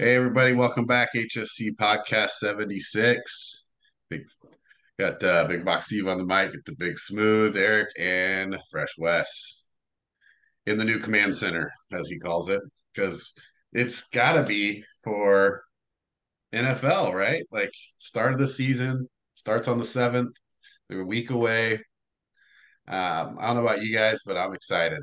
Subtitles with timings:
[0.00, 1.10] Hey everybody, welcome back.
[1.14, 3.64] HSC Podcast 76.
[4.08, 4.22] Big
[4.98, 8.94] got uh, Big Box Steve on the mic, get the Big Smooth, Eric, and Fresh
[8.96, 9.62] Wes
[10.64, 12.62] in the new command center, as he calls it,
[12.94, 13.34] because
[13.74, 15.64] it's gotta be for
[16.54, 17.44] NFL, right?
[17.52, 20.34] Like start of the season, starts on the seventh.
[20.88, 21.74] They're a week away.
[22.88, 25.02] Um, I don't know about you guys, but I'm excited.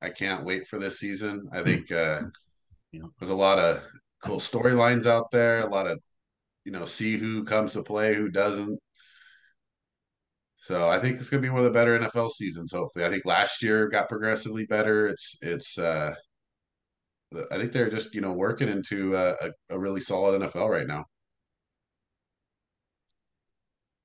[0.00, 1.50] I can't wait for this season.
[1.52, 2.22] I think uh,
[2.90, 3.82] there's a lot of
[4.22, 6.00] cool storylines out there, a lot of
[6.64, 8.78] you know, see who comes to play, who doesn't.
[10.56, 12.72] So I think it's going to be one of the better NFL seasons.
[12.72, 15.08] Hopefully, I think last year got progressively better.
[15.08, 15.78] It's it's.
[15.78, 16.14] uh
[17.52, 20.86] I think they're just you know working into a, a, a really solid NFL right
[20.86, 21.04] now.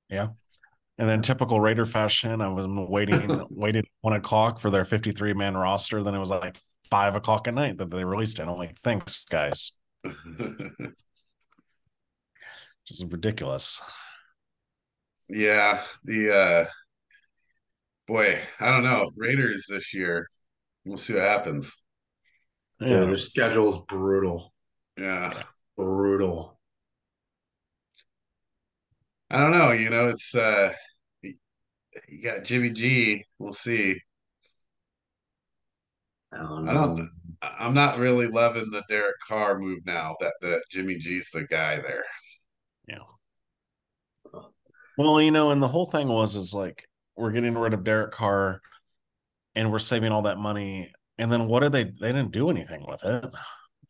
[0.09, 0.29] Yeah.
[0.97, 5.57] And then typical Raider fashion, I was waiting, waited one o'clock for their 53 man
[5.57, 6.03] roster.
[6.03, 6.57] Then it was like
[6.89, 8.47] five o'clock at night that they released it.
[8.47, 9.73] I'm like, thanks, guys.
[10.79, 10.91] Which
[12.91, 13.81] is ridiculous.
[15.27, 16.65] Yeah, the uh
[18.07, 19.09] boy, I don't know.
[19.15, 20.27] Raiders this year.
[20.85, 21.73] We'll see what happens.
[22.79, 24.53] Yeah, yeah their schedule is brutal.
[24.97, 25.33] Yeah.
[25.75, 26.59] Brutal.
[29.29, 30.71] I don't know, you know, it's uh
[32.07, 33.23] you got Jimmy G.
[33.39, 33.99] We'll see.
[36.31, 37.09] I don't, I don't
[37.41, 41.77] I'm not really loving the Derek Carr move now that that Jimmy G's the guy
[41.77, 42.05] there.
[42.87, 42.99] Yeah.
[44.97, 48.11] Well, you know, and the whole thing was is like we're getting rid of Derek
[48.13, 48.61] Carr
[49.55, 50.91] and we're saving all that money.
[51.17, 53.25] And then what did they they didn't do anything with it.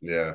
[0.02, 0.34] Yeah.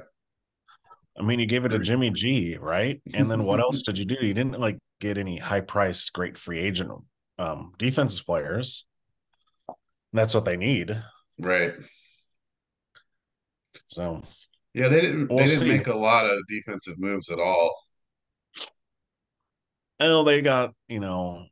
[1.19, 3.01] I mean, you gave it to Jimmy G, right?
[3.15, 4.17] And then what else did you do?
[4.21, 6.93] You didn't like get any high priced, great free agent
[7.39, 8.87] um defensive players.
[10.13, 11.03] That's what they need.
[11.39, 11.75] Right.
[13.89, 14.23] So
[14.75, 15.69] yeah, they didn't we'll they didn't see.
[15.69, 17.75] make a lot of defensive moves at all.
[20.01, 21.47] Oh, they got, you know,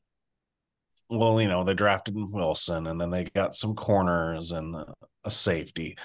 [1.10, 4.76] well, you know, they drafted Wilson and then they got some corners and
[5.24, 5.96] a safety.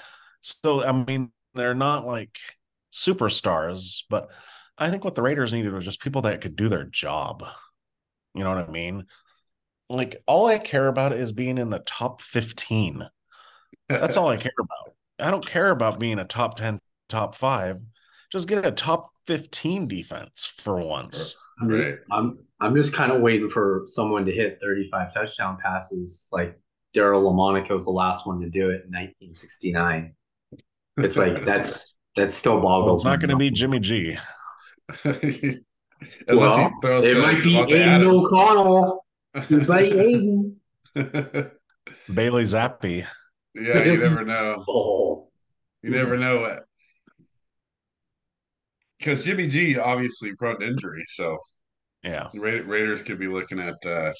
[0.42, 2.38] So, I mean, they're not like
[2.92, 4.30] superstars, but
[4.78, 7.46] I think what the Raiders needed was just people that could do their job.
[8.36, 9.06] You know what I mean?
[9.90, 13.08] Like, all I care about is being in the top 15.
[13.88, 14.96] That's all I care about.
[15.20, 16.80] I don't care about being a top 10,
[17.10, 17.80] top five.
[18.32, 21.36] Just get a top 15 defense for once.
[21.62, 21.96] Right.
[22.12, 26.58] I'm I'm just kind of waiting for someone to hit 35 touchdown passes like
[26.96, 30.16] Daryle Lamonica was the last one to do it in 1969.
[30.98, 32.86] It's like that's that's still boggles.
[32.86, 34.18] Well, it's not going to be Jimmy G.
[36.28, 39.06] well, it might be Aidan O'Connell.
[39.34, 40.56] Buddy Aiden.
[42.14, 43.06] Bailey Zappe.
[43.56, 44.64] Yeah, you never know.
[44.68, 45.30] oh.
[45.82, 46.64] You never know what
[48.98, 51.38] because Jimmy G obviously prone to injury, so
[52.04, 54.14] yeah, Ra- Raiders could be looking at uh,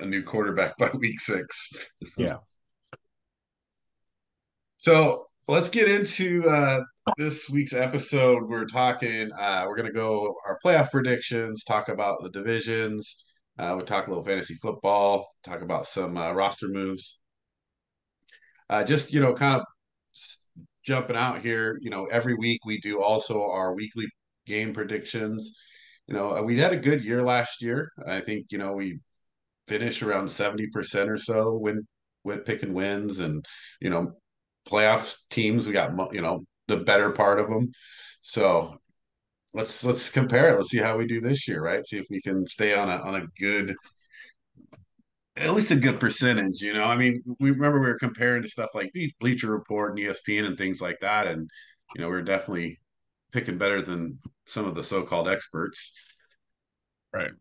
[0.00, 1.70] a new quarterback by week six.
[2.16, 2.36] yeah.
[4.78, 6.80] So let's get into uh,
[7.18, 8.44] this week's episode.
[8.48, 9.30] We're talking.
[9.32, 13.22] Uh, we're gonna go our playoff predictions, talk about the divisions.
[13.58, 17.19] Uh, we'll talk a little fantasy football, talk about some uh, roster moves.
[18.70, 19.66] Uh, just you know, kind of
[20.84, 24.06] jumping out here, you know, every week we do also our weekly
[24.46, 25.54] game predictions.
[26.06, 27.90] You know, we had a good year last year.
[28.06, 29.00] I think, you know, we
[29.68, 31.86] finished around 70% or so win,
[32.24, 33.44] win picking wins and,
[33.80, 34.12] you know,
[34.68, 37.70] playoff teams, we got, you know, the better part of them.
[38.22, 38.78] So
[39.54, 40.56] let's, let's compare it.
[40.56, 41.84] Let's see how we do this year, right?
[41.84, 43.74] See if we can stay on a, on a good
[45.36, 46.84] at least a good percentage, you know.
[46.84, 50.44] I mean, we remember we were comparing to stuff like the Bleacher Report and ESPN
[50.44, 51.48] and things like that, and
[51.94, 52.78] you know, we are definitely
[53.32, 55.92] picking better than some of the so-called experts.
[57.12, 57.32] Right.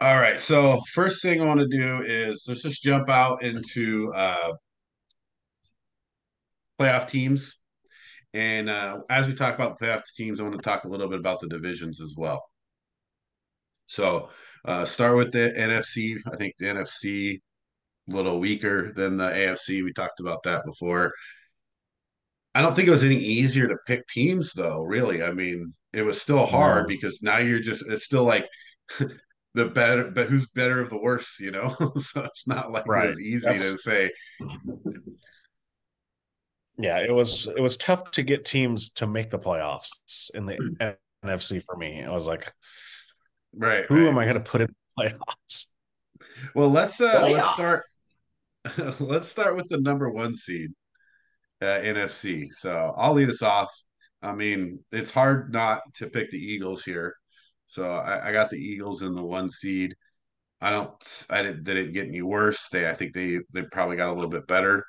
[0.00, 0.38] All right.
[0.38, 4.52] So first thing I want to do is let's just jump out into uh,
[6.78, 7.58] playoff teams.
[8.34, 11.08] And uh, as we talk about the playoff teams, I want to talk a little
[11.08, 12.42] bit about the divisions as well.
[13.86, 14.28] So
[14.64, 16.18] uh, start with the NFC.
[16.30, 17.40] I think the NFC
[18.08, 19.82] a little weaker than the AFC.
[19.82, 21.12] We talked about that before.
[22.54, 25.22] I don't think it was any easier to pick teams though, really.
[25.22, 26.88] I mean, it was still hard no.
[26.88, 28.48] because now you're just it's still like
[29.54, 31.68] the better but who's better of the worst, you know?
[31.98, 33.06] so it's not like right.
[33.06, 33.62] it was easy That's...
[33.62, 34.10] to say.
[36.78, 40.96] Yeah, it was it was tough to get teams to make the playoffs in the
[41.24, 42.04] NFC for me.
[42.04, 42.52] I was like,
[43.56, 43.84] Right.
[43.88, 44.08] Who right.
[44.08, 45.66] am I going to put in the playoffs?
[46.54, 47.80] Well, let's uh, let's start.
[49.00, 50.70] let's start with the number one seed.
[51.62, 52.52] uh, NFC.
[52.52, 53.70] So I'll lead us off.
[54.22, 57.14] I mean, it's hard not to pick the Eagles here.
[57.66, 59.94] So I, I got the Eagles in the one seed.
[60.60, 60.92] I don't.
[61.30, 61.64] I didn't.
[61.64, 62.68] They didn't get any worse.
[62.70, 62.88] They.
[62.88, 63.40] I think they.
[63.52, 64.84] They probably got a little bit better.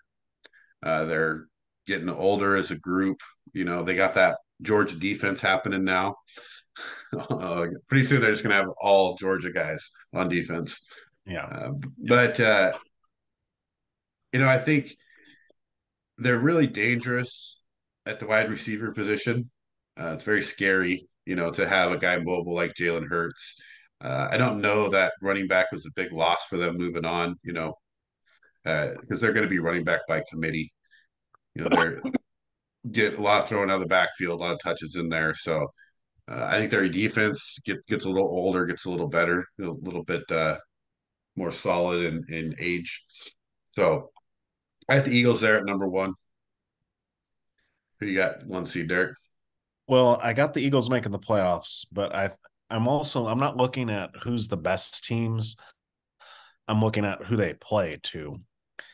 [0.84, 1.48] Uh, they're
[1.88, 3.22] getting older as a group.
[3.54, 6.16] You know, they got that Georgia defense happening now.
[7.88, 10.86] pretty soon they're just gonna have all Georgia guys on defense.
[11.26, 11.46] Yeah.
[11.46, 11.72] Uh,
[12.08, 12.74] but uh,
[14.34, 14.96] you know, I think
[16.18, 17.62] they're really dangerous
[18.06, 19.50] at the wide receiver position.
[20.00, 23.56] Uh, it's very scary, you know, to have a guy mobile like Jalen Hurts.
[24.00, 27.36] Uh, I don't know that running back was a big loss for them moving on,
[27.44, 27.74] you know,
[28.64, 30.72] because uh, they're going to be running back by committee.
[31.56, 32.02] You know, they're
[32.92, 35.34] get a lot of throwing out of the backfield, a lot of touches in there.
[35.34, 35.68] So
[36.30, 39.64] uh, I think their defense get, gets a little older, gets a little better, a
[39.64, 40.58] little bit uh,
[41.36, 43.06] more solid in, in age.
[43.72, 44.12] So
[44.90, 46.14] I had the Eagles there at number one.
[48.00, 49.16] Who you got one seed, Derek?
[49.88, 52.30] Well, I got the Eagles making the playoffs, but I
[52.70, 55.56] I'm also I'm not looking at who's the best teams.
[56.68, 58.38] I'm looking at who they play to.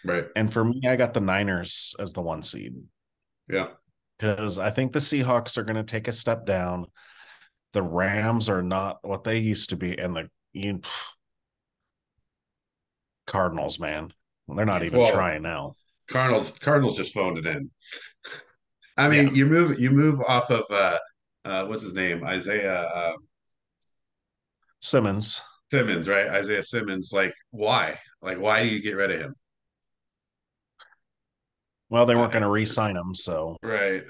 [0.06, 0.26] Right.
[0.36, 2.76] And for me, I got the Niners as the one seed.
[3.50, 3.70] Yeah.
[4.20, 6.86] Because I think the Seahawks are going to take a step down.
[7.74, 10.82] The Rams are not what they used to be, and the you,
[13.26, 14.14] Cardinals, man,
[14.48, 15.76] they're not even well, trying now.
[16.08, 17.70] Cardinals, Cardinals just phoned it in.
[18.98, 19.34] I mean, yeah.
[19.34, 21.00] you move you move off of uh,
[21.46, 23.14] uh, what's his name, Isaiah uh,
[24.82, 25.42] Simmons.
[25.72, 26.28] Simmons, right?
[26.28, 27.12] Isaiah Simmons.
[27.12, 27.98] Like, why?
[28.22, 29.36] Like, why do you get rid of him?
[31.90, 34.04] Well, they weren't going to re-sign him, so right.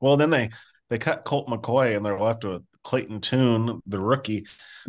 [0.00, 0.50] Well, then they
[0.88, 4.46] they cut Colt McCoy, and they're left with Clayton Tune, the rookie,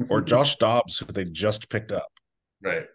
[0.09, 2.07] or Josh Dobbs, who they just picked up.
[2.61, 2.85] Right.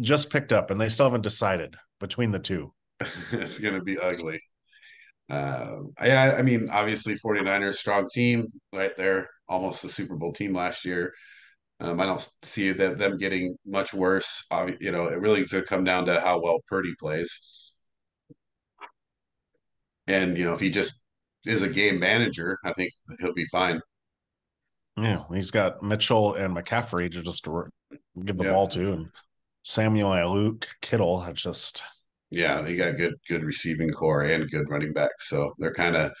[0.00, 2.72] Just picked up, and they still haven't decided between the two.
[3.32, 4.40] it's going to be ugly.
[5.30, 10.54] Uh, yeah, I mean, obviously, 49ers strong team right there, almost the Super Bowl team
[10.54, 11.12] last year.
[11.80, 14.44] Um, I don't see that them getting much worse.
[14.80, 17.72] You know, it really is going to come down to how well Purdy plays.
[20.06, 21.03] And you know, if he just
[21.46, 23.80] is a game manager, I think he'll be fine.
[24.96, 28.52] Yeah, he's got Mitchell and McCaffrey to just give the yeah.
[28.52, 29.08] ball to, and
[29.64, 31.82] Samuel Luke Kittle have just
[32.30, 36.12] yeah, they got good good receiving corps and good running back, so they're kind of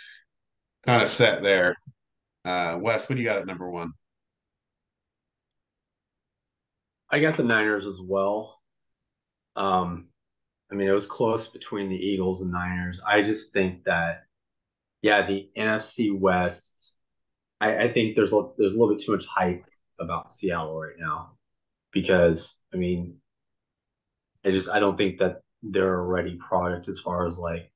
[0.84, 1.74] kind of set there.
[2.44, 3.90] Uh, Wes, what do you got at number one?
[7.10, 8.60] I got the Niners as well.
[9.56, 10.08] Um,
[10.70, 13.00] I mean, it was close between the Eagles and Niners.
[13.06, 14.23] I just think that,
[15.04, 16.96] yeah, the NFC West.
[17.60, 19.66] I, I think there's a, there's a little bit too much hype
[20.00, 21.32] about Seattle right now,
[21.92, 23.16] because I mean,
[24.46, 27.70] I just I don't think that they're a ready product as far as like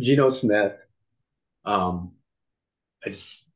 [0.00, 0.72] Geno Smith.
[1.66, 2.12] Um,
[3.04, 3.52] I just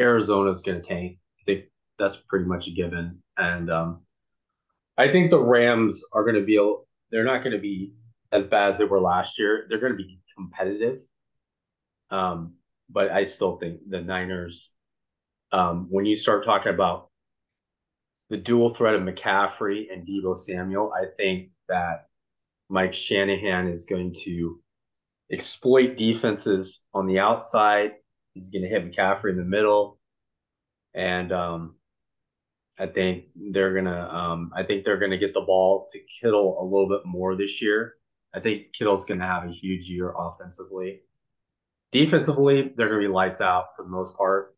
[0.00, 1.18] Arizona's going to tank.
[1.40, 1.64] I think
[1.98, 4.02] that's pretty much a given, and um,
[4.96, 6.56] I think the Rams are going to be.
[7.10, 7.94] They're not going to be
[8.30, 9.66] as bad as they were last year.
[9.68, 11.00] They're going to be competitive.
[12.10, 12.54] Um,
[12.88, 14.72] but I still think the Niners.
[15.52, 17.08] Um, when you start talking about
[18.30, 22.08] the dual threat of McCaffrey and Deebo Samuel, I think that
[22.68, 24.60] Mike Shanahan is going to
[25.30, 27.92] exploit defenses on the outside.
[28.34, 29.98] He's going to hit McCaffrey in the middle,
[30.94, 31.76] and um,
[32.78, 34.08] I think they're gonna.
[34.08, 37.62] Um, I think they're gonna get the ball to Kittle a little bit more this
[37.62, 37.94] year.
[38.34, 41.00] I think Kittle's gonna have a huge year offensively.
[41.92, 44.54] Defensively, they're gonna be lights out for the most part.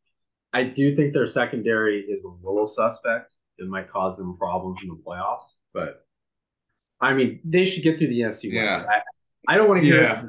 [0.52, 3.34] I do think their secondary is a little suspect.
[3.58, 6.06] It might cause them problems in the playoffs, but
[7.00, 8.84] I mean, they should get through the NFC yeah.
[8.88, 9.00] I,
[9.52, 10.24] I don't want to hear yeah.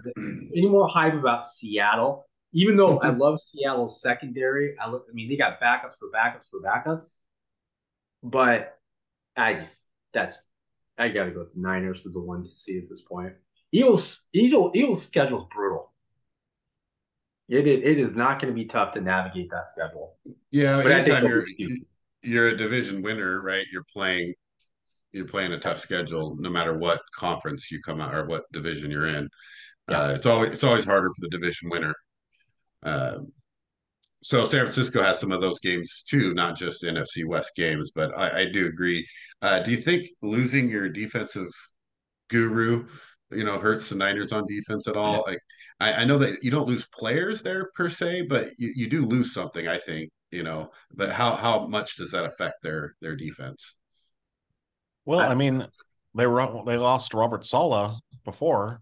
[0.56, 2.25] any more hype about Seattle.
[2.53, 5.06] Even though I love Seattle's secondary, I look.
[5.10, 7.18] I mean, they got backups for backups for backups.
[8.24, 8.77] But
[9.36, 10.41] I just that's
[10.98, 13.34] I gotta go with the Niners as the one to see at this point.
[13.72, 15.88] Eagles Eagles, Eagles schedule's brutal.
[17.50, 20.15] It, it, it is not going to be tough to navigate that schedule.
[20.51, 21.46] Yeah, but anytime you're
[22.22, 23.65] you're a division winner, right?
[23.72, 24.34] You're playing
[25.12, 28.91] you're playing a tough schedule no matter what conference you come out or what division
[28.91, 29.27] you're in.
[29.89, 30.01] Yeah.
[30.01, 31.96] Uh, it's always it's always harder for the division winner.
[32.84, 33.18] Uh,
[34.22, 37.91] so San Francisco has some of those games too, not just NFC West games.
[37.96, 39.08] But I, I do agree.
[39.41, 41.50] Uh, do you think losing your defensive
[42.29, 42.88] guru,
[43.31, 45.13] you know, hurts the Niners on defense at all?
[45.13, 45.31] Yeah.
[45.31, 45.39] Like,
[45.79, 49.05] I, I, know that you don't lose players there per se, but you, you do
[49.05, 49.67] lose something.
[49.67, 50.71] I think you know.
[50.93, 53.75] But how how much does that affect their their defense?
[55.05, 55.67] Well, I, I mean,
[56.15, 57.95] they were they lost Robert Saleh
[58.25, 58.81] before.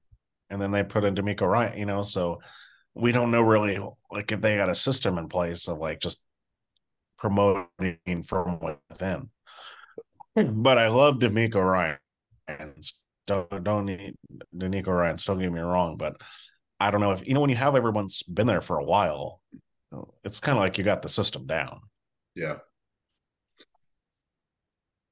[0.50, 2.40] and then they put in DeMeco Ryan, you know, so
[2.94, 3.80] we don't know really
[4.12, 6.24] like if they got a system in place of like just
[7.18, 9.30] promoting from within.
[10.36, 12.74] But I love DeMeco Ryan.
[13.28, 14.16] Don't don't need
[14.56, 15.18] DeMeco Ryan.
[15.26, 16.16] Don't get me wrong, but
[16.80, 19.42] I don't know if you know when you have everyone's been there for a while,
[20.24, 21.82] it's kind of like you got the system down.
[22.36, 22.58] Yeah.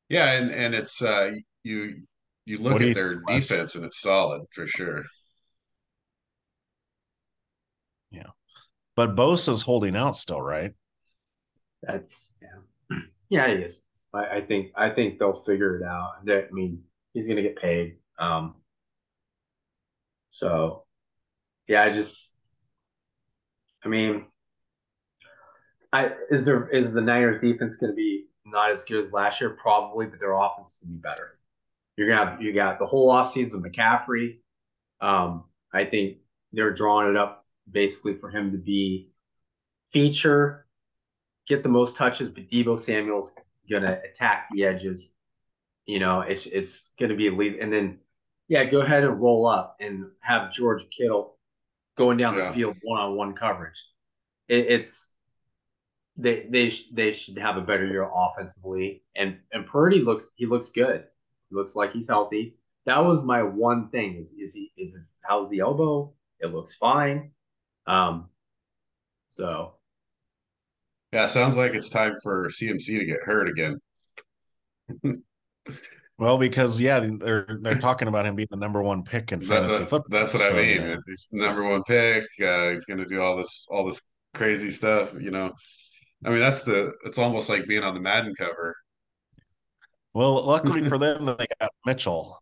[0.09, 1.31] Yeah, and and it's uh
[1.63, 2.03] you
[2.45, 5.03] you look at their defense and it's solid for sure.
[8.11, 8.29] Yeah.
[8.95, 10.71] But Bosa's holding out still, right?
[11.81, 12.99] That's yeah.
[13.29, 13.81] Yeah, he is.
[14.13, 16.11] I, I think I think they'll figure it out.
[16.29, 17.97] I mean, he's gonna get paid.
[18.19, 18.55] Um
[20.29, 20.83] so
[21.67, 22.35] yeah, I just
[23.83, 24.25] I mean
[25.93, 29.51] I is there is the Niners defense gonna be not as good as last year?
[29.51, 31.39] Probably, but their offense gonna be better.
[31.97, 34.39] You're gonna have you got the whole offseason with McCaffrey.
[35.01, 36.17] Um, I think
[36.51, 39.09] they're drawing it up basically for him to be
[39.91, 40.67] feature,
[41.47, 43.33] get the most touches, but Deebo Samuel's
[43.69, 45.09] gonna attack the edges.
[45.85, 47.99] You know, it's it's gonna be a lead, and then
[48.47, 51.37] yeah, go ahead and roll up and have George Kittle
[51.97, 52.49] going down yeah.
[52.49, 53.83] the field one on one coverage.
[54.47, 55.13] It, it's
[56.17, 60.69] they they they should have a better year offensively, and and Purdy looks he looks
[60.69, 61.05] good.
[61.49, 62.57] He looks like he's healthy.
[62.85, 64.15] That was my one thing.
[64.15, 66.13] Is is he is his, how's the elbow?
[66.39, 67.31] It looks fine.
[67.87, 68.29] Um,
[69.27, 69.73] so
[71.11, 73.79] yeah, sounds like it's time for CMC to get hurt again.
[76.17, 79.79] well, because yeah, they're they're talking about him being the number one pick in fantasy
[79.79, 80.19] that, football.
[80.19, 80.81] That's what so, I mean.
[80.81, 80.95] Yeah.
[81.05, 82.23] He's number one pick.
[82.41, 84.01] Uh, he's going to do all this all this
[84.33, 85.13] crazy stuff.
[85.19, 85.51] You know,
[86.25, 86.93] I mean, that's the.
[87.05, 88.75] It's almost like being on the Madden cover.
[90.13, 92.39] Well, luckily for them, they got Mitchell.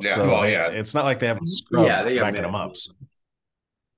[0.00, 0.68] Yeah, so well, yeah.
[0.68, 2.76] It's not like they have a scrub yeah, they backing them up.
[2.76, 2.92] So.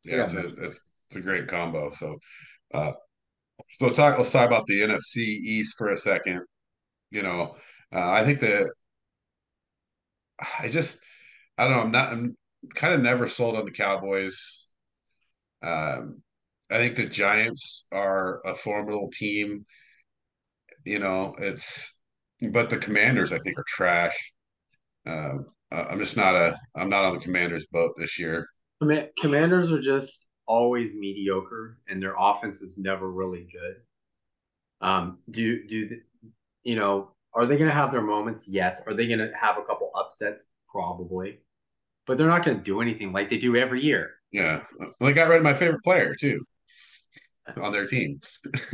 [0.04, 1.92] Yeah, it's a, it's, it's a great combo.
[1.92, 2.18] So,
[2.72, 2.92] uh,
[3.78, 4.16] so let's talk.
[4.16, 6.42] Let's talk about the NFC East for a second.
[7.10, 7.56] You know,
[7.92, 8.72] uh, I think that
[10.58, 10.98] I just
[11.58, 11.82] I don't know.
[11.82, 12.12] I'm not.
[12.12, 12.36] I'm
[12.74, 14.68] kind of never sold on the Cowboys.
[15.62, 16.22] Um,
[16.70, 19.64] I think the Giants are a formidable team.
[20.84, 22.00] You know, it's
[22.50, 24.16] but the Commanders I think are trash.
[25.06, 25.38] Uh,
[25.70, 26.58] I'm just not a.
[26.74, 28.48] I'm not on the Commanders boat this year.
[29.20, 34.86] Commanders are just always mediocre, and their offense is never really good.
[34.86, 36.00] Um, do do the,
[36.64, 37.12] you know?
[37.34, 38.44] Are they going to have their moments?
[38.46, 38.82] Yes.
[38.86, 40.46] Are they going to have a couple upsets?
[40.68, 41.40] Probably,
[42.06, 44.12] but they're not going to do anything like they do every year.
[44.30, 46.46] Yeah, well, they got rid of my favorite player too
[47.60, 48.20] on their team.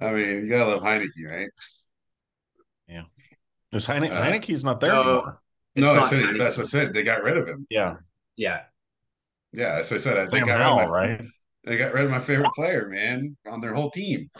[0.00, 1.50] I mean, you gotta love Heinicke, right?
[2.88, 3.02] Yeah.
[3.72, 5.42] Is Heine- uh, Heinicke's not there no, anymore?
[5.76, 6.94] No, I said that's what I said.
[6.94, 7.66] They got rid of him.
[7.68, 7.96] Yeah.
[8.36, 8.62] Yeah.
[9.52, 10.18] Yeah, that's what I said.
[10.18, 11.22] I think got rid right?
[11.64, 14.30] They got rid of my favorite player, man, on their whole team.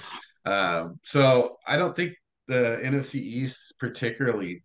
[0.44, 2.14] Um, so I don't think
[2.48, 4.62] the NFC East particularly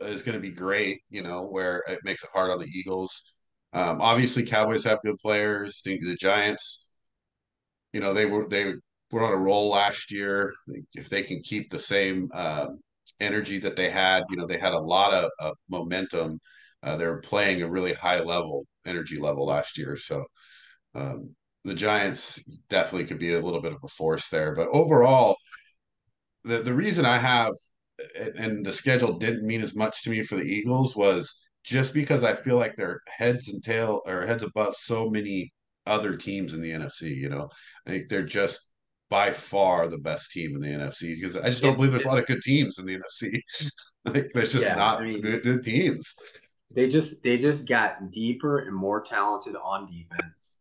[0.00, 1.00] is going to be great.
[1.10, 3.32] You know, where it makes it hard on the Eagles.
[3.72, 5.80] Um, obviously, Cowboys have good players.
[5.84, 6.88] The, the Giants,
[7.92, 8.74] you know, they were they
[9.12, 10.52] were on a roll last year.
[10.94, 12.68] If they can keep the same uh,
[13.20, 16.38] energy that they had, you know, they had a lot of, of momentum.
[16.82, 19.96] Uh, they were playing a really high level energy level last year.
[19.96, 20.24] So
[20.94, 21.34] um,
[21.68, 24.54] the Giants definitely could be a little bit of a force there.
[24.54, 25.36] But overall,
[26.44, 27.52] the the reason I have
[28.36, 32.22] and the schedule didn't mean as much to me for the Eagles was just because
[32.22, 35.52] I feel like they're heads and tail or heads above so many
[35.86, 37.14] other teams in the NFC.
[37.16, 37.48] You know,
[37.86, 38.68] I think they're just
[39.10, 42.04] by far the best team in the NFC because I just don't it's, believe there's
[42.04, 43.40] a lot of good teams in the NFC.
[44.04, 46.14] like there's just yeah, not I mean, good, good teams.
[46.70, 50.57] They just they just got deeper and more talented on defense.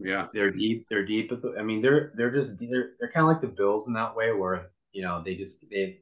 [0.00, 0.86] Yeah, they're deep.
[0.88, 1.30] They're deep.
[1.30, 4.16] The, I mean, they're they're just they're they're kind of like the Bills in that
[4.16, 6.00] way, where you know they just they,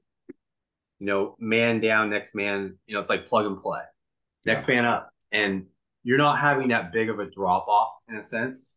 [0.98, 2.78] you know, man down, next man.
[2.86, 3.80] You know, it's like plug and play
[4.48, 4.74] next yeah.
[4.76, 5.10] man up.
[5.30, 5.66] And
[6.02, 8.74] you're not having that big of a drop off in a sense.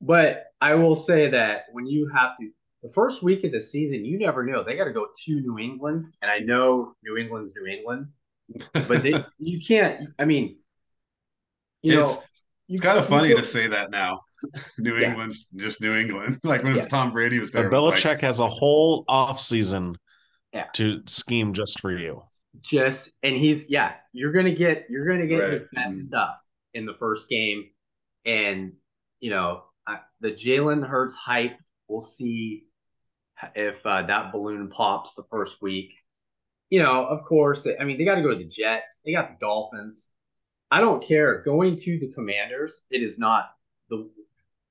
[0.00, 2.50] But I will say that when you have to,
[2.82, 4.62] the first week of the season, you never know.
[4.62, 6.06] They got to go to New England.
[6.20, 8.08] And I know New England's New England,
[8.72, 10.58] but they, you can't, I mean,
[11.82, 12.22] you it's, know,
[12.68, 14.20] it's kind of funny to say that now.
[14.78, 15.08] New yeah.
[15.08, 16.40] England's just New England.
[16.44, 16.86] Like when yeah.
[16.86, 17.70] Tom Brady was there.
[17.70, 19.96] But Belichick like, has a whole off season
[20.52, 20.66] yeah.
[20.74, 22.22] to scheme just for you
[22.62, 25.52] just and he's yeah, you're gonna get you're gonna get right.
[25.52, 26.00] his best mm-hmm.
[26.00, 26.36] stuff
[26.74, 27.64] in the first game,
[28.24, 28.72] and
[29.20, 31.58] you know I, the Jalen Hurts hype.
[31.88, 32.64] We'll see
[33.54, 35.92] if uh, that balloon pops the first week.
[36.70, 39.00] you know, of course, they, I mean, they got to go to the Jets.
[39.04, 40.10] They got the Dolphins.
[40.70, 41.42] I don't care.
[41.42, 43.50] Going to the Commanders, it is not
[43.88, 44.10] the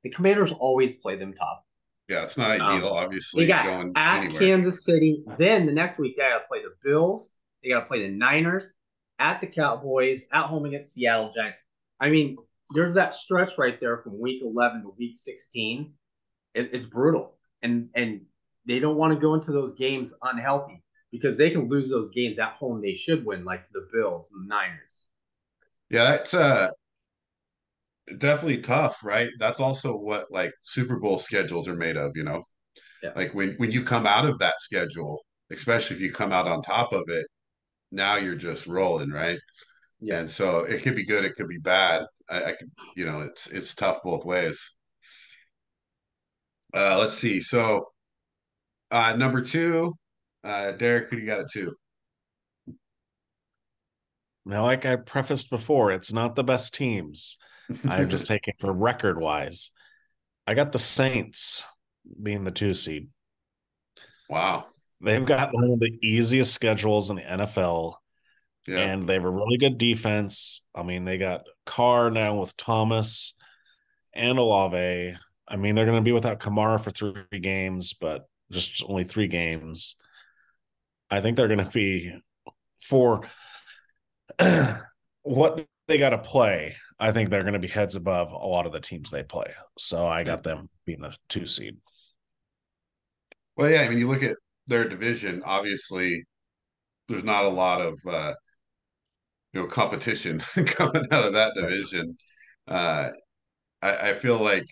[0.04, 1.64] the Commanders always play them tough.
[2.08, 3.44] Yeah, it's not ideal, um, obviously.
[3.44, 4.40] They got going at anywhere.
[4.40, 5.24] Kansas City.
[5.40, 7.34] Then the next week they got to play the Bills.
[7.64, 8.72] They got to play the Niners
[9.18, 11.58] at the Cowboys at home against Seattle Giants.
[12.00, 12.38] I mean,
[12.72, 15.94] there's that stretch right there from week 11 to week 16.
[16.54, 18.22] It, it's brutal, and and
[18.68, 22.38] they don't want to go into those games unhealthy because they can lose those games
[22.40, 22.82] at home.
[22.82, 25.08] They should win, like the Bills and the Niners.
[25.90, 26.70] Yeah, it's uh
[28.18, 29.30] definitely tough, right?
[29.40, 32.44] That's also what like Super Bowl schedules are made of, you know.
[33.04, 33.12] Yeah.
[33.16, 36.62] Like when when you come out of that schedule, especially if you come out on
[36.62, 37.28] top of it,
[37.92, 39.40] now you're just rolling, right?
[40.02, 40.20] Yeah.
[40.20, 42.04] And so it could be good, it could be bad.
[42.30, 44.60] I, I could, you know, it's it's tough both ways.
[46.74, 47.40] Uh, let's see.
[47.42, 47.86] So,
[48.92, 49.94] uh, number two,
[50.44, 51.74] uh, Derek, who do you got it two?
[54.46, 57.38] Now, like I prefaced before, it's not the best teams.
[57.88, 59.72] I'm just taking for record wise.
[60.46, 61.64] I got the Saints
[62.22, 63.10] being the two seed.
[64.30, 64.66] Wow.
[65.02, 67.96] They've got one of the easiest schedules in the NFL.
[68.68, 68.80] Yeah.
[68.80, 70.66] And they have a really good defense.
[70.74, 73.34] I mean, they got Carr now with Thomas
[74.14, 75.16] and Olave.
[75.48, 79.28] I mean, they're going to be without Kamara for three games, but just only three
[79.28, 79.96] games.
[81.12, 82.14] I think they're going to be
[82.82, 83.22] for
[85.24, 86.76] what they got to play.
[87.00, 89.54] I think they're going to be heads above a lot of the teams they play.
[89.78, 91.78] So I got them being the two seed.
[93.58, 95.42] Well, yeah, I mean, you look at their division.
[95.46, 96.24] Obviously,
[97.08, 98.34] there's not a lot of uh,
[99.54, 102.18] you know competition coming out of that division.
[102.68, 103.10] Uh,
[103.82, 104.66] I, I feel like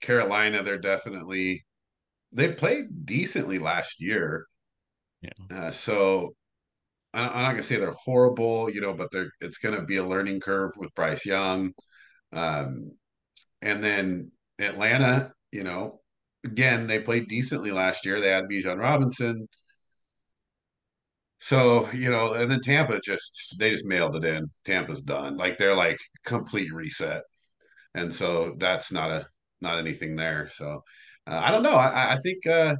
[0.00, 1.64] Carolina, they're definitely
[2.32, 4.46] they played decently last year.
[5.22, 5.30] Yeah.
[5.50, 6.34] Uh, so
[7.14, 10.40] I'm not gonna say they're horrible, you know, but they're it's gonna be a learning
[10.40, 11.72] curve with Bryce Young.
[12.32, 12.92] Um,
[13.62, 16.00] and then Atlanta, you know,
[16.44, 18.20] again, they played decently last year.
[18.20, 19.48] They had Bijan Robinson.
[21.40, 24.44] So, you know, and then Tampa just they just mailed it in.
[24.64, 25.36] Tampa's done.
[25.36, 27.22] Like they're like complete reset.
[27.94, 29.26] And so that's not a
[29.60, 30.50] not anything there.
[30.50, 30.84] So
[31.26, 31.74] uh, I don't know.
[31.76, 32.76] I, I think uh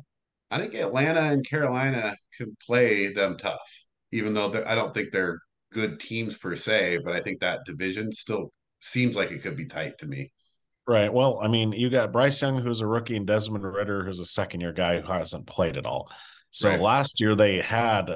[0.50, 5.40] I think Atlanta and Carolina can play them tough, even though I don't think they're
[5.73, 6.99] good teams per se.
[7.05, 10.33] But I think that division still seems like it could be tight to me.
[10.87, 11.12] Right.
[11.12, 14.25] Well, I mean, you got Bryce Young, who's a rookie, and Desmond Ridder, who's a
[14.25, 16.11] second year guy who hasn't played at all.
[16.51, 16.81] So right.
[16.81, 18.11] last year they had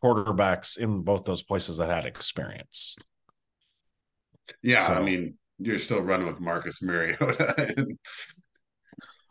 [0.00, 2.96] quarterbacks in both those places that had experience.
[4.62, 7.74] Yeah, so, I mean, you're still running with Marcus Mariota.
[7.76, 7.98] and,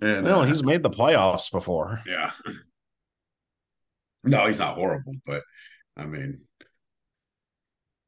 [0.01, 2.01] and no, uh, he's made the playoffs before.
[2.05, 2.31] Yeah.
[4.23, 5.41] No, he's not horrible, but
[5.97, 6.41] I mean,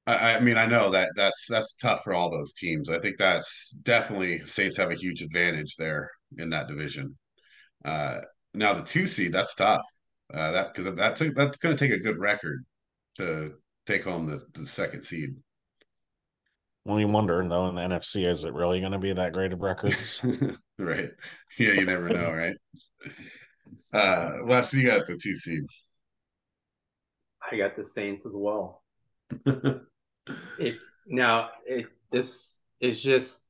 [0.06, 2.90] I, I, mean, I know that that's that's tough for all those teams.
[2.90, 7.18] I think that's definitely Saints have a huge advantage there in that division.
[7.86, 8.22] Uh,
[8.54, 9.86] now the two seed, that's tough.
[10.34, 12.66] Uh, that because that's a, that's going to take a good record
[13.18, 13.54] to
[13.86, 15.36] take home the, the second seed.
[16.86, 19.54] Well, you wonder though in the NFC, is it really going to be that great
[19.54, 20.22] of records?
[20.78, 21.12] right.
[21.58, 22.56] Yeah, you never know, right?
[23.94, 25.64] Uh, Wes, you got the two seed.
[27.54, 28.84] I got the Saints as well.
[30.60, 30.76] if
[31.08, 33.46] now it this is just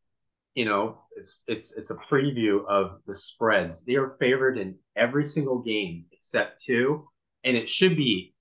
[0.55, 3.85] you know it's it's it's a preview of the spreads.
[3.85, 7.07] They are favored in every single game except two,
[7.45, 8.35] and it should be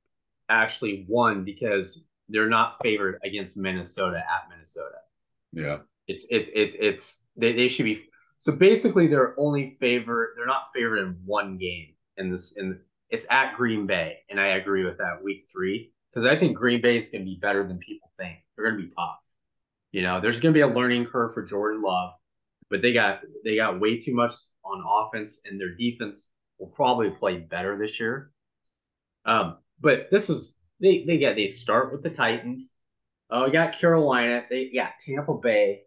[0.48, 4.98] actually one because they're not favored against Minnesota at Minnesota.
[5.52, 5.78] Yeah.
[6.08, 8.02] It's it's it's it's they, they should be
[8.38, 12.80] so basically they're only favored they're not favored in one game in this in
[13.12, 16.80] it's at Green Bay and I agree with that week 3 because I think Green
[16.80, 18.38] Bay is going to be better than people think.
[18.56, 19.18] They're going to be tough.
[19.92, 22.12] You know, there's going to be a learning curve for Jordan Love,
[22.70, 24.32] but they got they got way too much
[24.64, 28.32] on offense and their defense will probably play better this year.
[29.26, 32.78] Um, but this is they they get they start with the Titans.
[33.30, 34.44] Oh, we got Carolina.
[34.48, 35.82] They got Tampa Bay.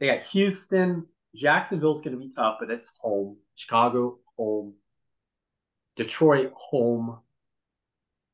[0.00, 1.06] They got Houston.
[1.36, 3.36] Jacksonville's going to be tough, but it's home.
[3.54, 4.74] Chicago home.
[5.96, 7.18] Detroit home.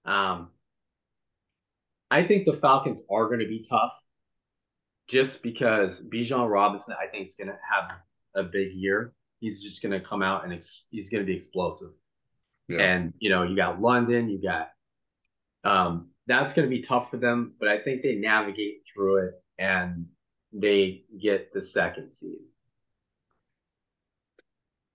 [0.05, 0.51] Um,
[2.11, 4.01] I think the Falcons are going to be tough,
[5.09, 7.92] just because Bijan Robinson I think is going to have
[8.35, 9.12] a big year.
[9.40, 11.90] He's just going to come out and ex- he's going to be explosive.
[12.69, 12.81] Yeah.
[12.81, 14.69] And you know, you got London, you got
[15.64, 19.35] um, that's going to be tough for them, but I think they navigate through it
[19.59, 20.07] and
[20.53, 22.38] they get the second seed.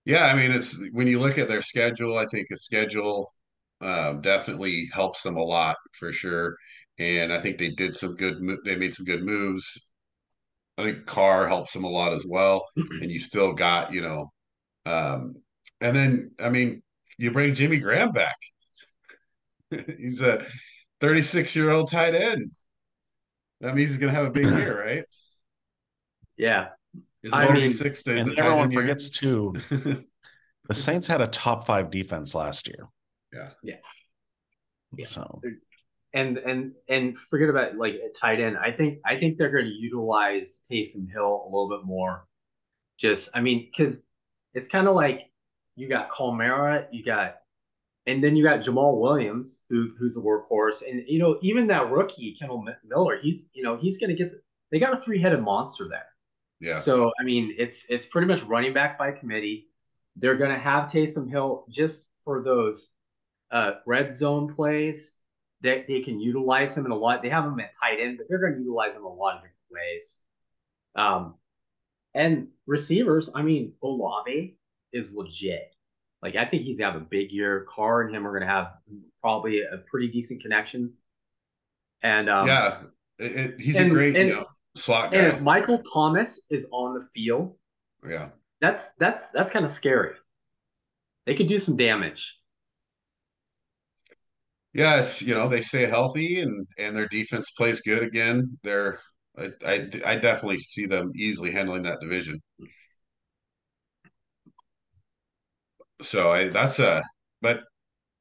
[0.06, 3.30] Yeah, I mean, it's when you look at their schedule, I think a schedule
[3.82, 6.56] um, definitely helps them a lot for sure.
[7.00, 8.38] And I think they did some good.
[8.66, 9.88] They made some good moves.
[10.78, 12.66] I think Carr helps them a lot as well.
[12.76, 14.32] and you still got you know,
[14.86, 15.36] um,
[15.82, 16.82] and then I mean,
[17.18, 18.38] you bring Jimmy Graham back.
[19.98, 20.46] he's a
[21.00, 22.52] 36 year old tight end.
[23.62, 25.04] That means he's going to have a big year, right?
[26.38, 26.70] Yeah.
[27.24, 29.54] Is I mean, six and the everyone forgets too.
[29.70, 32.88] the Saints had a top five defense last year.
[33.32, 33.50] Yeah.
[33.64, 33.76] Yeah.
[34.96, 35.06] yeah.
[35.06, 35.40] So
[36.14, 38.58] and and and forget about like tight end.
[38.58, 42.26] I think I think they're going to utilize Taysom Hill a little bit more.
[42.98, 44.04] Just I mean, because
[44.54, 45.32] it's kind of like
[45.76, 47.36] you got Kamara, you got
[48.08, 51.92] and then you got Jamaal Williams, who who's a workhorse, and you know even that
[51.92, 54.32] rookie Kendall Miller, he's you know he's going to get.
[54.72, 56.06] They got a three headed monster there.
[56.62, 56.80] Yeah.
[56.80, 59.68] So I mean, it's it's pretty much running back by committee.
[60.16, 62.90] They're going to have Taysom Hill just for those
[63.52, 65.18] uh, red zone plays
[65.62, 67.22] that they, they can utilize him in a lot.
[67.22, 69.42] They have him at tight end, but they're going to utilize him a lot of
[69.42, 70.20] different ways.
[70.96, 71.36] Um,
[72.14, 74.58] and receivers, I mean, Olave
[74.92, 75.74] is legit.
[76.22, 77.66] Like I think he's gonna have a big year.
[77.74, 78.74] Carr and him are gonna have
[79.22, 80.94] probably a pretty decent connection.
[82.04, 82.82] And um, yeah,
[83.18, 85.18] it, it, he's and, a great and, you know, slot guy.
[85.18, 87.56] And if Michael Thomas is on the field,
[88.08, 88.30] yeah,
[88.60, 90.14] that's that's that's kind of scary.
[91.26, 92.38] They could do some damage.
[94.74, 98.58] Yes, you know they stay healthy and and their defense plays good again.
[98.64, 99.00] They're
[99.38, 102.40] I, I, I definitely see them easily handling that division.
[106.02, 107.04] So I that's a
[107.42, 107.64] but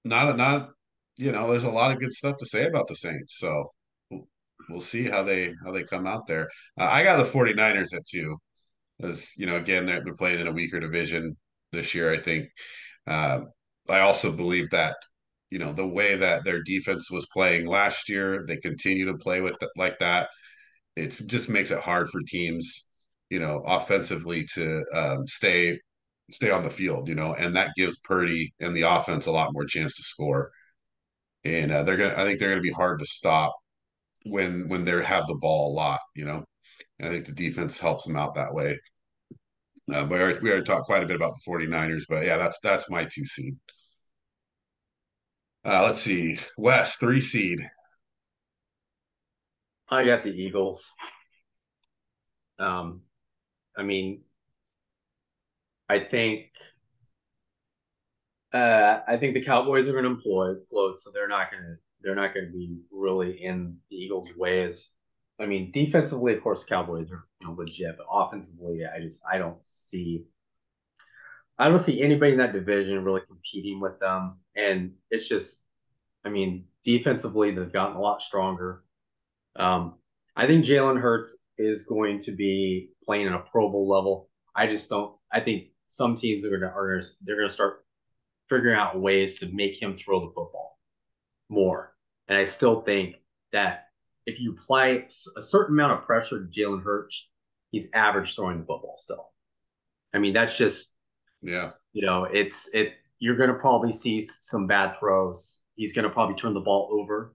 [0.04, 0.70] not a not
[1.16, 3.38] you know there's a lot of good stuff to say about the Saints.
[3.38, 3.72] So
[4.68, 6.48] we'll, see how they how they come out there.
[6.78, 8.36] Uh, I got the 49ers at two.
[9.02, 11.36] As you know, again they're, they're playing in a weaker division
[11.72, 12.12] this year.
[12.12, 12.48] I think.
[13.06, 13.42] Uh,
[13.88, 14.96] I also believe that
[15.50, 19.40] you know the way that their defense was playing last year, they continue to play
[19.40, 20.28] with like that.
[20.96, 22.88] It just makes it hard for teams,
[23.30, 25.78] you know, offensively to um, stay
[26.30, 29.52] stay on the field, you know, and that gives Purdy and the offense a lot
[29.52, 30.50] more chance to score.
[31.44, 33.54] And uh, they're gonna, I think they're gonna be hard to stop
[34.24, 36.44] when when they have the ball a lot, you know.
[36.98, 38.78] And I think the defense helps them out that way.
[39.92, 42.58] Uh, we already, we already talked quite a bit about the 49ers, but yeah, that's
[42.62, 43.56] that's my two seed.
[45.64, 47.60] Uh, let's see, Wes three seed.
[49.88, 50.84] I got the Eagles.
[52.58, 53.02] Um,
[53.76, 54.22] I mean,
[55.88, 56.50] I think
[58.52, 61.76] uh, I think the Cowboys are going to employ float, so they're not going to
[62.02, 64.90] they're not going to be really in the Eagles' ways.
[65.40, 69.38] I mean, defensively, of course, Cowboys are you know legit, but offensively, I just I
[69.38, 70.24] don't see
[71.58, 75.62] I don't see anybody in that division really competing with them, and it's just
[76.24, 78.82] I mean, defensively, they've gotten a lot stronger.
[79.56, 79.94] Um,
[80.36, 84.28] I think Jalen Hurts is going to be playing at a Pro Bowl level.
[84.54, 85.14] I just don't.
[85.32, 87.84] I think some teams are going to are they're going to start
[88.48, 90.78] figuring out ways to make him throw the football
[91.48, 91.89] more.
[92.30, 93.16] And I still think
[93.52, 93.88] that
[94.24, 95.04] if you apply
[95.36, 97.28] a certain amount of pressure to Jalen Hurts,
[97.72, 99.32] he's average throwing the football still.
[100.14, 100.92] I mean, that's just
[101.42, 101.72] yeah.
[101.92, 102.92] You know, it's it.
[103.18, 105.58] You're going to probably see some bad throws.
[105.74, 107.34] He's going to probably turn the ball over.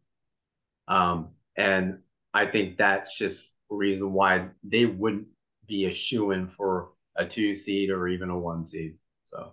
[0.88, 2.00] Um, and
[2.34, 5.28] I think that's just a reason why they wouldn't
[5.68, 8.96] be a shoe in for a two seed or even a one seed.
[9.26, 9.52] So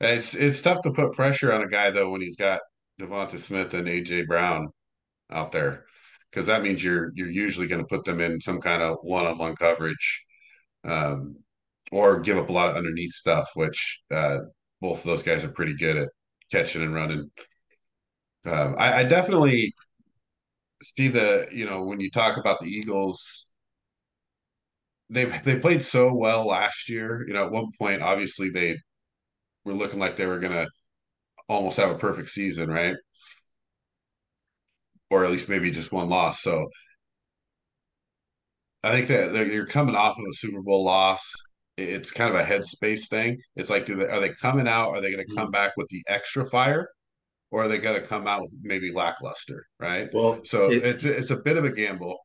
[0.00, 2.60] it's it's tough to put pressure on a guy though when he's got
[3.00, 4.68] DeVonta Smith and AJ Brown
[5.30, 5.84] out there
[6.30, 9.56] because that means you're you're usually going to put them in some kind of one-on-one
[9.56, 10.24] coverage
[10.84, 11.36] um,
[11.92, 14.40] or give up a lot of underneath stuff, which uh,
[14.80, 16.08] both of those guys are pretty good at
[16.50, 17.30] catching and running.
[18.44, 19.74] Um, I, I definitely
[20.82, 23.50] see the you know when you talk about the Eagles
[25.10, 27.24] they they played so well last year.
[27.26, 28.76] You know, at one point, obviously they
[29.64, 30.68] were looking like they were gonna
[31.48, 32.96] almost have a perfect season, right?
[35.10, 36.42] Or at least maybe just one loss.
[36.42, 36.68] So
[38.82, 41.22] I think that you're coming off of a Super Bowl loss.
[41.76, 43.38] It's kind of a headspace thing.
[43.56, 44.90] It's like, do they are they coming out?
[44.90, 45.52] Are they going to come mm-hmm.
[45.52, 46.88] back with the extra fire,
[47.50, 49.64] or are they going to come out with maybe lackluster?
[49.78, 50.08] Right.
[50.12, 52.18] Well, so it, it's it's a bit of a gamble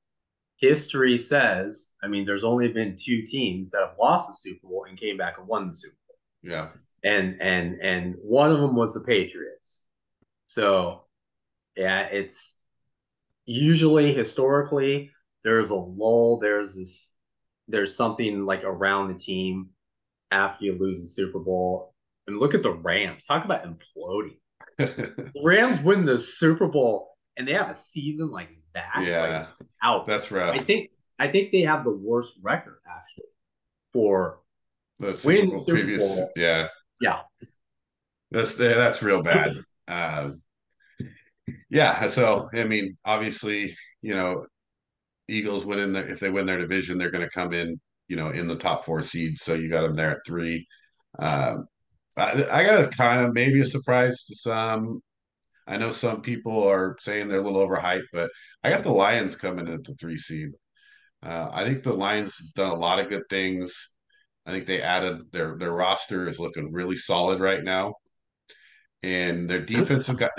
[0.63, 4.86] history says, I mean, there's only been two teams that have lost the Super Bowl
[4.88, 6.15] and came back and won the Super Bowl.
[6.41, 6.69] Yeah.
[7.03, 9.83] And and and one of them was the Patriots.
[10.45, 11.03] So
[11.75, 12.59] yeah, it's
[13.45, 15.11] usually historically
[15.43, 17.13] there's a lull, there's this
[17.67, 19.69] there's something like around the team
[20.31, 21.93] after you lose the Super Bowl.
[22.27, 23.25] And look at the Rams.
[23.25, 24.37] Talk about imploding.
[25.43, 29.03] Rams win the Super Bowl and they have a season like that.
[29.03, 30.05] yeah, like, out.
[30.05, 30.55] that's rough.
[30.55, 30.89] I think
[31.19, 33.25] I think they have the worst record actually
[33.91, 34.39] for
[34.99, 36.31] The win Bowl Super Bowl.
[36.35, 36.67] yeah,
[37.01, 37.21] yeah.
[38.32, 39.58] that's that's real bad.
[39.88, 40.32] Uh,
[41.69, 44.45] yeah, so I mean, obviously, you know,
[45.27, 47.77] Eagles winning their if they win their division, they're going to come in,
[48.08, 49.43] you know, in the top four seeds.
[49.43, 50.67] So you got them there at three.
[51.19, 51.65] Um,
[52.17, 55.01] I, I got a kind of maybe a surprise to some.
[55.67, 58.29] I know some people are saying they're a little overhyped, but
[58.63, 60.49] I got the Lions coming at the three seed.
[61.23, 63.89] Uh, I think the Lions has done a lot of good things.
[64.45, 67.95] I think they added their their roster is looking really solid right now,
[69.01, 70.32] and their defense got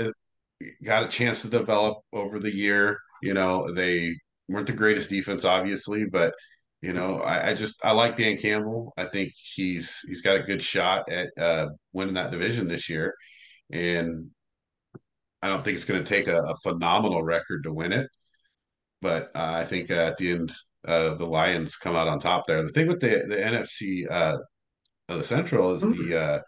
[0.85, 2.99] got a chance to develop over the year.
[3.23, 4.15] You know, they
[4.49, 6.35] weren't the greatest defense, obviously, but
[6.83, 8.93] you know, I, I just I like Dan Campbell.
[8.99, 13.15] I think he's he's got a good shot at uh, winning that division this year,
[13.73, 14.31] and
[15.43, 18.09] I don't think it's going to take a, a, phenomenal record to win it,
[19.01, 20.53] but uh, I think uh, at the end,
[20.87, 22.63] uh, the Lions come out on top there.
[22.63, 24.39] The thing with the the NFC, uh,
[25.09, 26.39] the Central is the uh,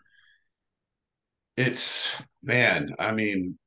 [1.56, 2.90] it's man.
[2.98, 3.58] I mean,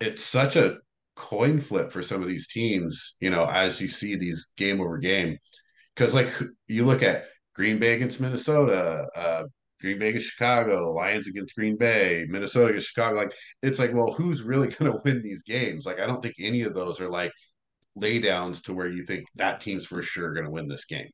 [0.00, 0.78] it's such a
[1.16, 3.16] coin flip for some of these teams.
[3.20, 5.38] You know, as you see these game over game,
[5.94, 6.32] because like
[6.68, 9.44] you look at Green Bay against Minnesota, uh,
[9.80, 13.16] Green Bay against Chicago, Lions against Green Bay, Minnesota against Chicago.
[13.16, 15.86] Like it's like, well, who's really going to win these games?
[15.86, 17.32] Like I don't think any of those are like
[17.98, 21.08] laydowns to where you think that team's for sure going to win this game.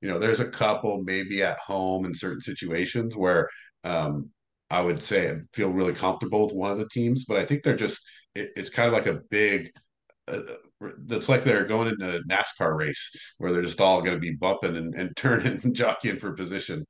[0.00, 3.48] You know, there's a couple maybe at home in certain situations where
[3.84, 4.30] um,
[4.70, 7.62] I would say I feel really comfortable with one of the teams, but I think
[7.62, 8.02] they're just
[8.34, 9.70] it, it's kind of like a big.
[10.28, 10.40] Uh,
[11.10, 14.34] it's like they're going into a NASCAR race where they're just all going to be
[14.34, 16.84] bumping and, and turning and jockeying for position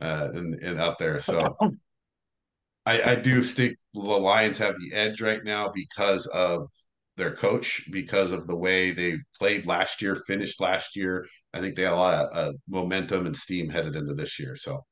[0.00, 1.18] uh, and, and out there.
[1.20, 1.56] So
[2.86, 6.68] I, I do think the Lions have the edge right now because of
[7.16, 11.26] their coach, because of the way they played last year, finished last year.
[11.52, 14.56] I think they had a lot of uh, momentum and steam headed into this year.
[14.56, 14.84] So,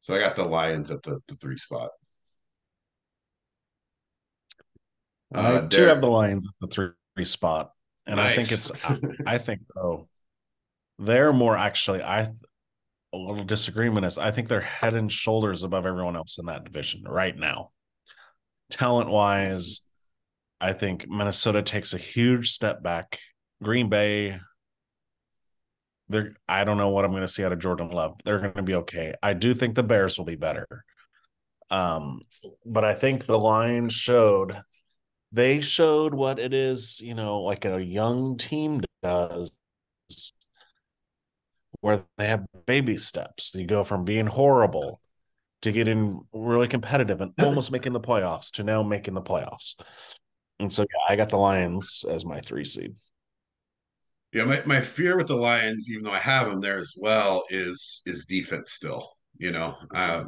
[0.00, 1.90] so I got the Lions at the, the three spot.
[5.34, 7.72] Uh, I do have the Lions at the three spot,
[8.06, 8.32] and nice.
[8.32, 8.84] I think it's.
[9.26, 10.08] I, I think though,
[10.98, 12.02] they're more actually.
[12.02, 12.30] I
[13.12, 16.64] a little disagreement is I think they're head and shoulders above everyone else in that
[16.64, 17.70] division right now.
[18.70, 19.83] Talent wise,
[20.60, 23.18] I think Minnesota takes a huge step back.
[23.62, 24.38] Green Bay,
[26.08, 28.14] they're I don't know what I'm going to see out of Jordan Love.
[28.24, 29.14] They're going to be okay.
[29.22, 30.84] I do think the Bears will be better.
[31.70, 32.20] Um,
[32.64, 34.60] but I think the Lions showed
[35.32, 39.50] they showed what it is, you know, like a young team does
[41.80, 43.54] where they have baby steps.
[43.54, 45.00] You go from being horrible
[45.62, 49.74] to getting really competitive and almost making the playoffs to now making the playoffs.
[50.60, 52.94] And so yeah, I got the Lions as my three seed.
[54.32, 57.44] Yeah, my, my fear with the Lions, even though I have them there as well,
[57.50, 59.08] is is defense still.
[59.36, 60.24] You know, uh,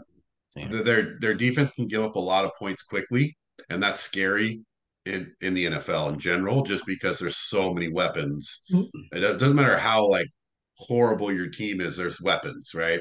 [0.56, 0.82] yeah.
[0.82, 3.36] their their defense can give up a lot of points quickly,
[3.70, 4.60] and that's scary
[5.06, 8.62] in in the NFL in general, just because there's so many weapons.
[8.72, 9.16] Mm-hmm.
[9.16, 10.28] It doesn't matter how like
[10.76, 13.00] horrible your team is, there's weapons, right?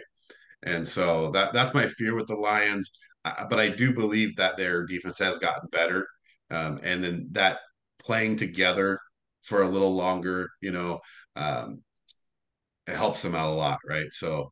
[0.64, 2.92] And so that that's my fear with the Lions.
[3.24, 6.08] Uh, but I do believe that their defense has gotten better,
[6.56, 7.60] um, and then that
[8.00, 9.00] playing together
[9.44, 11.00] for a little longer, you know,
[11.36, 11.82] um,
[12.88, 14.12] it helps them out a lot, right?
[14.12, 14.52] So,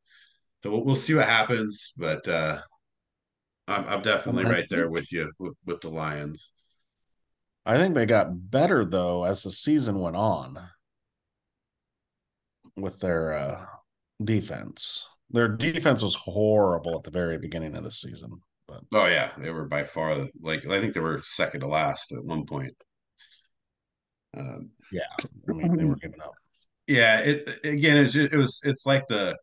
[0.63, 2.60] so we'll, we'll see what happens, but uh,
[3.68, 6.52] I'm, I'm definitely right there with you with, with the Lions.
[7.66, 10.60] I think they got better though as the season went on
[12.76, 13.66] with their uh,
[14.24, 15.08] defense.
[15.30, 18.42] Their defense was horrible at the very beginning of the season.
[18.67, 22.12] But oh yeah, they were by far like I think they were second to last
[22.12, 22.73] at one point.
[24.36, 25.02] Um, yeah,
[25.49, 26.34] I mean they were giving up.
[26.88, 29.38] Yeah, it again it's it was it's like the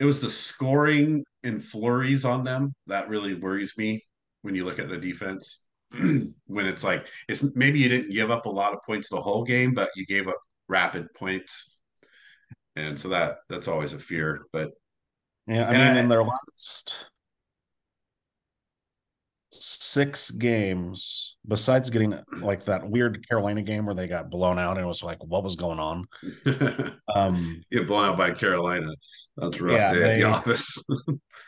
[0.00, 4.04] it was the scoring and flurries on them that really worries me
[4.42, 5.60] when you look at the defense.
[6.00, 9.44] when it's like it's maybe you didn't give up a lot of points the whole
[9.44, 11.74] game, but you gave up rapid points
[12.76, 14.46] and so that that's always a fear.
[14.52, 14.70] But
[15.46, 16.96] yeah, I mean, I, in their last
[19.60, 24.84] six games, besides getting like that weird Carolina game where they got blown out and
[24.84, 26.06] it was like, what was going on?
[27.14, 28.92] um, get blown out by Carolina.
[29.36, 30.82] That's rough yeah, day they, at the office.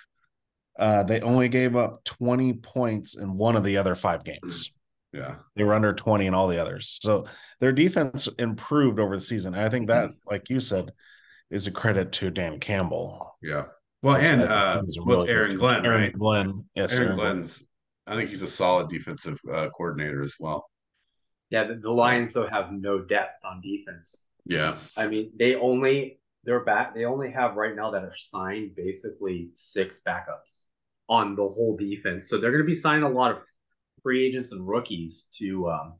[0.79, 4.73] uh, they only gave up 20 points in one of the other five games.
[5.13, 5.37] Yeah.
[5.55, 6.99] They were under 20 in all the others.
[7.01, 7.27] So
[7.61, 9.55] their defense improved over the season.
[9.55, 10.93] And I think that, like you said,
[11.51, 13.37] is a credit to Dan Campbell.
[13.43, 13.65] Yeah.
[14.03, 16.13] Well, and uh, with Aaron Glenn, Aaron right?
[16.13, 17.66] Glenn, yes, Aaron, Aaron Glenn's
[18.07, 20.67] I think he's a solid defensive uh, coordinator as well.
[21.51, 24.15] Yeah, the, the Lions though have no depth on defense.
[24.45, 26.95] Yeah, I mean, they only they're back.
[26.95, 30.63] They only have right now that are signed basically six backups
[31.09, 32.29] on the whole defense.
[32.29, 33.43] So they're going to be signing a lot of
[34.03, 35.95] free agents and rookies to um,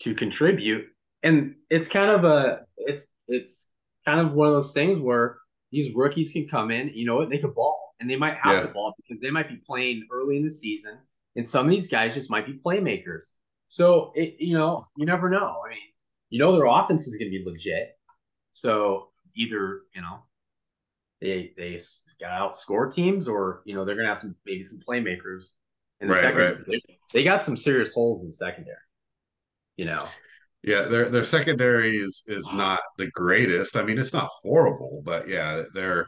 [0.00, 0.86] to contribute.
[1.22, 3.70] And it's kind of a it's it's
[4.04, 5.38] kind of one of those things where
[5.72, 8.56] these rookies can come in, you know what, they could ball and they might have
[8.56, 8.62] Yeah.
[8.62, 10.98] the ball because they might be playing early in the season.
[11.36, 13.32] And some of these guys just might be playmakers.
[13.68, 15.60] So it you know, you never know.
[15.66, 15.78] I mean,
[16.30, 17.96] you know their offense is gonna be legit.
[18.52, 20.24] So either, you know,
[21.20, 21.80] they they
[22.20, 25.52] got outscore teams or you know they're gonna have some maybe some playmakers
[26.00, 26.40] in the Right, second.
[26.40, 26.58] right.
[26.66, 28.76] They, they got some serious holes in the secondary.
[29.76, 30.08] You know.
[30.62, 30.82] yeah.
[30.82, 33.76] Their their secondary is is not the greatest.
[33.76, 36.06] I mean, it's not horrible, but yeah, they're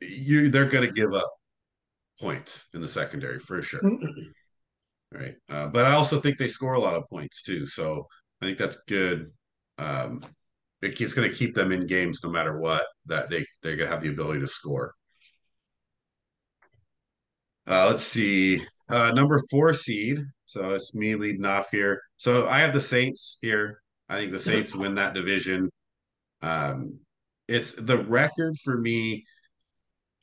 [0.00, 1.32] you they're going to give up
[2.20, 3.80] points in the secondary for sure.
[5.12, 5.34] right?
[5.48, 8.06] Uh, but I also think they score a lot of points too, so
[8.40, 9.30] I think that's good.
[9.78, 10.22] Um,
[10.82, 12.84] it, it's going to keep them in games no matter what.
[13.06, 14.94] That they they're going to have the ability to score.
[17.66, 20.20] Uh, let's see, uh, number four seed.
[20.46, 22.00] So it's me leading off here.
[22.16, 23.80] So I have the Saints here.
[24.08, 25.70] I think the Saints win that division.
[26.42, 26.98] Um,
[27.48, 29.24] it's the record for me.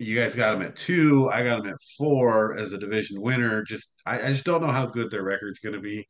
[0.02, 1.30] You guys got them at two.
[1.30, 3.64] I got them at four as a division winner.
[3.64, 6.08] Just I, I just don't know how good their record's going to be.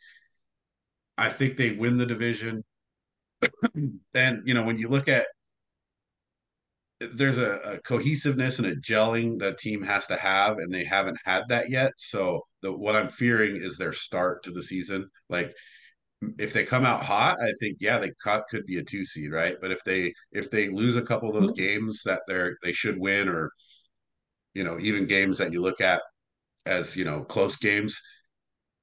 [1.18, 2.64] I think they win the division.
[4.14, 5.28] and you know, when you look at
[7.14, 11.18] there's a, a cohesiveness and a gelling that team has to have, and they haven't
[11.26, 11.92] had that yet.
[11.98, 15.10] So the what I'm fearing is their start to the season.
[15.30, 15.54] Like
[16.38, 19.32] if they come out hot, I think yeah, they could, could be a two seed,
[19.32, 19.56] right?
[19.60, 21.64] But if they if they lose a couple of those mm-hmm.
[21.64, 23.52] games that they're they should win, or
[24.54, 26.02] you know even games that you look at
[26.66, 28.00] as you know close games,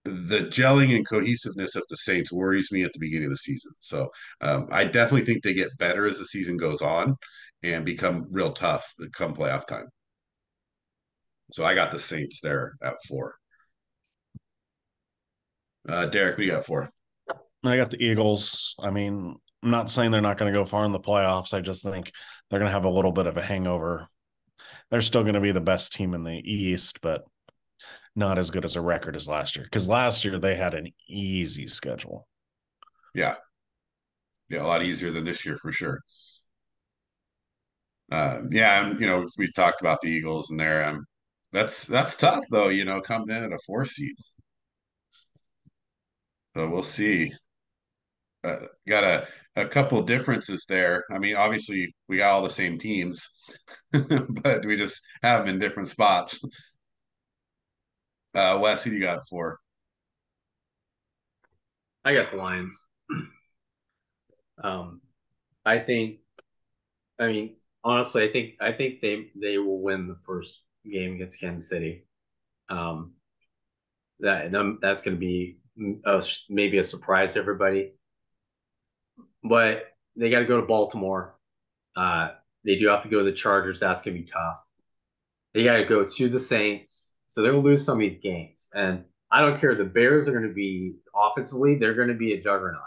[0.05, 3.73] the gelling and cohesiveness of the Saints worries me at the beginning of the season.
[3.81, 4.09] So
[4.41, 7.17] um, I definitely think they get better as the season goes on
[7.63, 9.89] and become real tough come playoff time.
[11.53, 13.37] So I got the Saints there at four.
[15.89, 16.91] Uh, Derek, we got four.
[17.65, 18.75] I got the Eagles.
[18.79, 21.55] I mean, I'm not saying they're not going to go far in the playoffs.
[21.55, 22.13] I just think
[22.49, 24.09] they're going to have a little bit of a hangover.
[24.91, 27.25] They're still going to be the best team in the East, but
[28.17, 29.65] not as good as a record as last year.
[29.65, 32.27] Because last year they had an easy schedule.
[33.15, 33.37] Yeah.
[34.49, 36.01] Yeah, a lot easier than this year for sure.
[38.11, 40.87] Um, yeah, and you know, we talked about the Eagles and there.
[40.87, 41.05] Um,
[41.53, 44.15] that's that's tough though, you know, coming in at a four seed.
[46.57, 47.33] So we'll see.
[48.45, 51.05] Uh, got a a couple differences there.
[51.11, 53.29] I mean, obviously we got all the same teams,
[53.93, 56.41] but we just have them in different spots.
[58.35, 59.59] Uh, Wes, who do you got for?
[62.05, 62.87] I got the Lions.
[64.63, 65.01] um,
[65.65, 66.21] I think.
[67.19, 71.41] I mean, honestly, I think I think they they will win the first game against
[71.41, 72.07] Kansas City.
[72.69, 73.15] Um,
[74.21, 75.59] that that's going to be
[76.05, 77.95] a, maybe a surprise to everybody.
[79.45, 79.85] But
[80.17, 81.39] they got to go to Baltimore.
[81.97, 82.31] Uh,
[82.65, 83.81] they do have to go to the Chargers.
[83.81, 84.59] That's going to be tough.
[85.55, 87.13] They got to go to the Saints.
[87.27, 88.69] So they'll lose some of these games.
[88.75, 89.75] And I don't care.
[89.75, 92.83] The Bears are going to be offensively, they're going to be a juggernaut.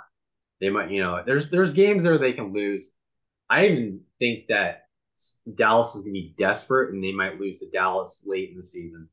[0.59, 2.91] They might, you know, there's there's games there they can lose.
[3.49, 4.83] I even think that
[5.55, 8.63] Dallas is going to be desperate and they might lose to Dallas late in the
[8.63, 9.09] season.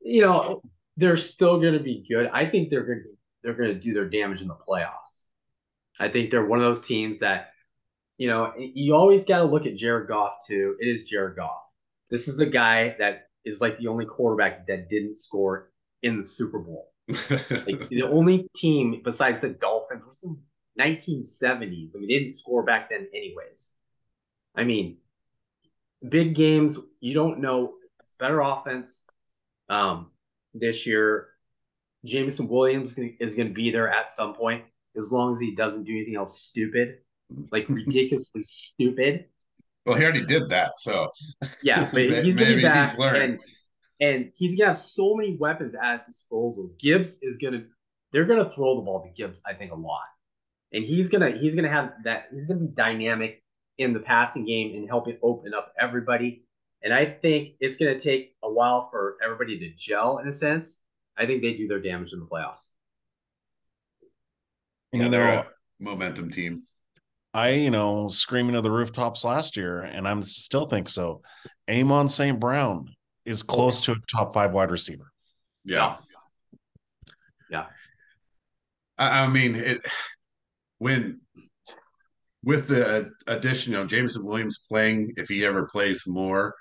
[0.00, 0.62] You know,
[0.96, 2.28] they're still going to be good.
[2.32, 5.24] I think they're going to they're going to do their damage in the playoffs.
[6.02, 7.52] I think they're one of those teams that,
[8.18, 10.76] you know, you always got to look at Jared Goff too.
[10.80, 11.62] It is Jared Goff.
[12.10, 15.70] This is the guy that is like the only quarterback that didn't score
[16.02, 16.88] in the Super Bowl.
[17.08, 20.40] Like the only team besides the Dolphins, this is
[20.78, 21.94] 1970s.
[21.94, 23.74] I mean, they didn't score back then, anyways.
[24.56, 24.98] I mean,
[26.06, 27.74] big games, you don't know.
[28.18, 29.04] Better offense
[29.68, 30.10] um,
[30.52, 31.28] this year.
[32.04, 34.64] Jameson Williams is going to be there at some point,
[34.96, 36.98] as long as he doesn't do anything else stupid,
[37.50, 39.26] like ridiculously stupid.
[39.86, 41.10] well, he already did that, so
[41.62, 43.40] Yeah, but he's gonna be back, he's and
[44.00, 46.70] and he's gonna have so many weapons at his disposal.
[46.78, 47.62] Gibbs is gonna,
[48.12, 50.08] they're gonna throw the ball to Gibbs, I think, a lot,
[50.72, 52.28] and he's gonna he's gonna have that.
[52.32, 53.42] He's gonna be dynamic
[53.78, 56.44] in the passing game and help it open up everybody.
[56.82, 60.80] And I think it's gonna take a while for everybody to gel in a sense.
[61.16, 62.70] I think they do their damage in the playoffs.
[64.92, 65.44] Yeah, you they're know,
[65.80, 66.62] momentum team.
[67.34, 71.22] I, you know, screaming to the rooftops last year, and I'm still think so.
[71.70, 72.38] Amon St.
[72.38, 72.88] Brown
[73.24, 75.10] is close to a top five wide receiver.
[75.64, 75.96] Yeah,
[77.50, 77.66] Yeah.
[78.98, 79.80] I, I mean it
[80.78, 81.20] when
[82.44, 86.54] with the addition of Jameson Williams playing, if he ever plays more,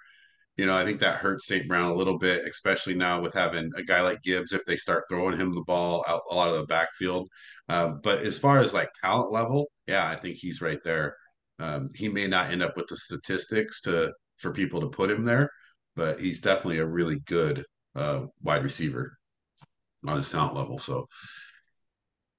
[0.58, 1.68] you know, I think that hurts St.
[1.68, 5.06] Brown a little bit, especially now with having a guy like Gibbs if they start
[5.10, 7.30] throwing him the ball out a lot of the backfield.
[7.70, 11.16] Uh, but as far as like talent level, yeah, I think he's right there.
[11.60, 15.24] Um, he may not end up with the statistics to for people to put him
[15.24, 15.50] there,
[15.96, 17.64] but he's definitely a really good
[17.96, 19.18] uh, wide receiver
[20.06, 20.80] on his talent level.
[20.80, 21.08] So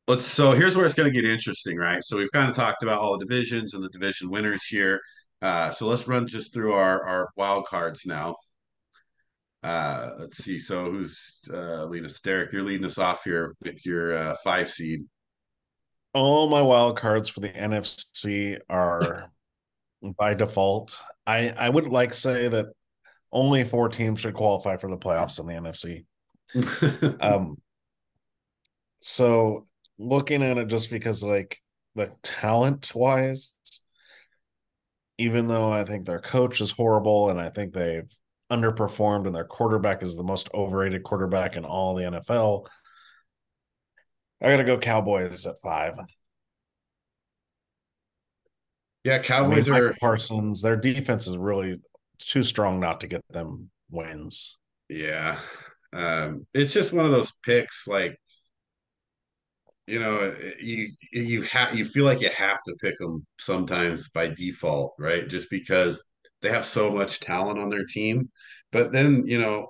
[0.09, 2.03] let's so here's where it's going to get interesting, right?
[2.03, 5.01] So we've kind of talked about all the divisions and the division winners here.
[5.43, 8.37] Uh, so let's run just through our our wild cards now.
[9.63, 10.59] Uh, let's see.
[10.59, 12.21] So who's uh, leading us?
[12.21, 15.05] Derek, you're leading us off here with your uh, five seed.
[16.15, 19.33] All my wild cards for the NFC are
[20.19, 21.01] by default.
[21.27, 22.67] I I would like say that
[23.33, 26.05] only four teams should qualify for the playoffs in the NFC.
[27.21, 27.57] um,
[29.01, 29.65] so
[29.99, 31.59] looking at it just because like
[31.95, 33.55] the talent wise,
[35.23, 38.11] even though I think their coach is horrible and I think they've
[38.51, 42.67] underperformed and their quarterback is the most overrated quarterback in all the NFL,
[44.43, 45.95] I gotta go Cowboys at five.
[49.05, 50.61] Yeah, Cowboys I mean, are Parsons.
[50.61, 51.81] Their defense is really
[52.19, 54.59] too strong not to get them wins.
[54.89, 55.39] Yeah,
[55.93, 57.87] um, it's just one of those picks.
[57.87, 58.19] Like
[59.87, 64.29] you know, you you have you feel like you have to pick them sometimes by
[64.29, 65.29] default, right?
[65.29, 66.03] Just because
[66.41, 68.31] they have so much talent on their team,
[68.71, 69.69] but then you know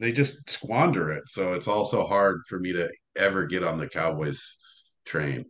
[0.00, 1.28] they just squander it.
[1.28, 4.58] So it's also hard for me to ever get on the Cowboys
[5.04, 5.44] train.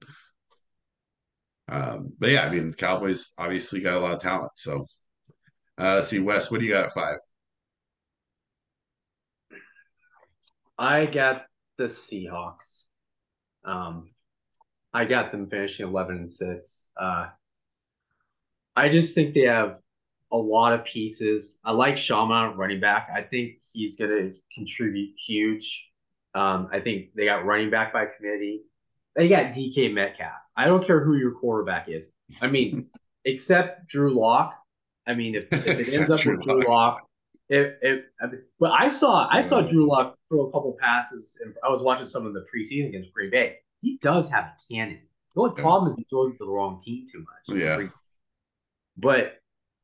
[1.69, 4.53] Um, but yeah, I mean, Cowboys obviously got a lot of talent.
[4.57, 4.87] So
[5.79, 7.17] uh, see, Wes, what do you got at five?
[10.79, 11.45] I got
[11.79, 12.85] the Seahawks.
[13.65, 14.11] Um,
[14.93, 16.89] I got them finishing eleven and six.
[17.01, 17.29] Uh,
[18.77, 19.79] I just think they have
[20.33, 21.59] a lot of pieces.
[21.65, 23.09] I like Shama running back.
[23.15, 25.89] I think he's going to contribute huge.
[26.35, 28.63] Um, I think they got running back by committee.
[29.15, 30.33] They got DK Metcalf.
[30.57, 32.11] I don't care who your quarterback is.
[32.41, 32.87] I mean,
[33.27, 34.55] except Drew Lock.
[35.07, 37.07] I mean, if, if it ends up Drew with Drew Lock,
[37.49, 41.39] if, if I mean, but I saw I saw Drew Lock throw a couple passes,
[41.45, 43.57] and I was watching some of the preseason against Green Bay.
[43.81, 45.01] He does have a cannon.
[45.35, 47.59] The only problem is he throws it to the wrong team too much.
[47.59, 47.89] Yeah.
[48.97, 49.41] But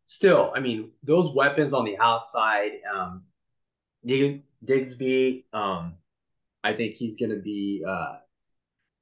[0.07, 3.25] still, I mean, those weapons on the outside, um,
[4.07, 5.95] Digsby, um,
[6.63, 8.17] I think he's going to be, uh,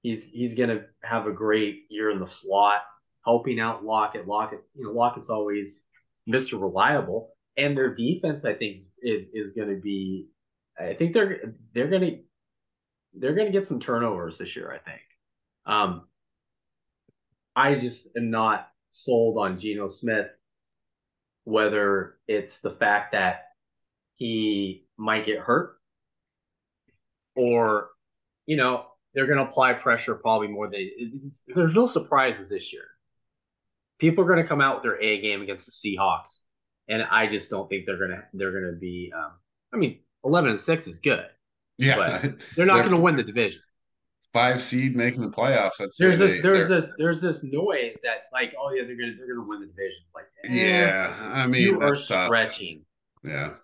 [0.03, 2.83] he's he's going to have a great year in the slot,
[3.25, 4.29] helping out Lockett.
[4.29, 5.83] Lockett, you know, Lockett's always
[6.29, 6.61] Mr.
[6.61, 10.29] Reliable, and their defense, I think, is is going to be.
[10.79, 12.19] I think they're they're going to
[13.15, 14.73] they're going to get some turnovers this year.
[14.73, 15.03] I think.
[15.67, 16.03] Um,
[17.55, 20.29] I just am not sold on Geno Smith
[21.47, 23.51] whether it's the fact that
[24.17, 25.77] he might get hurt
[27.37, 27.91] or,
[28.47, 28.85] you know,
[29.15, 30.91] they're going to apply pressure probably more than
[31.55, 32.87] there's no surprises this year.
[34.01, 36.41] People are going to come out with their A game against the Seahawks,
[36.89, 39.13] and I just don't think they're going to they're going to be.
[39.17, 39.33] Um,
[39.73, 41.27] I mean, eleven and six is good.
[41.79, 43.61] Yeah, but they're not going to win the division
[44.37, 45.81] five seed making the playoffs.
[45.81, 49.15] I'd there's this they, there's this there's this noise that like oh yeah they're gonna
[49.17, 50.03] they're gonna win the division.
[50.15, 52.85] Like eh, yeah, I mean you are stretching.
[53.25, 53.55] Yeah.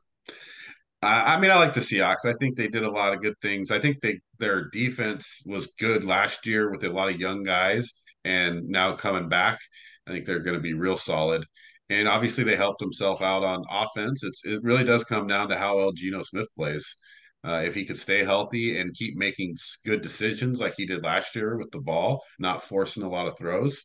[1.04, 2.24] I mean, I like the Seahawks.
[2.24, 3.72] I think they did a lot of good things.
[3.72, 7.92] I think they their defense was good last year with a lot of young guys,
[8.24, 9.58] and now coming back,
[10.06, 11.44] I think they're going to be real solid.
[11.92, 14.24] And obviously, they helped themselves out on offense.
[14.24, 16.96] It's it really does come down to how well Geno Smith plays.
[17.44, 21.34] Uh, if he could stay healthy and keep making good decisions like he did last
[21.34, 23.84] year with the ball, not forcing a lot of throws,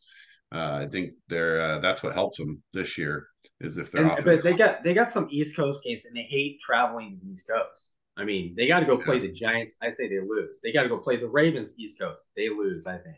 [0.54, 3.28] uh, I think they're uh, that's what helps them this year.
[3.60, 6.22] Is if they're and, but they got they got some East Coast games and they
[6.22, 7.94] hate traveling the East Coast.
[8.16, 9.78] I mean, they got to go play the Giants.
[9.82, 10.60] I say they lose.
[10.64, 12.30] They got to go play the Ravens East Coast.
[12.36, 12.88] They lose.
[12.88, 13.18] I think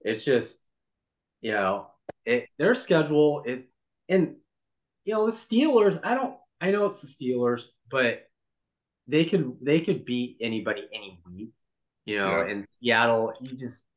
[0.00, 0.62] it's just
[1.40, 1.88] you know
[2.24, 3.64] it, their schedule is
[4.08, 4.36] and
[5.04, 6.00] you know the Steelers.
[6.04, 6.36] I don't.
[6.60, 8.28] I know it's the Steelers, but
[9.06, 11.50] they could they could beat anybody any week,
[12.04, 12.38] you know.
[12.38, 12.46] Yeah.
[12.46, 13.88] And Seattle, you just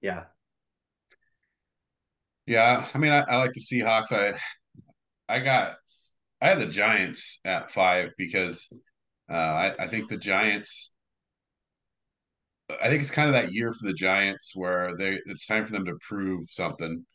[0.00, 0.24] yeah.
[2.46, 4.12] Yeah, I mean, I, I like the Seahawks.
[4.12, 4.38] I
[5.28, 5.76] I got
[6.40, 8.68] I had the Giants at five because
[9.30, 10.94] uh, I, I think the Giants.
[12.82, 15.72] I think it's kind of that year for the Giants where they it's time for
[15.72, 17.06] them to prove something.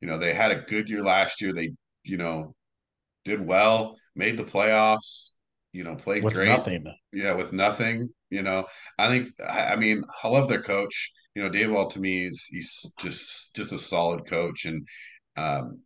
[0.00, 1.52] You know, they had a good year last year.
[1.52, 1.72] They,
[2.02, 2.54] you know,
[3.24, 5.32] did well, made the playoffs,
[5.72, 6.48] you know, played with great.
[6.48, 6.84] nothing.
[7.12, 8.08] Yeah, with nothing.
[8.30, 8.66] You know,
[8.98, 9.28] I think.
[9.40, 11.12] I, I mean, I love their coach.
[11.34, 14.86] You know, Dave Daboll to me is he's just just a solid coach, and
[15.36, 15.80] um,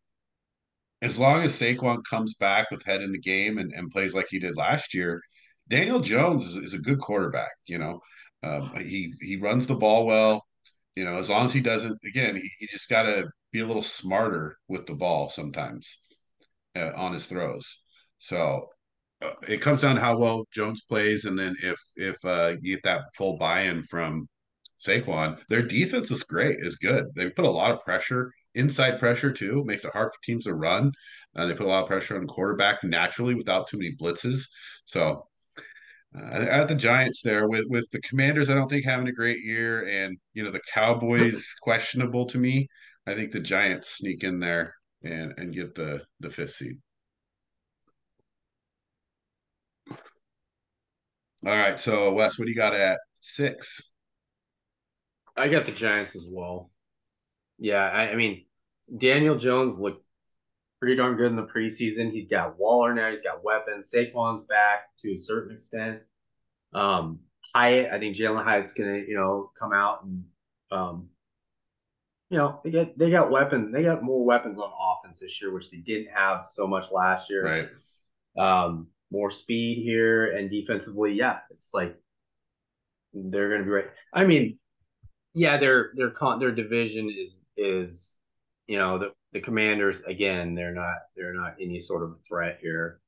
[1.03, 4.27] as long as Saquon comes back with head in the game and, and plays like
[4.31, 5.21] he did last year,
[5.69, 7.53] Daniel Jones is, is a good quarterback.
[7.67, 8.01] You know,
[8.43, 10.45] um, he he runs the ball well.
[10.97, 13.25] You know, as long as he doesn't, again, he, he just got to
[13.55, 16.01] be a little smarter with the ball sometimes
[16.77, 17.83] uh, on his throws.
[18.19, 18.67] So
[19.23, 22.75] uh, it comes down to how well Jones plays, and then if if uh, you
[22.75, 24.29] get that full buy-in from
[24.85, 27.07] Saquon, their defense is great, is good.
[27.15, 30.55] They put a lot of pressure, inside pressure too, makes it hard for teams to
[30.55, 30.91] run.
[31.37, 34.43] Uh, they put a lot of pressure on quarterback naturally without too many blitzes.
[34.87, 35.29] So
[36.17, 39.45] uh, at the Giants there with with the Commanders, I don't think having a great
[39.45, 42.69] year, and you know the Cowboys questionable to me.
[43.07, 46.79] I think the Giants sneak in there and and get the the fifth seed.
[51.47, 53.93] All right, so Wes, what do you got at six?
[55.37, 56.71] I got the Giants as well.
[57.59, 58.47] Yeah, I, I mean,
[58.99, 60.05] Daniel Jones looked
[60.81, 62.11] pretty darn good in the preseason.
[62.13, 63.11] He's got Waller now.
[63.11, 63.91] He's got weapons.
[63.95, 66.01] Saquon's back to a certain extent.
[66.73, 67.21] Um,
[67.55, 70.25] Hyatt, I think Jalin Hyatt's gonna, you know, come out and,
[70.71, 71.09] um,
[72.35, 73.73] you know, they get they got weapons.
[73.73, 77.31] They got more weapons on offense this year, which they didn't have so much last
[77.31, 77.69] year.
[78.37, 78.65] Right.
[78.65, 81.95] Um, more speed here and defensively, yeah, it's like
[83.13, 83.85] they're gonna be right.
[84.13, 84.59] I mean,
[85.33, 88.19] yeah, their their con their division is is
[88.67, 90.57] you know the the Commanders again.
[90.57, 92.99] They're not they're not any sort of threat here,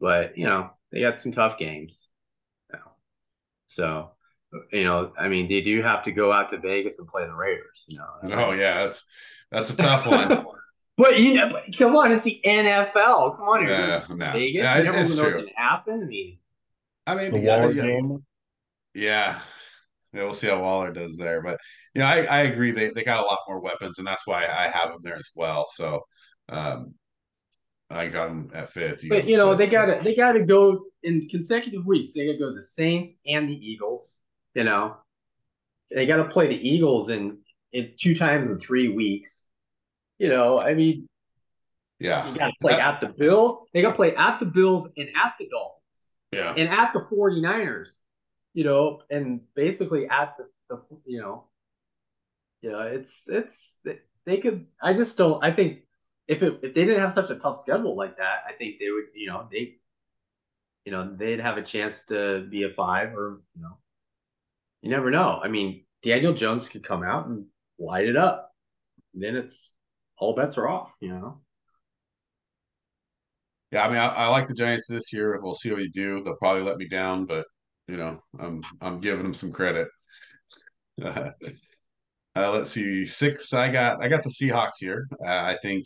[0.00, 2.08] but you know they got some tough games.
[2.72, 2.92] Now.
[3.66, 4.12] So
[4.72, 7.34] you know, I mean, they do have to go out to Vegas and play the
[7.34, 7.84] Raiders.
[7.88, 8.34] You know.
[8.34, 9.04] Oh yeah, that's
[9.50, 10.44] that's a tough one.
[10.96, 13.36] but you know, but come on, it's the NFL.
[13.36, 14.32] Come on, yeah, no.
[14.32, 14.62] Vegas.
[14.62, 15.44] Yeah, you never it's know true.
[15.44, 16.02] what happen.
[16.02, 16.38] I mean,
[17.06, 18.24] I mean, The yeah, Waller yeah, game.
[18.94, 19.40] yeah,
[20.12, 20.22] yeah.
[20.24, 21.58] We'll see how Waller does there, but
[21.94, 22.70] you know, I, I agree.
[22.72, 25.30] They they got a lot more weapons, and that's why I have them there as
[25.34, 25.66] well.
[25.74, 26.02] So,
[26.48, 26.94] um,
[27.90, 29.04] I got them at fifth.
[29.08, 29.72] but got you know, them they sixth.
[29.72, 32.12] got to they got to go in consecutive weeks.
[32.14, 34.20] They got to go to the Saints and the Eagles.
[34.54, 34.96] You know,
[35.90, 37.38] they got to play the Eagles in
[37.72, 39.46] in two times in three weeks.
[40.18, 41.08] You know, I mean,
[41.98, 43.68] Yeah, you got to play at the Bills.
[43.72, 46.12] They got to play at the Bills and at the Dolphins.
[46.32, 47.98] yeah, and at the 49ers,
[48.54, 51.46] you know, and basically at the, the you know,
[52.62, 53.78] you know, it's it's
[54.26, 54.66] they could.
[54.82, 55.42] I just don't.
[55.44, 55.80] I think
[56.28, 58.90] if it if they didn't have such a tough schedule like that, I think they
[58.90, 59.06] would.
[59.14, 59.76] You know, they,
[60.84, 63.78] you know, they'd have a chance to be a five or you know,
[64.84, 65.40] you never know.
[65.42, 67.46] I mean, Daniel Jones could come out and
[67.78, 68.52] light it up.
[69.14, 69.74] Then it's
[70.18, 70.92] all bets are off.
[71.00, 71.40] You know.
[73.72, 73.86] yeah.
[73.86, 75.40] I mean, I, I like the Giants this year.
[75.42, 76.22] We'll see what they do.
[76.22, 77.46] They'll probably let me down, but
[77.88, 79.88] you know, I'm I'm giving them some credit.
[82.36, 83.52] Uh, let's see, six.
[83.52, 85.06] I got I got the Seahawks here.
[85.24, 85.84] Uh, I think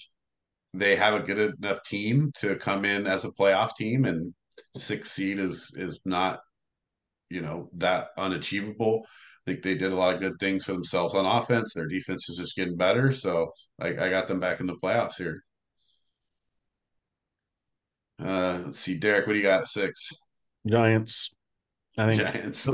[0.72, 4.32] they have a good enough team to come in as a playoff team, and
[4.74, 6.40] six seed is is not
[7.30, 9.02] you know that unachievable.
[9.46, 11.72] I think they did a lot of good things for themselves on offense.
[11.72, 15.16] Their defense is just getting better, so I, I got them back in the playoffs
[15.16, 15.42] here.
[18.22, 20.10] Uh, let's see, Derek, what do you got at six?
[20.66, 21.34] Giants.
[21.96, 22.68] I think Giants.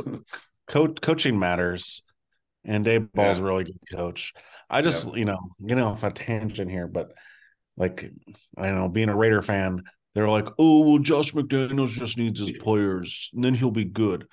[0.69, 2.03] co- coaching matters,
[2.65, 3.45] and Dave Ball's Yeah.
[3.45, 4.33] a really good coach.
[4.71, 7.13] I just, you know, getting off a tangent here, but
[7.77, 8.11] like,
[8.57, 9.83] I don't know, being a Raider fan,
[10.15, 14.27] they're like, oh, well, Josh McDaniels just needs his players, and then he'll be good.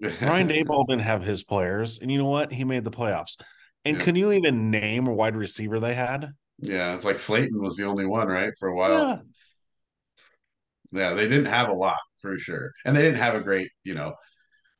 [0.00, 2.52] Brian Daboll didn't have his players, and you know what?
[2.52, 3.36] He made the playoffs.
[3.84, 4.04] And Yeah.
[4.04, 6.32] can you even name a wide receiver they had?
[6.58, 8.92] Yeah, it's like Slayton was the only one, right, for a while.
[8.92, 9.18] Yeah.
[10.92, 13.94] Yeah, they didn't have a lot for sure, and they didn't have a great, you
[13.94, 14.14] know,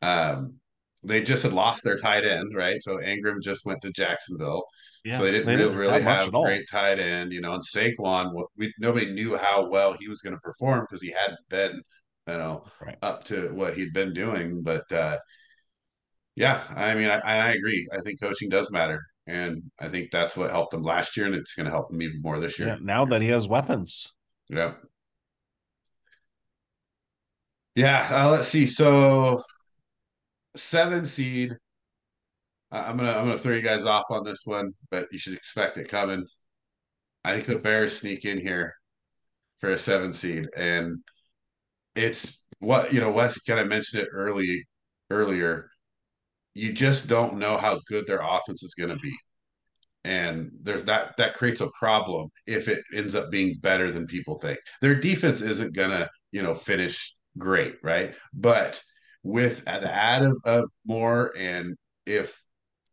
[0.02, 0.60] um,
[1.04, 2.82] they just had lost their tight end, right?
[2.82, 4.64] So Ingram just went to Jacksonville,
[5.04, 7.40] Yeah, so they didn't they really, didn't really have much have great tight end, you
[7.40, 7.54] know.
[7.54, 11.38] And Saquon, we nobody knew how well he was going to perform because he hadn't
[11.48, 11.82] been,
[12.28, 12.98] you know, Right.
[13.02, 14.62] up to what he'd been doing.
[14.62, 15.18] But uh,
[16.34, 17.86] yeah, I mean, I, I agree.
[17.92, 21.34] I think coaching does matter, and I think that's what helped him last year, and
[21.34, 22.78] it's going to help them even more this Yeah, year.
[22.80, 24.12] now that he has weapons.
[24.48, 24.74] Yeah.
[27.74, 28.66] Yeah, uh, let's see.
[28.66, 29.42] So
[30.56, 31.56] seven seed.
[32.70, 35.78] I'm gonna I'm gonna throw you guys off on this one, but you should expect
[35.78, 36.26] it coming.
[37.24, 38.74] I think the Bears sneak in here
[39.58, 40.98] for a seven seed, and
[41.96, 43.10] it's what you know.
[43.10, 44.64] Wes kind of mentioned it early
[45.10, 45.70] earlier.
[46.54, 49.14] You just don't know how good their offense is going to be,
[50.04, 54.38] and there's that that creates a problem if it ends up being better than people
[54.38, 54.58] think.
[54.80, 58.14] Their defense isn't gonna you know finish great, right?
[58.32, 58.82] But
[59.22, 61.74] with the add of, of Moore and
[62.06, 62.40] if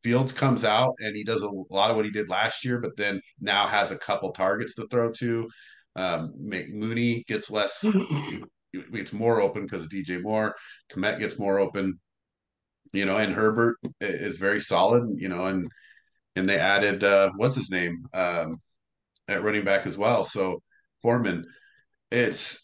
[0.03, 2.97] Fields comes out and he does a lot of what he did last year, but
[2.97, 5.49] then now has a couple targets to throw to.
[5.95, 7.85] Um, Mooney gets less,
[8.73, 10.55] it's more open because of DJ Moore.
[10.91, 11.99] Kmet gets more open,
[12.91, 15.67] you know, and Herbert is very solid, you know, and
[16.35, 18.57] and they added uh, what's his name um,
[19.27, 20.23] at running back as well.
[20.23, 20.61] So
[21.01, 21.45] Foreman,
[22.11, 22.59] it's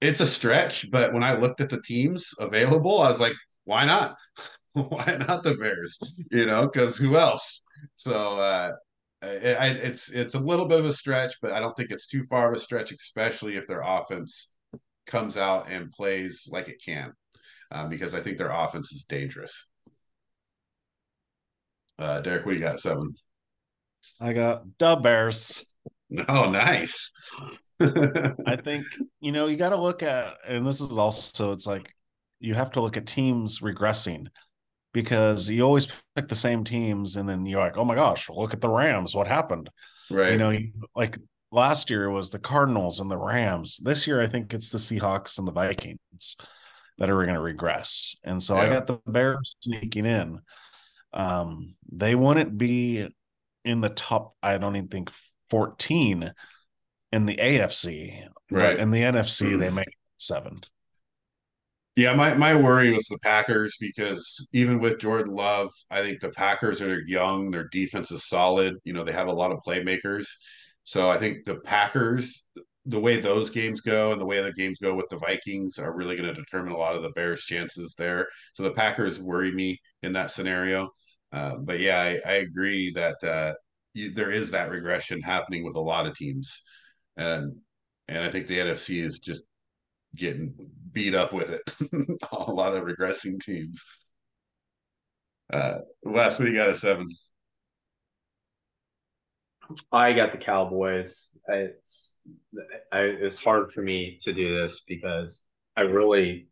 [0.00, 3.84] it's a stretch, but when I looked at the teams available, I was like, why
[3.84, 4.16] not?
[4.72, 5.98] why not the Bears?
[6.30, 7.62] You know, because who else?
[7.94, 8.72] So uh,
[9.22, 12.24] it, it's it's a little bit of a stretch, but I don't think it's too
[12.24, 14.51] far of a stretch, especially if their offense
[15.12, 17.12] comes out and plays like it can,
[17.70, 19.68] um, because I think their offense is dangerous.
[21.98, 22.80] Uh, Derek, what do you got?
[22.80, 23.14] Seven.
[24.20, 25.64] I got the Bears.
[26.28, 27.10] Oh, nice.
[27.80, 28.84] I think
[29.20, 31.90] you know you got to look at, and this is also it's like
[32.38, 34.26] you have to look at teams regressing
[34.92, 38.52] because you always pick the same teams, and then you're like, oh my gosh, look
[38.52, 39.14] at the Rams.
[39.14, 39.70] What happened?
[40.10, 40.32] Right.
[40.32, 40.58] You know,
[40.94, 41.16] like
[41.52, 43.76] last year was the Cardinals and the Rams.
[43.76, 46.36] This year, I think it's the Seahawks and the Vikings
[46.98, 48.16] that are going to regress.
[48.24, 48.62] And so yeah.
[48.62, 50.40] I got the Bears sneaking in.
[51.12, 53.06] Um, they wouldn't be
[53.64, 55.10] in the top, I don't even think
[55.50, 56.32] 14
[57.12, 58.26] in the AFC.
[58.50, 58.78] Right.
[58.78, 60.58] In the NFC, they make seven.
[61.94, 66.30] Yeah, my, my worry was the Packers because even with Jordan Love, I think the
[66.30, 68.76] Packers are young, their defense is solid.
[68.84, 70.26] You know, they have a lot of playmakers.
[70.84, 72.44] So I think the Packers,
[72.86, 75.94] the way those games go and the way the games go with the Vikings are
[75.94, 78.28] really going to determine a lot of the Bears' chances there.
[78.54, 80.90] So the Packers worry me in that scenario.
[81.32, 83.54] Uh, but yeah, I, I agree that uh,
[83.94, 86.62] you, there is that regression happening with a lot of teams,
[87.16, 87.56] and
[88.08, 89.44] and I think the NFC is just
[90.16, 90.54] getting
[90.92, 91.62] beat up with it.
[92.32, 93.82] a lot of regressing teams.
[95.52, 97.08] Uh, do you got a seven?
[99.90, 101.28] I got the Cowboys.
[101.48, 102.20] It's
[102.92, 105.44] I, it's hard for me to do this because
[105.76, 106.48] I really,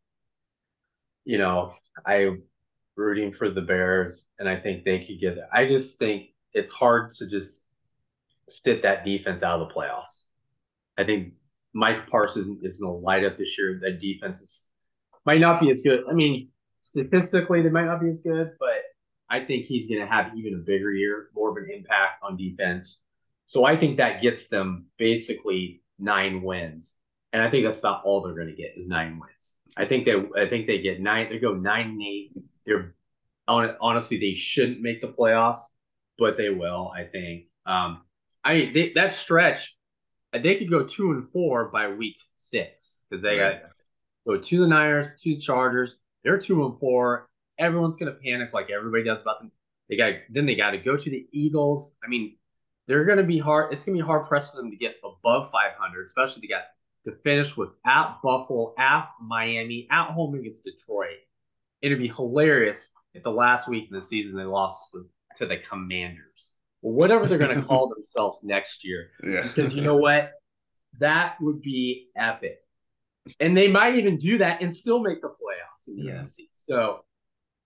[1.24, 1.74] you know,
[2.06, 2.36] I
[2.96, 5.44] rooting for the Bears, and I think they could get it.
[5.52, 7.66] I just think it's hard to just
[8.48, 10.24] stick that defense out of the playoffs.
[10.98, 11.34] I think
[11.72, 13.80] Mike Parsons is going to light up this year.
[13.82, 14.68] That defense is
[15.24, 16.00] might not be as good.
[16.08, 16.48] I mean,
[16.82, 18.82] statistically, they might not be as good, but
[19.28, 22.36] I think he's going to have even a bigger year, more of an impact on
[22.36, 23.02] defense.
[23.51, 26.98] So I think that gets them basically nine wins,
[27.32, 29.57] and I think that's about all they're going to get is nine wins.
[29.76, 31.30] I think they, I think they get nine.
[31.30, 32.30] They go nine and eight.
[32.64, 32.94] They're
[33.48, 35.62] honestly they shouldn't make the playoffs,
[36.16, 36.92] but they will.
[36.96, 37.46] I think.
[37.66, 38.03] Um,
[38.44, 39.76] I mean, they, that stretch
[40.32, 43.62] they could go two and four by week six because they right.
[43.62, 43.70] got
[44.28, 45.96] go to the Niners, to the Chargers.
[46.22, 47.28] They're two and four.
[47.59, 49.51] Everyone's gonna panic like everybody does about them.
[49.88, 51.96] They got then they got to go to the Eagles.
[52.05, 52.36] I mean,
[52.91, 53.72] they're gonna be hard.
[53.72, 56.72] It's gonna be hard pressed for them to get above 500, especially to get
[57.05, 61.18] to finish with at Buffalo, at Miami, at home against Detroit.
[61.82, 64.95] It'd be hilarious if the last week of the season they lost
[65.38, 69.11] to the Commanders whatever they're going to call themselves next year.
[69.22, 69.43] Yeah.
[69.43, 70.32] Because you know what?
[70.99, 72.59] That would be epic.
[73.38, 76.22] And they might even do that and still make the playoffs in the yeah.
[76.22, 76.49] NFC.
[76.68, 77.05] So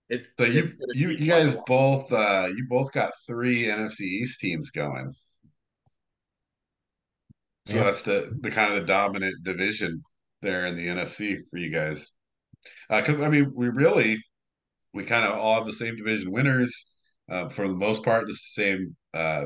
[0.09, 4.41] it's so you it's you, you guys both uh you both got three NFC East
[4.41, 5.15] teams going.
[7.67, 7.85] So yeah.
[7.85, 10.03] that's the the kind of the dominant division
[10.43, 12.11] there in the NFC for you guys.
[12.91, 14.23] Because uh, I mean, we really
[14.93, 16.91] we kind of all have the same division winners
[17.31, 18.27] uh, for the most part.
[18.27, 19.45] the same uh,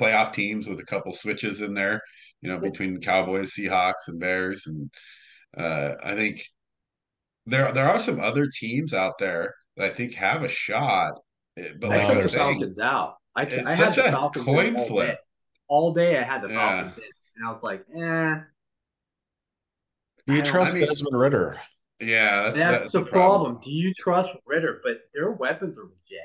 [0.00, 2.00] playoff teams with a couple switches in there,
[2.40, 4.66] you know, between the Cowboys, Seahawks, and Bears.
[4.66, 4.90] And
[5.56, 6.42] uh, I think
[7.46, 11.20] there there are some other teams out there that I think have a shot.
[11.56, 13.16] Eh, but like I took the Falcons out.
[13.34, 15.08] I, I had the Falcons coin all flip.
[15.08, 15.18] Day.
[15.68, 17.04] All day I had the Falcons yeah.
[17.04, 18.40] in, and I was like, eh.
[20.26, 21.58] Do you trust I mean, Desmond Ridder?
[21.98, 23.52] Yeah, that's, that's, that's the, the problem.
[23.52, 23.62] problem.
[23.64, 24.80] Do you trust Ridder?
[24.82, 26.20] But their weapons are legit.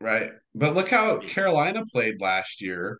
[0.00, 0.32] Right.
[0.54, 2.98] But look how Carolina played last year.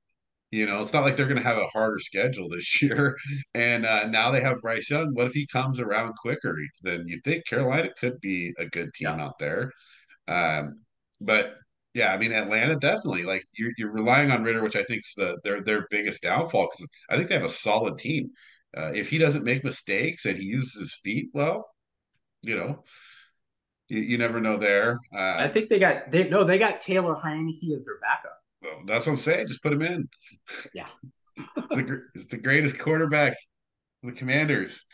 [0.51, 3.17] You know, it's not like they're going to have a harder schedule this year.
[3.55, 5.13] And uh, now they have Bryce Young.
[5.15, 7.47] What if he comes around quicker than you think?
[7.47, 9.25] Carolina could be a good team yeah.
[9.25, 9.73] out there.
[10.29, 10.83] Um,
[11.21, 11.55] but
[11.95, 13.23] yeah, I mean Atlanta definitely.
[13.23, 16.69] Like you're, you're relying on Ridder, which I think is the their their biggest downfall
[16.71, 18.31] because I think they have a solid team.
[18.77, 21.67] Uh, if he doesn't make mistakes and he uses his feet well,
[22.43, 22.85] you know,
[23.89, 24.99] you, you never know there.
[25.15, 28.39] Uh, I think they got they no, they got Taylor Heinicke as their backup.
[28.87, 29.49] That's what I'm saying.
[29.49, 30.09] Just put him in.
[30.75, 30.87] Yeah,
[31.37, 33.35] it's, the, it's the greatest quarterback.
[34.03, 34.87] The Commanders.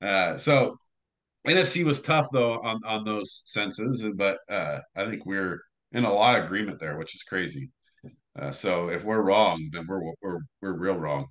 [0.00, 0.76] Uh, so
[1.46, 5.60] NFC was tough though on on those senses, but uh, I think we're
[5.92, 7.70] in a lot of agreement there, which is crazy.
[8.38, 11.26] Uh, so if we're wrong, then we're we're we're real wrong.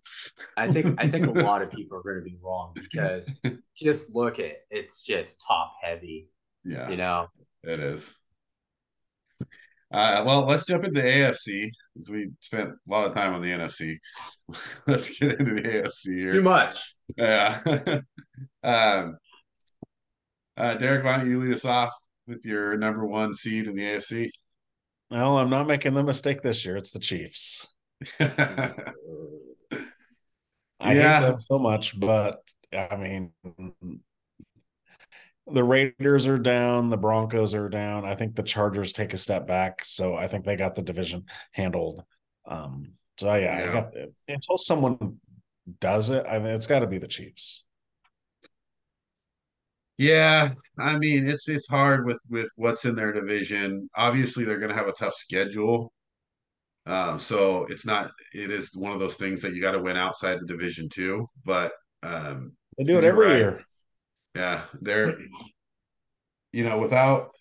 [0.55, 3.30] I think I think a lot of people are going to be wrong because
[3.76, 6.30] just look at it's just top heavy.
[6.64, 7.28] Yeah, you know
[7.64, 8.21] it is.
[9.92, 13.50] Uh, well, let's jump into AFC because we spent a lot of time on the
[13.50, 13.98] NFC.
[14.88, 16.34] let's get into the AFC here.
[16.34, 16.96] Too much.
[17.18, 17.60] Yeah.
[18.64, 19.18] um,
[20.58, 21.94] uh, Derek, why don't you lead us off
[22.28, 24.30] with your number one seed in the AFC?
[25.10, 26.78] Well, I'm not making the mistake this year.
[26.78, 27.68] It's the Chiefs.
[28.20, 28.74] I
[30.94, 31.20] yeah.
[31.20, 32.39] hate them so much, but
[32.74, 33.32] I mean,
[35.48, 38.06] the Raiders are down, the Broncos are down.
[38.06, 41.26] I think the Chargers take a step back, so I think they got the division
[41.52, 42.04] handled.
[42.46, 43.74] Um, so yeah, yeah.
[43.74, 43.94] Got,
[44.28, 45.18] until someone
[45.80, 47.66] does it, I mean, it's got to be the Chiefs.
[49.98, 53.88] Yeah, I mean it's it's hard with with what's in their division.
[53.96, 55.94] Obviously, they're going to have a tough schedule.
[56.88, 58.10] Um, so it's not.
[58.34, 61.30] It is one of those things that you got to win outside the division too.
[61.46, 63.38] But um, they do it every right.
[63.38, 63.66] year.
[64.36, 65.18] Yeah, they're.
[66.54, 67.32] You know, without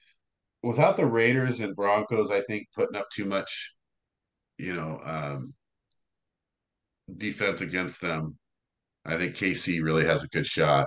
[0.62, 3.74] without the Raiders and Broncos, I think putting up too much,
[4.58, 5.54] you know, um,
[7.16, 8.36] defense against them.
[9.04, 10.86] I think KC really has a good shot.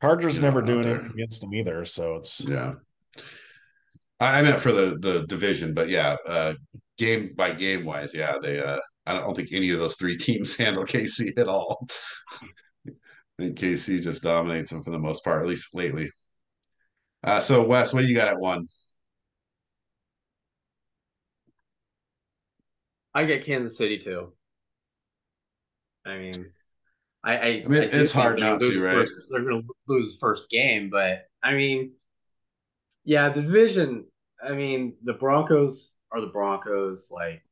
[0.00, 2.74] Chargers never do anything against them either, so it's yeah.
[4.20, 6.54] I meant for the the division, but yeah, uh,
[6.98, 8.60] game by game wise, yeah, they.
[8.60, 11.86] Uh, I don't think any of those three teams handle KC at all.
[13.38, 16.10] I think KC just dominates them for the most part, at least lately.
[17.22, 18.66] Uh, so Wes, what do you got at one?
[23.14, 24.32] I get Kansas City too.
[26.04, 26.50] I mean,
[27.24, 28.94] I, I, I mean, I it's hard not to, right?
[28.94, 31.92] First, they're going to lose first game, but I mean,
[33.04, 34.04] yeah, the division.
[34.42, 37.10] I mean, the Broncos are the Broncos.
[37.10, 37.42] Like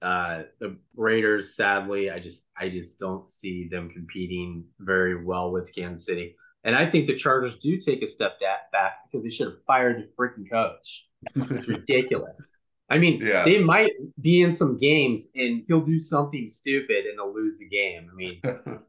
[0.00, 5.74] uh, the Raiders, sadly, I just, I just don't see them competing very well with
[5.74, 6.36] Kansas City.
[6.64, 10.02] And I think the Chargers do take a step back because they should have fired
[10.02, 11.06] the freaking coach.
[11.34, 12.52] It's ridiculous.
[12.90, 13.44] I mean, yeah.
[13.44, 17.68] they might be in some games and he'll do something stupid and they'll lose the
[17.68, 18.08] game.
[18.10, 18.40] I mean,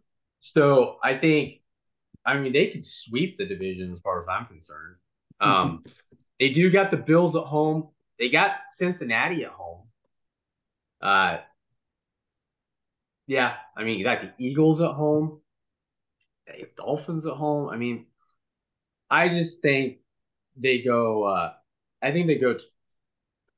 [0.40, 1.62] so I think,
[2.26, 4.96] I mean, they could sweep the division as far as I'm concerned.
[5.42, 5.86] Um,
[6.38, 7.92] they do got the Bills at home.
[8.20, 9.88] They got Cincinnati at home.
[11.02, 11.38] Uh,
[13.28, 15.42] yeah, I mean, you got the Eagles at home.
[16.48, 17.70] Have Dolphins at home.
[17.70, 18.08] I mean,
[19.10, 20.00] I just think
[20.58, 21.24] they go.
[21.24, 21.54] Uh,
[22.02, 22.58] I think they go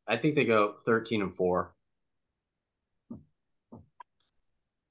[0.08, 1.74] I think they go 13 and 4.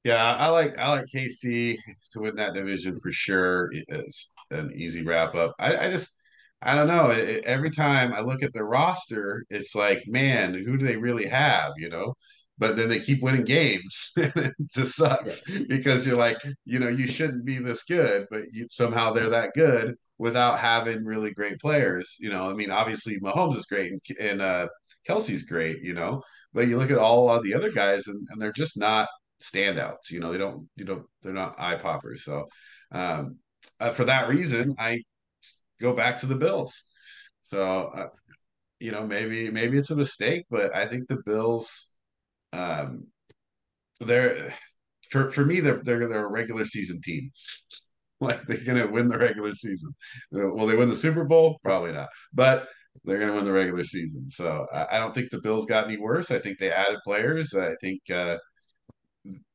[0.04, 1.78] Yeah, I like I like KC
[2.12, 3.70] to win that division for sure.
[3.72, 5.54] It's an easy wrap up.
[5.58, 6.14] I, I just
[6.62, 7.10] I don't know.
[7.10, 11.26] It, every time I look at the roster, it's like, man, who do they really
[11.26, 11.72] have?
[11.76, 12.14] You know,
[12.60, 14.12] but then they keep winning games.
[14.16, 15.60] it just sucks yeah.
[15.66, 16.36] because you're like,
[16.66, 21.04] you know, you shouldn't be this good, but you, somehow they're that good without having
[21.04, 22.16] really great players.
[22.20, 24.68] You know, I mean, obviously Mahomes is great and, and uh,
[25.08, 28.40] Kelce's great, you know, but you look at all of the other guys and, and
[28.40, 29.08] they're just not
[29.42, 30.10] standouts.
[30.10, 32.24] You know, they don't, you don't, they're not eye poppers.
[32.24, 32.46] So
[32.92, 33.38] um,
[33.80, 35.00] uh, for that reason, I
[35.80, 36.74] go back to the Bills.
[37.44, 38.08] So, uh,
[38.78, 41.89] you know, maybe maybe it's a mistake, but I think the Bills,
[42.52, 43.06] um,
[44.00, 44.54] they're
[45.10, 47.30] for for me they're they're they're a regular season team.
[48.20, 49.94] like they're gonna win the regular season.
[50.30, 51.58] Will they win the Super Bowl?
[51.62, 52.08] Probably not.
[52.32, 52.68] But
[53.04, 54.30] they're going to win the regular season.
[54.30, 56.30] So I, I, don't think the Bills got any worse.
[56.30, 57.54] I think they added players.
[57.54, 58.36] I think uh,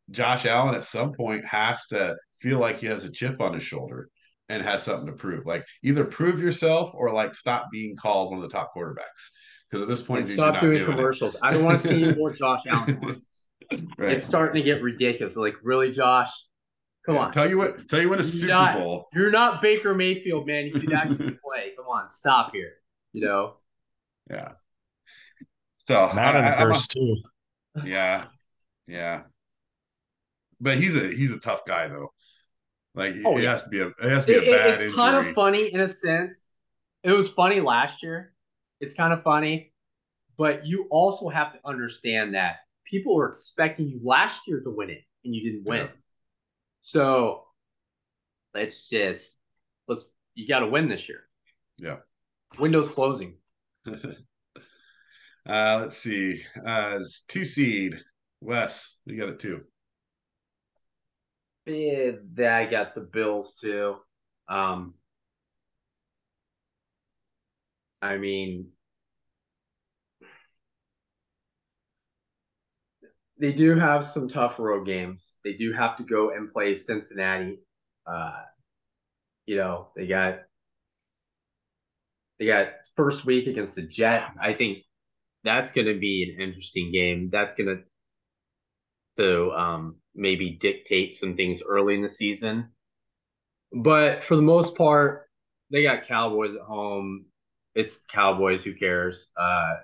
[0.10, 3.64] Josh Allen at some point has to feel like he has a chip on his
[3.64, 4.10] shoulder
[4.50, 5.46] and has something to prove.
[5.46, 9.30] Like either prove yourself or like stop being called one of the top quarterbacks.
[9.76, 11.36] Because at this point, dude, stop doing, doing, commercials.
[11.36, 11.42] It.
[11.44, 13.22] I don't want to see any more Josh Allen.
[13.98, 14.14] right.
[14.14, 15.36] It's starting to get ridiculous.
[15.36, 16.30] Like really, Josh.
[17.06, 17.32] Come yeah, on.
[17.32, 17.88] Tell you what.
[17.88, 19.08] Tell you what a Super not, Bowl.
[19.14, 20.66] You're not Baker Mayfield, man.
[20.66, 21.74] You can actually play.
[21.78, 22.74] Come on, stop here
[23.16, 23.56] you know.
[24.30, 24.52] Yeah.
[25.86, 27.18] So Madden I, first too.
[27.84, 28.26] Yeah,
[28.88, 29.24] yeah.
[30.60, 32.12] But he's a he's a tough guy though.
[32.94, 33.52] Like oh, it yeah.
[33.52, 34.96] has to be a it has to be it, a bad It's injury.
[34.96, 36.52] kind of funny in a sense.
[37.04, 38.34] It was funny last year.
[38.80, 39.74] It's kind of funny,
[40.38, 44.90] but you also have to understand that people were expecting you last year to win
[44.90, 45.86] it and you didn't win.
[45.86, 45.92] Yeah.
[46.82, 47.46] So
[48.54, 49.36] let's just
[49.88, 51.22] let's you got to win this year.
[51.78, 51.98] Yeah.
[52.60, 53.36] Windows closing.
[53.88, 53.94] uh,
[55.46, 56.44] let's see.
[56.66, 58.04] Uh, it's two seed.
[58.42, 59.62] Wes, you got it too.
[61.66, 63.96] Yeah, I got the Bills too.
[64.48, 64.94] Um,
[68.06, 68.68] I mean,
[73.40, 75.38] they do have some tough road games.
[75.44, 77.60] They do have to go and play Cincinnati.
[78.08, 78.44] Uh,
[79.46, 80.40] you know, they got
[82.40, 84.24] they got first week against the Jet.
[84.42, 84.80] I think
[85.44, 87.30] that's going to be an interesting game.
[87.32, 87.84] That's going
[89.18, 92.70] to um, maybe dictate some things early in the season.
[93.74, 95.28] But for the most part,
[95.72, 97.26] they got Cowboys at home.
[97.76, 98.64] It's Cowboys.
[98.64, 99.30] Who cares?
[99.38, 99.76] Uh,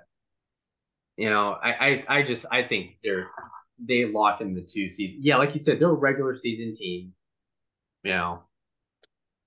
[1.16, 3.30] you know, I, I, I just I think they're
[3.78, 5.16] they lock in the two seed.
[5.20, 7.12] Yeah, like you said, they're a regular season team.
[8.02, 8.42] You know,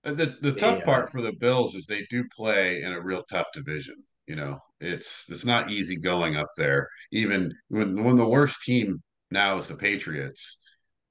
[0.04, 3.48] the the tough part for the Bills is they do play in a real tough
[3.54, 3.96] division.
[4.28, 6.88] You know, it's it's not easy going up there.
[7.12, 10.60] Even when when the worst team now is the Patriots,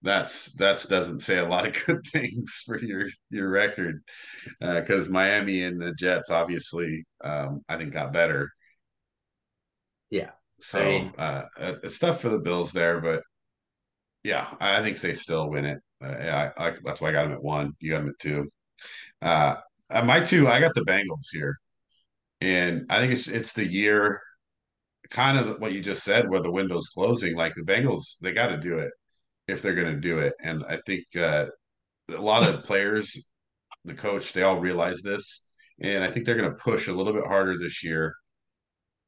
[0.04, 4.02] that's that's doesn't say a lot of good things for your your record
[4.60, 8.50] because uh, Miami and the Jets obviously um, I think got better.
[10.10, 10.30] Yeah.
[10.60, 11.44] So I mean, uh,
[11.82, 13.22] it's tough for the Bills there, but
[14.22, 15.78] yeah, I think they still win it.
[16.02, 17.72] Uh, yeah, I, I, that's why I got them at one.
[17.80, 18.50] You got them at two.
[19.20, 19.56] Uh,
[19.90, 21.56] my two, I got the Bengals here,
[22.40, 24.20] and I think it's it's the year,
[25.10, 27.34] kind of what you just said, where the window's closing.
[27.34, 28.92] Like the Bengals, they got to do it
[29.48, 31.46] if they're going to do it, and I think uh,
[32.08, 33.16] a lot of players,
[33.84, 35.46] the coach, they all realize this,
[35.80, 38.14] and I think they're going to push a little bit harder this year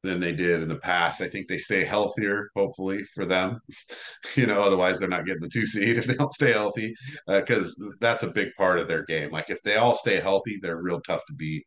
[0.03, 1.21] than they did in the past.
[1.21, 3.59] I think they stay healthier, hopefully for them.
[4.35, 6.93] you know, otherwise they're not getting the two seed if they don't stay healthy,
[7.27, 9.31] because uh, that's a big part of their game.
[9.31, 11.65] Like if they all stay healthy, they're real tough to beat.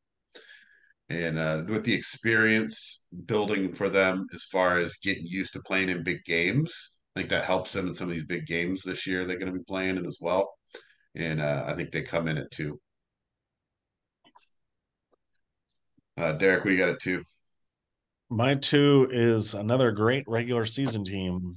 [1.08, 5.88] And uh, with the experience building for them as far as getting used to playing
[5.88, 9.06] in big games, I think that helps them in some of these big games this
[9.06, 10.54] year they're going to be playing in as well.
[11.16, 12.80] And uh, I think they come in at two.
[16.16, 17.24] Uh, Derek, what do you got at two?
[18.28, 21.56] My two is another great regular season team.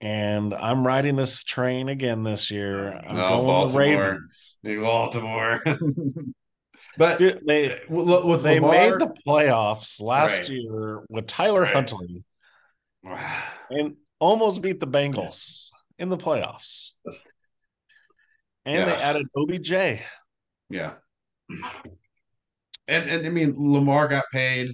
[0.00, 2.92] And I'm riding this train again this year.
[2.92, 3.70] I'm oh, going Baltimore.
[3.70, 4.58] the Ravens.
[4.62, 5.62] New Baltimore.
[6.96, 10.48] but Dude, they with they Lamar, made the playoffs last right.
[10.48, 11.74] year with Tyler right.
[11.74, 12.24] Huntley
[13.70, 16.92] and almost beat the Bengals in the playoffs.
[18.64, 18.84] And yeah.
[18.84, 20.02] they added OBJ.
[20.68, 20.92] Yeah.
[22.86, 24.70] And and I mean Lamar got paid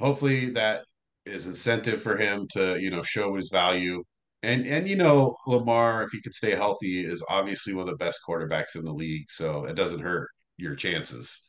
[0.00, 0.82] hopefully that
[1.26, 4.02] is incentive for him to you know show his value
[4.42, 8.04] and and you know Lamar if he could stay healthy is obviously one of the
[8.04, 11.42] best quarterbacks in the league so it doesn't hurt your chances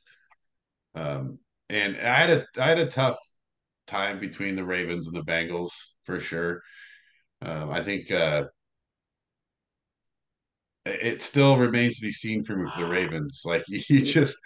[0.96, 1.40] um
[1.70, 3.18] and I had a I had a tough
[3.88, 5.72] time between the Ravens and the Bengals
[6.04, 6.62] for sure
[7.42, 8.46] um I think uh
[10.86, 14.38] it still remains to be seen from the Ravens like you just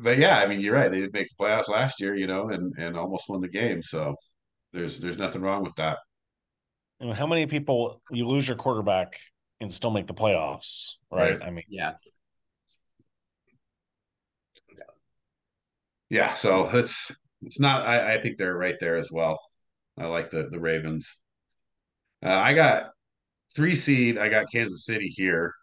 [0.00, 0.90] but yeah, I mean, you're right.
[0.90, 3.82] They did make the playoffs last year, you know, and and almost won the game.
[3.82, 4.16] So
[4.72, 5.98] there's there's nothing wrong with that.
[7.00, 9.18] And how many people you lose your quarterback
[9.60, 11.38] and still make the playoffs, right?
[11.38, 11.42] right.
[11.42, 11.92] I mean, yeah.
[16.10, 17.86] Yeah, so it's it's not.
[17.86, 19.40] I, I think they're right there as well.
[19.98, 21.18] I like the the Ravens.
[22.24, 22.90] Uh, I got
[23.56, 24.18] three seed.
[24.18, 25.54] I got Kansas City here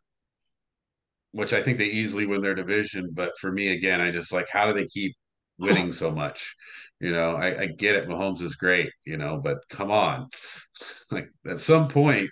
[1.31, 3.11] which I think they easily win their division.
[3.13, 5.15] But for me, again, I just like how do they keep
[5.57, 6.55] winning so much?
[6.99, 8.07] You know, I, I get it.
[8.07, 10.29] Mahomes is great, you know, but come on,
[11.11, 12.29] like at some point,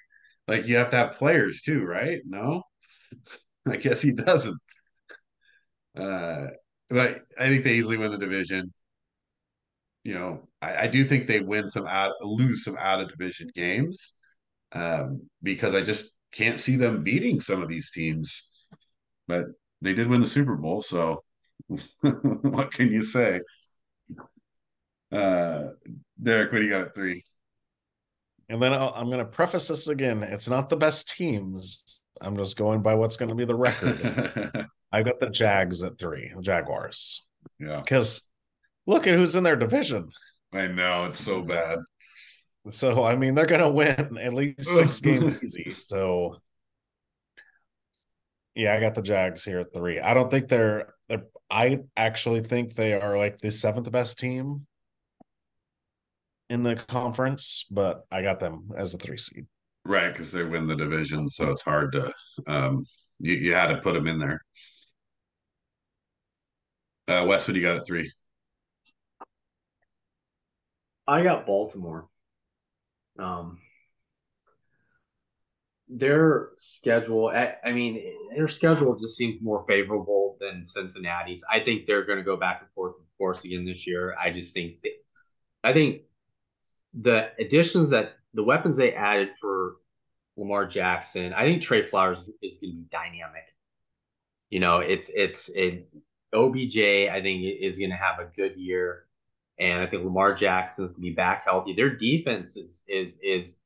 [0.47, 2.21] like you have to have players too, right?
[2.25, 2.63] No,
[3.67, 4.57] I guess he doesn't.
[5.95, 6.47] Uh,
[6.89, 8.71] but I think they easily win the division.
[10.03, 13.49] You know, I, I do think they win some out, lose some out of division
[13.53, 14.17] games,
[14.71, 18.49] um, because I just can't see them beating some of these teams
[19.27, 19.47] but
[19.81, 21.23] they did win the Super Bowl, so
[22.01, 23.41] what can you say?
[25.11, 25.69] Uh,
[26.21, 27.23] Derek, what do you got at three?
[28.49, 30.23] And then i am going to preface this again.
[30.23, 31.99] It's not the best teams.
[32.21, 34.67] I'm just going by what's going to be the record.
[34.91, 37.27] I've got the Jags at three, the Jaguars.
[37.59, 37.81] Yeah.
[37.81, 38.21] Because
[38.87, 40.09] look at who's in their division.
[40.51, 41.05] I know.
[41.05, 41.79] It's so bad.
[42.69, 45.73] So, I mean, they're going to win at least six games easy.
[45.73, 46.37] So,
[48.55, 49.99] yeah, I got the Jags here at three.
[49.99, 54.65] I don't think they're they're I actually think they are like the seventh best team
[56.49, 59.45] in the conference, but I got them as a three seed.
[59.85, 62.11] Right, because they win the division, so it's hard to
[62.47, 62.83] um
[63.19, 64.41] you, you had to put them in there.
[67.07, 68.11] Uh Westwood, you got it three.
[71.07, 72.07] I got Baltimore.
[73.19, 73.59] Um
[75.89, 77.29] their schedule.
[77.29, 78.01] I, I mean,
[78.35, 81.43] their schedule just seems more favorable than Cincinnati's.
[81.49, 84.15] I think they're going to go back and forth, of course, again this year.
[84.17, 84.91] I just think, they,
[85.63, 86.01] I think
[86.93, 89.75] the additions that the weapons they added for
[90.35, 93.43] Lamar Jackson, I think Zay Flowers is going to be dynamic.
[94.49, 95.89] You know, it's it's it.
[96.33, 96.77] OBJ,
[97.09, 99.06] I think, is going to have a good year,
[99.59, 101.73] and I think Lamar Jackson's to be back healthy.
[101.73, 103.57] Their defense is is is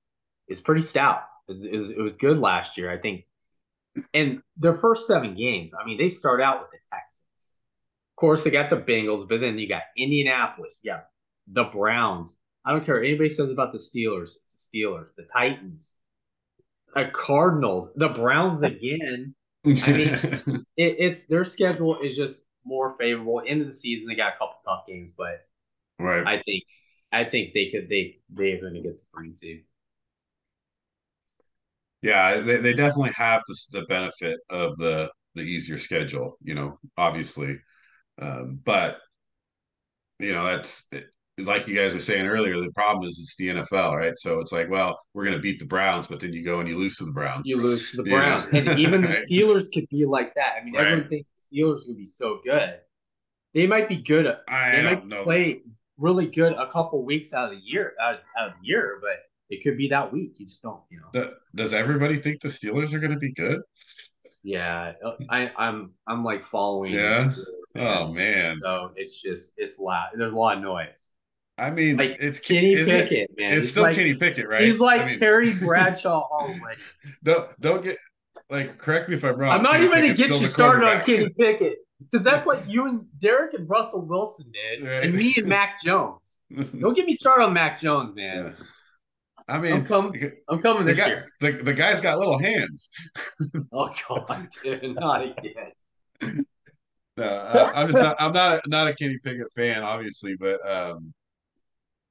[0.48, 1.24] is pretty stout.
[1.48, 3.26] It was, it was, it was good last year, I think.
[4.14, 7.56] And their first seven games, I mean, they start out with the Texans.
[8.12, 11.02] Of course, they got the Bengals, but then you got Indianapolis, yeah,
[11.48, 12.38] the Browns.
[12.64, 14.36] I don't care what anybody says about the Steelers.
[14.36, 15.98] It's the Steelers, the Titans,
[16.94, 19.36] the Cardinals, the Browns again.
[19.66, 23.42] I mean, it, it's their schedule is just more favorable.
[23.46, 25.48] End of the season, they got a couple tough games, but
[26.02, 26.26] right.
[26.26, 26.64] I think
[27.12, 29.64] I think they could they they're going to get the three seed.
[32.02, 36.80] Yeah, they, they definitely have the, the benefit of the the easier schedule, you know,
[36.98, 37.60] obviously.
[38.20, 38.98] Um, but
[40.20, 40.88] you know, that's
[41.38, 44.18] like you guys were saying earlier, the problem is it's the NFL, right?
[44.18, 46.70] So it's like, well, we're going to beat the Browns, but then you go and
[46.70, 47.48] you lose to the Browns.
[47.48, 48.46] You lose to the Browns.
[48.54, 50.56] and even the Steelers could be like that.
[50.60, 50.88] I mean, right.
[50.88, 52.80] everyone thinks the Steelers would be so good.
[53.54, 54.28] They might be good.
[54.48, 55.24] I they might know.
[55.24, 55.62] play
[55.98, 59.20] really good a couple weeks out of the year, out, out of the year, but
[59.50, 60.36] it could be that week.
[60.38, 61.32] You just don't, you know.
[61.56, 63.62] Does everybody think the Steelers are going to be good?
[64.44, 64.94] Yeah,
[65.30, 66.94] I, I'm I'm like following.
[66.94, 67.34] Yeah.
[67.76, 68.60] Oh man.
[68.62, 70.08] So it's just it's loud.
[70.16, 71.14] There's a lot of noise.
[71.58, 73.54] I mean, like it's Kenny Pickett, it, man.
[73.54, 74.62] It's still like, Kenny Pickett, right?
[74.62, 76.82] He's like I mean, Terry Bradshaw already.
[77.24, 77.98] don't don't get
[78.52, 79.52] like correct me if I'm wrong.
[79.52, 82.88] I'm not Kenny even gonna get you started on Kenny Pickett because that's like you
[82.88, 85.04] and Derek and Russell Wilson did, right.
[85.04, 86.42] and me and Mac Jones.
[86.80, 88.56] don't get me started on Mac Jones, man.
[88.58, 88.66] Yeah.
[89.48, 90.32] I mean, I'm, coming.
[90.48, 91.30] I'm coming this guy, year.
[91.40, 92.90] The, the guy's got little hands.
[93.74, 96.46] oh God, dude, not again.
[97.18, 98.16] No, I, am just not.
[98.20, 101.14] I'm not a, not a Kenny Pickett fan, obviously, but um,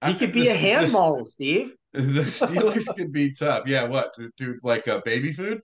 [0.07, 1.75] he could be a handball, the, Steve.
[1.93, 3.65] The Steelers could be tough.
[3.67, 4.61] Yeah, what, dude?
[4.63, 5.61] Like uh, baby food?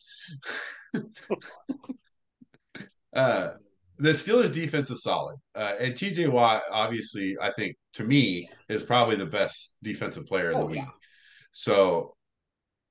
[3.15, 3.51] uh,
[3.99, 8.83] the Steelers' defense is solid, uh, and TJ Watt, obviously, I think to me is
[8.83, 10.77] probably the best defensive player in oh, the league.
[10.79, 10.91] Yeah.
[11.53, 12.17] So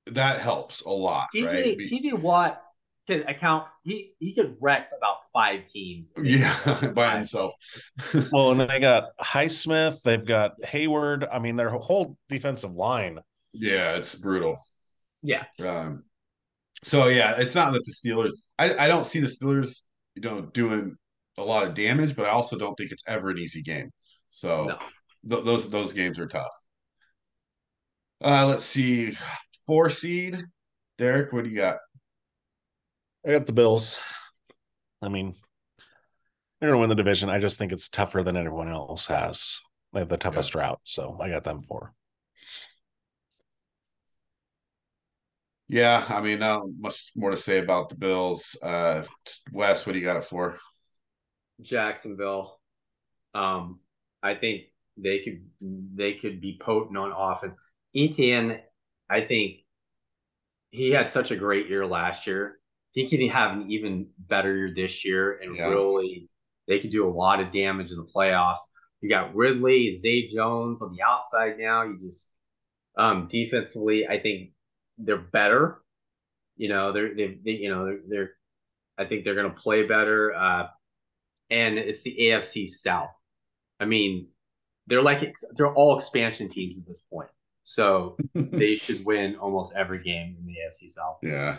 [0.06, 1.78] that helps a lot, TJ, right?
[1.78, 2.62] TJ Watt
[3.06, 6.12] could account he he could wreck about five teams.
[6.22, 7.52] Yeah, by himself.
[8.32, 11.26] well, and they got Highsmith, they've got Heyward.
[11.30, 13.20] I mean, their whole defensive line.
[13.52, 14.58] Yeah, it's brutal.
[15.22, 15.44] Yeah.
[15.64, 16.04] Um,
[16.84, 18.32] so yeah, it's not that the Steelers.
[18.58, 19.82] I I don't see the Steelers,
[20.14, 20.96] you know, doing
[21.38, 23.90] a lot of damage, but I also don't think it's ever an easy game.
[24.30, 24.78] So no.
[25.28, 26.52] th- those those games are tough.
[28.22, 29.16] Uh, let's see,
[29.66, 30.42] four seed.
[30.98, 31.76] Derek, what do you got?
[33.26, 33.98] I got the Bills.
[35.02, 35.34] I mean,
[36.60, 37.28] they're gonna win the division.
[37.28, 39.60] I just think it's tougher than everyone else has.
[39.92, 40.60] They have the toughest yeah.
[40.60, 41.92] route, so I got them for.
[45.68, 48.56] Yeah, I mean, not much more to say about the Bills.
[48.62, 49.02] Uh,
[49.52, 50.56] Wes, what do you got it for?
[51.60, 52.60] Jacksonville.
[53.34, 53.80] Um,
[54.22, 54.66] I think
[54.96, 57.56] they could they could be potent on offense.
[57.94, 58.60] Etienne,
[59.10, 59.62] I think
[60.70, 62.58] he had such a great year last year.
[62.96, 65.66] He can have an even better year this year, and yeah.
[65.66, 66.30] really,
[66.66, 68.60] they could do a lot of damage in the playoffs.
[69.02, 71.82] You got Ridley, Zay Jones on the outside now.
[71.82, 72.32] You just
[72.96, 74.52] um, defensively, I think
[74.96, 75.82] they're better.
[76.56, 78.30] You know, they're they, they you know they're, they're
[78.96, 80.34] I think they're going to play better.
[80.34, 80.68] Uh,
[81.50, 83.10] and it's the AFC South.
[83.78, 84.28] I mean,
[84.86, 87.28] they're like they're all expansion teams at this point.
[87.64, 91.18] So they should win almost every game in the AFC South.
[91.22, 91.58] Yeah.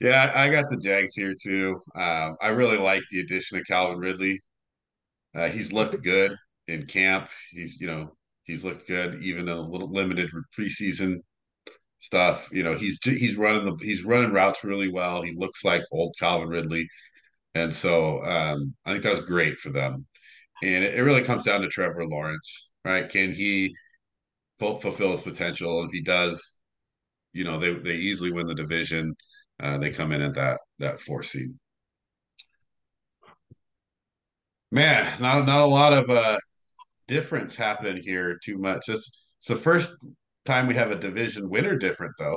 [0.00, 1.80] Yeah, I got the Jags here too.
[1.94, 4.40] Um, I really like the addition of Calvin Ridley.
[5.34, 6.36] Uh, he's looked good
[6.68, 7.28] in camp.
[7.52, 11.18] He's, you know, he's looked good even in a little limited preseason
[12.00, 12.50] stuff.
[12.52, 15.22] You know, he's he's running the he's running routes really well.
[15.22, 16.88] He looks like old Calvin Ridley,
[17.54, 20.06] and so um, I think that's great for them.
[20.62, 23.08] And it, it really comes down to Trevor Lawrence, right?
[23.08, 23.74] Can he
[24.58, 25.84] fulfill his potential.
[25.84, 26.60] If he does,
[27.32, 29.14] you know, they they easily win the division.
[29.64, 31.54] Uh, they come in at that that four seed.
[34.70, 36.36] Man, not not a lot of uh,
[37.08, 38.38] difference happening here.
[38.44, 38.90] Too much.
[38.90, 39.90] It's it's the first
[40.44, 42.36] time we have a division winner different though.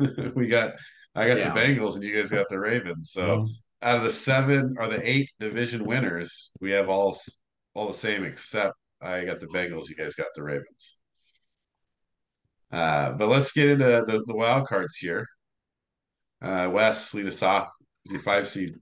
[0.34, 0.72] we got
[1.14, 1.54] I got yeah.
[1.54, 3.12] the Bengals and you guys got the Ravens.
[3.12, 3.52] So mm-hmm.
[3.82, 7.16] out of the seven or the eight division winners, we have all
[7.74, 9.88] all the same except I got the Bengals.
[9.88, 10.98] You guys got the Ravens.
[12.72, 15.28] Uh, but let's get into the, the wild cards here.
[16.42, 17.72] Uh, Wes, lead us off.
[18.06, 18.74] Your five seed.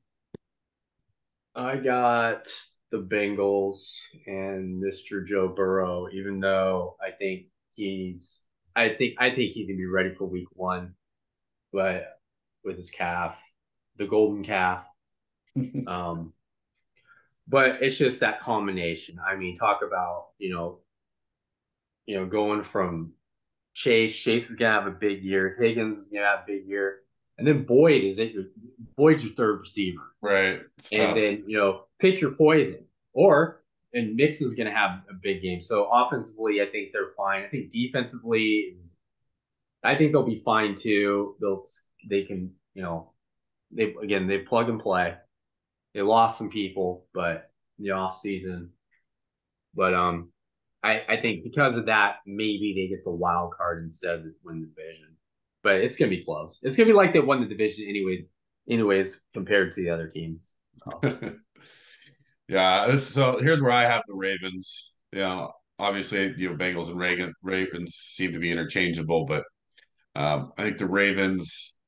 [1.55, 2.49] I got
[2.91, 3.81] the Bengals
[4.27, 5.27] and Mr.
[5.27, 8.45] Joe Burrow, even though I think he's
[8.75, 10.95] I think I think he can be ready for week one,
[11.73, 12.05] but
[12.65, 13.37] with his calf,
[13.97, 14.85] the golden calf.
[15.87, 16.33] um
[17.47, 19.19] but it's just that combination.
[19.19, 20.79] I mean, talk about, you know,
[22.07, 23.13] you know, going from
[23.75, 27.01] Chase, Chase is gonna have a big year, Higgins is gonna have a big year.
[27.41, 28.45] And then Boyd is it your
[28.97, 30.13] Boyd's your third receiver.
[30.21, 30.61] Right.
[30.79, 31.17] It's and tough.
[31.17, 32.85] then, you know, pick your poison.
[33.15, 33.63] Or
[33.95, 35.63] and Mixon's gonna have a big game.
[35.63, 37.45] So offensively, I think they're fine.
[37.45, 38.99] I think defensively is
[39.83, 41.37] I think they'll be fine too.
[41.41, 41.65] They'll
[42.09, 43.15] they can, you know,
[43.73, 45.15] they again they plug and play.
[45.95, 48.73] They lost some people, but in the off season.
[49.75, 50.31] But um
[50.83, 54.61] I, I think because of that, maybe they get the wild card instead of win
[54.61, 55.17] the division
[55.63, 56.59] but it's gonna be close.
[56.63, 58.27] It's gonna be like they won the division anyways,
[58.69, 60.55] anyways compared to the other teams.
[60.77, 61.01] So.
[62.49, 64.93] yeah, so here's where I have the Ravens.
[65.13, 69.45] You know, obviously, you know, Bengals and Reagan, Ravens seem to be interchangeable, but
[70.15, 71.79] um, I think the Ravens,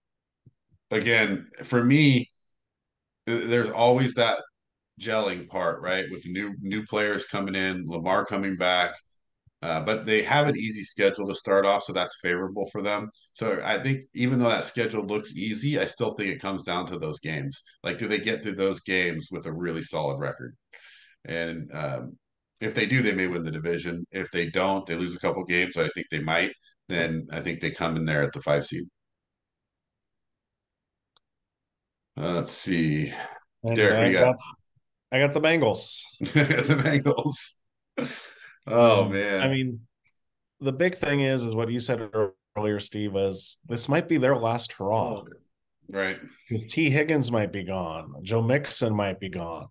[0.90, 2.30] again, for me,
[3.26, 4.38] there's always that
[5.00, 6.06] gelling part, right?
[6.10, 8.94] With the new new players coming in, Lamar coming back,
[9.62, 13.08] uh, but they have an easy schedule to start off, so that's favorable for them.
[13.34, 16.86] So I think even though that schedule looks easy, I still think it comes down
[16.86, 17.62] to those games.
[17.84, 20.56] Like, do they get through those games with a really solid record?
[21.24, 22.18] And um,
[22.60, 24.04] if they do, they may win the division.
[24.10, 26.50] If they don't, they lose a couple games, but I think they might.
[26.88, 28.84] Then I think they come in there at the five seed.
[32.16, 33.12] Uh, let's see.
[33.74, 34.36] Derek, I, got, got,
[35.12, 36.02] I got the Bengals.
[36.20, 37.36] the Bengals.
[38.66, 39.40] Oh um, man.
[39.40, 39.80] I mean,
[40.60, 42.10] the big thing is is what you said
[42.56, 45.22] earlier, Steve, is this might be their last hurrah.
[45.88, 46.18] Right.
[46.48, 48.14] Because Tee Higgins might be gone.
[48.22, 49.68] Joe Mixon might be gone.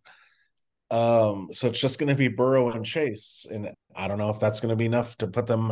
[0.89, 3.45] Um, so it's just gonna be Burrow and Chase.
[3.49, 5.71] And I don't know if that's gonna be enough to put them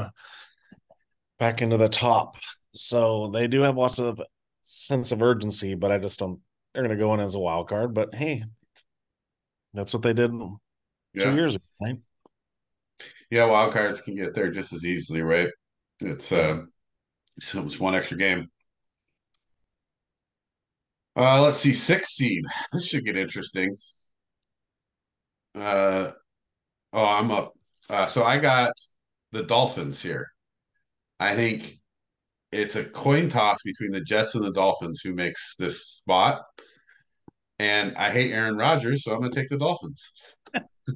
[1.38, 2.38] back into the top.
[2.74, 4.22] So they do have lots of
[4.62, 6.40] sense of urgency, but I just don't
[6.74, 7.94] they're gonna go in as a wild card.
[7.94, 8.44] But hey,
[9.74, 10.32] that's what they did
[11.14, 11.26] yeah.
[11.26, 11.98] two years ago, right?
[13.30, 15.50] Yeah, wild cards can get there just as easily, right?
[16.00, 16.64] It's uh,
[17.42, 18.50] so it's one extra game.
[21.16, 22.44] Uh, let's see, six seed.
[22.74, 23.76] This should get interesting.
[25.56, 26.12] Uh,
[26.94, 27.54] oh, I'm up.
[27.90, 28.74] Uh, so I got
[29.34, 30.28] the Dolphins here.
[31.20, 31.80] I think
[32.52, 36.44] it's a coin toss between the Jets and the Dolphins who makes this spot.
[37.60, 40.14] And I hate Aaron Rodgers, so I'm going to take the Dolphins.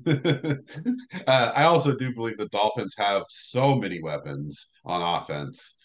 [1.27, 5.75] uh, I also do believe the Dolphins have so many weapons on offense.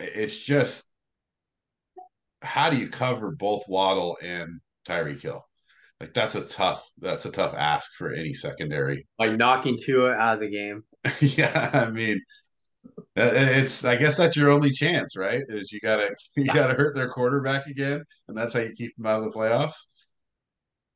[0.00, 0.84] It's just
[2.42, 5.44] how do you cover both Waddle and Tyreek Hill?
[6.00, 9.06] Like that's a tough that's a tough ask for any secondary.
[9.18, 10.82] Like knocking Tua out of the game.
[11.20, 12.20] yeah, I mean,
[13.16, 15.42] it's I guess that's your only chance, right?
[15.48, 19.06] Is you gotta you gotta hurt their quarterback again, and that's how you keep them
[19.06, 19.76] out of the playoffs.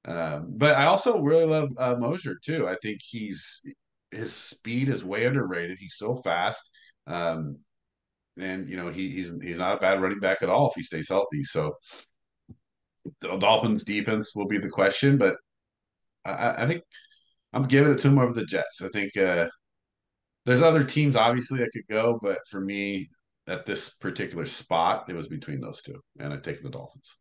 [0.09, 2.67] Um, but I also really love uh, Mostert too.
[2.67, 3.63] I think he's
[4.11, 5.77] his speed is way underrated.
[5.79, 6.71] He's so fast,
[7.07, 7.59] um,
[8.39, 10.83] and you know he, he's he's not a bad running back at all if he
[10.83, 11.43] stays healthy.
[11.45, 11.75] So
[13.21, 15.37] the Dolphins defense will be the question, but
[16.25, 16.83] I, I think
[17.53, 18.81] I'm giving it to him over the Jets.
[18.81, 19.49] I think uh,
[20.47, 23.11] there's other teams obviously that could go, but for me
[23.47, 27.19] at this particular spot, it was between those two, and I take the Dolphins.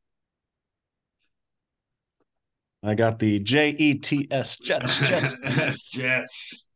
[2.84, 6.74] I got the J E T S Jets Jets Jets.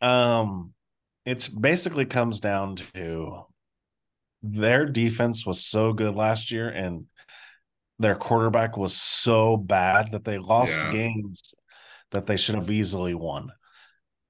[0.00, 0.72] Um,
[1.24, 3.44] it's basically comes down to
[4.42, 7.06] their defense was so good last year, and
[7.98, 10.92] their quarterback was so bad that they lost yeah.
[10.92, 11.54] games
[12.10, 13.50] that they should have easily won.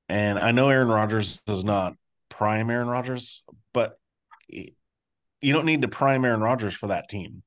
[0.09, 1.95] And I know Aaron Rodgers is not
[2.29, 3.43] prime Aaron Rodgers,
[3.75, 3.99] but
[4.49, 7.43] you don't need to prime Aaron Rodgers for that team.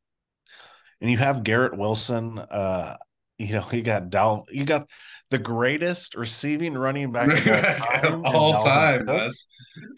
[1.01, 2.37] And you have Garrett Wilson.
[2.37, 2.97] Uh,
[3.41, 4.87] you know, you got Dal, you got
[5.31, 7.29] the greatest receiving running back
[8.03, 8.25] of all time.
[8.25, 9.47] all time, Wes.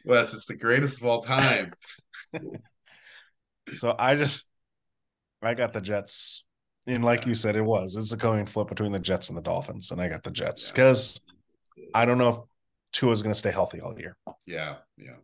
[0.05, 1.71] Wes, it's the greatest of all time.
[3.73, 4.45] so I just,
[5.41, 6.45] I got the Jets.
[6.87, 7.95] And like you said, it was.
[7.95, 10.71] It's a coin flip between the Jets and the Dolphins, and I got the Jets
[10.71, 11.23] because
[11.77, 11.85] yeah.
[11.95, 12.37] I don't know if
[12.91, 14.17] Tua is going to stay healthy all year.
[14.45, 15.15] Yeah, yeah,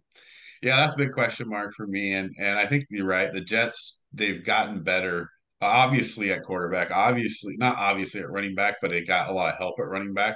[0.61, 0.77] yeah.
[0.77, 3.33] That's a big question mark for me, and and I think you're right.
[3.33, 5.29] The Jets they've gotten better
[5.61, 9.59] obviously at quarterback, obviously not obviously at running back, but they got a lot of
[9.59, 10.35] help at running back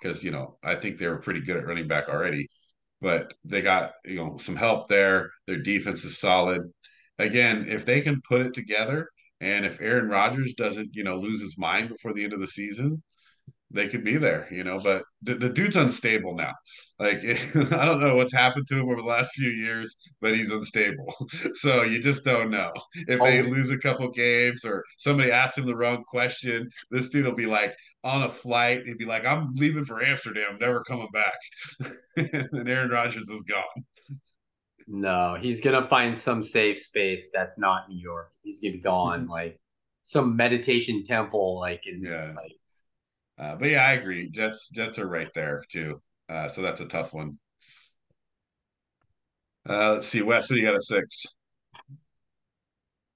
[0.00, 2.48] because you know I think they were pretty good at running back already.
[3.00, 5.30] but they got you know some help there.
[5.46, 6.62] Their defense is solid.
[7.18, 9.08] Again, if they can put it together,
[9.40, 12.46] and if Aaron Rodgers doesn't you know lose his mind before the end of the
[12.48, 13.02] season,
[13.72, 14.78] they could be there, you know.
[14.78, 16.52] But the, the dude's unstable now.
[16.98, 17.18] Like
[17.54, 21.06] I don't know what's happened to him over the last few years, but he's unstable.
[21.54, 22.72] So you just don't know
[23.08, 23.44] if they Oh.
[23.44, 26.68] lose a couple games or somebody asks him the wrong question.
[26.90, 27.74] This dude will be like
[28.04, 28.82] on a flight.
[28.86, 31.34] He'd be like, "I'm leaving for Amsterdam, never coming back."
[32.16, 33.84] and Aaron Rodgers is gone.
[34.88, 38.32] No, he's gonna find some safe space that's not New York.
[38.42, 39.58] He's gonna be gone, like
[40.04, 42.32] some meditation temple, like in Yeah.
[42.36, 42.52] like
[43.38, 44.30] Uh, but yeah, I agree.
[44.30, 46.00] Jets Jets are right there too.
[46.28, 47.38] Uh, so that's a tough one.
[49.68, 51.24] Uh, let's see, Wes, you got a six?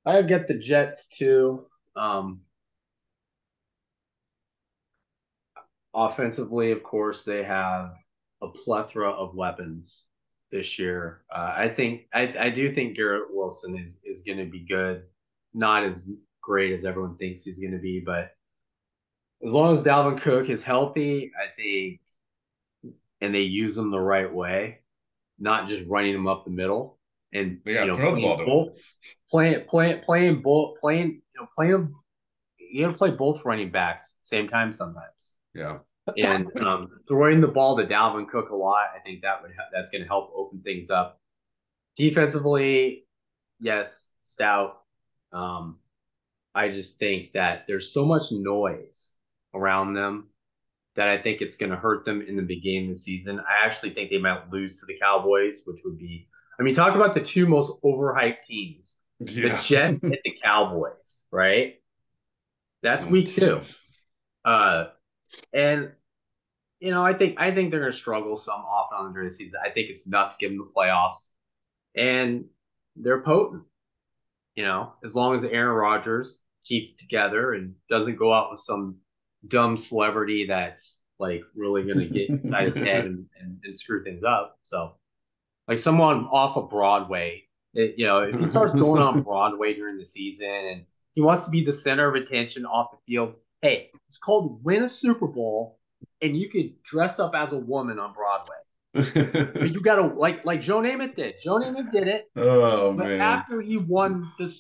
[0.05, 1.67] I get the Jets too.
[1.97, 2.43] Um,
[5.93, 7.93] offensively, of course, they have
[8.43, 10.05] a plethora of weapons
[10.53, 11.23] this year.
[11.35, 15.03] Uh, I think I, I do think Garrett Wilson is is going to be good.
[15.55, 16.09] Not as
[16.41, 18.31] great as everyone thinks he's going to be, but
[19.45, 22.01] as long as Dalvin Cook is healthy, I think,
[23.21, 24.81] and they use him the right way,
[25.39, 26.99] not just running him up the middle
[27.33, 28.69] and yeah, you know throw the ball to both,
[29.31, 31.95] playing playing playing both playing you know playing them.
[32.59, 35.79] You got to play both running backs same time sometimes Yeah.
[36.17, 38.87] and um, throwing the ball to Dalvin Cook a lot.
[38.95, 41.21] I think that would that's going to help open things up.
[41.97, 43.07] Defensively,
[43.61, 44.83] yes, stout.
[45.33, 45.79] Um,
[46.55, 49.13] I just think that there's so much noise
[49.57, 50.29] around them
[50.97, 53.41] that I think it's going to hurt them in the beginning of the season.
[53.41, 56.29] I actually think they might lose to the Cowboys, which would be,
[56.59, 59.61] I mean, talk about the two most overhyped teams: the Yeah.
[59.61, 61.25] Jets and the Cowboys.
[61.31, 61.75] Right?
[62.83, 63.61] That's Oh, week two.
[64.45, 64.87] Uh,
[65.53, 65.93] and
[66.81, 69.29] you know, I think I think they're going to struggle some off and on during
[69.29, 69.61] the season.
[69.65, 71.31] I think it's enough to give them the playoffs,
[71.97, 72.45] and
[72.97, 73.65] they're potent.
[74.55, 78.97] You know, as long as Aaron Rodgers keeps together and doesn't go out with some
[79.49, 84.03] dumb celebrity that's like really going to get inside his head and, and, and screw
[84.05, 84.59] things up.
[84.63, 84.95] So,
[85.69, 87.45] like someone off of Broadway,
[87.75, 91.45] it, you know, if he starts going on Broadway during the season and he wants
[91.45, 95.27] to be the center of attention off the field, hey, it's called win a Super
[95.27, 95.79] Bowl,
[96.21, 98.57] and you could dress up as a woman on Broadway.
[98.93, 101.35] But you gotta like like Joe Namath did.
[101.43, 103.21] Joe Namath did it, oh but man.
[103.21, 104.51] after he won the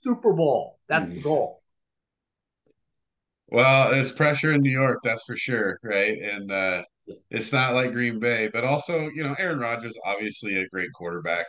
[0.00, 1.62] Super Bowl, that's the goal.
[3.48, 6.18] Well, there's pressure in New York, that's for sure, right?
[6.18, 6.84] And uh,
[7.30, 11.46] it's not like Green Bay, but also, you know, Aaron Rodgers obviously a great quarterback,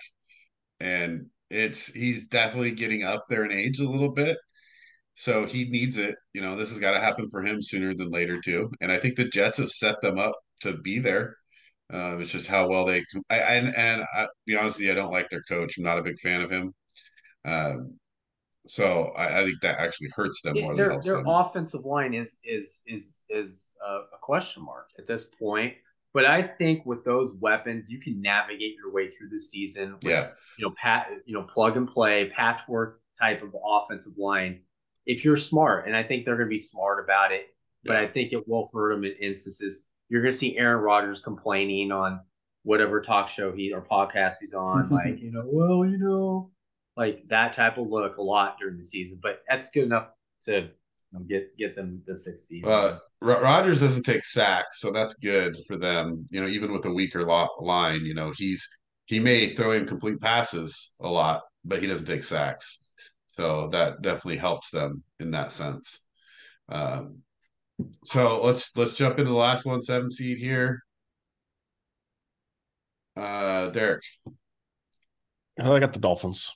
[0.79, 4.37] and it's he's definitely getting up there in age a little bit,
[5.15, 6.15] so he needs it.
[6.33, 8.71] You know, this has got to happen for him sooner than later too.
[8.81, 11.37] And I think the Jets have set them up to be there.
[11.93, 13.03] Uh, it's just how well they.
[13.29, 15.77] I, and and I, be honest with you, I don't like their coach.
[15.77, 16.73] I'm not a big fan of him.
[17.45, 17.99] Um,
[18.65, 21.27] so I, I think that actually hurts them more than Their helps their them.
[21.27, 25.73] offensive line is is is is a, a question mark at this point.
[26.13, 29.95] But I think with those weapons, you can navigate your way through the season.
[29.95, 34.61] With, Yeah, you know, pat, you know, plug and play, patchwork type of offensive line.
[35.05, 37.47] If you're smart, and I think they're going to be smart about it,
[37.83, 39.85] but I think it will hurt them in instances.
[40.09, 42.21] You're going to see Aaron Rodgers complaining on
[42.63, 46.49] whatever talk show he or podcast he's on, like you know, well, you know,
[46.97, 49.19] like that type of look a lot during the season.
[49.21, 50.07] But that's good enough
[50.45, 50.69] to you
[51.11, 52.65] know, get get them the sixth seed.
[52.65, 56.25] Uh, Ro- Rodgers doesn't take sacks, so that's good for them.
[56.29, 58.67] You know, even with a weaker lo- line, you know, he's
[59.05, 62.79] he may throw incomplete passes a lot, but he doesn't take sacks.
[63.27, 65.99] So that definitely helps them in that sense.
[66.69, 67.19] Um,
[68.05, 70.81] so let's let's jump into the last one, seven seed here.
[73.17, 74.03] Uh, Derek,
[75.59, 76.51] I got the Dolphins.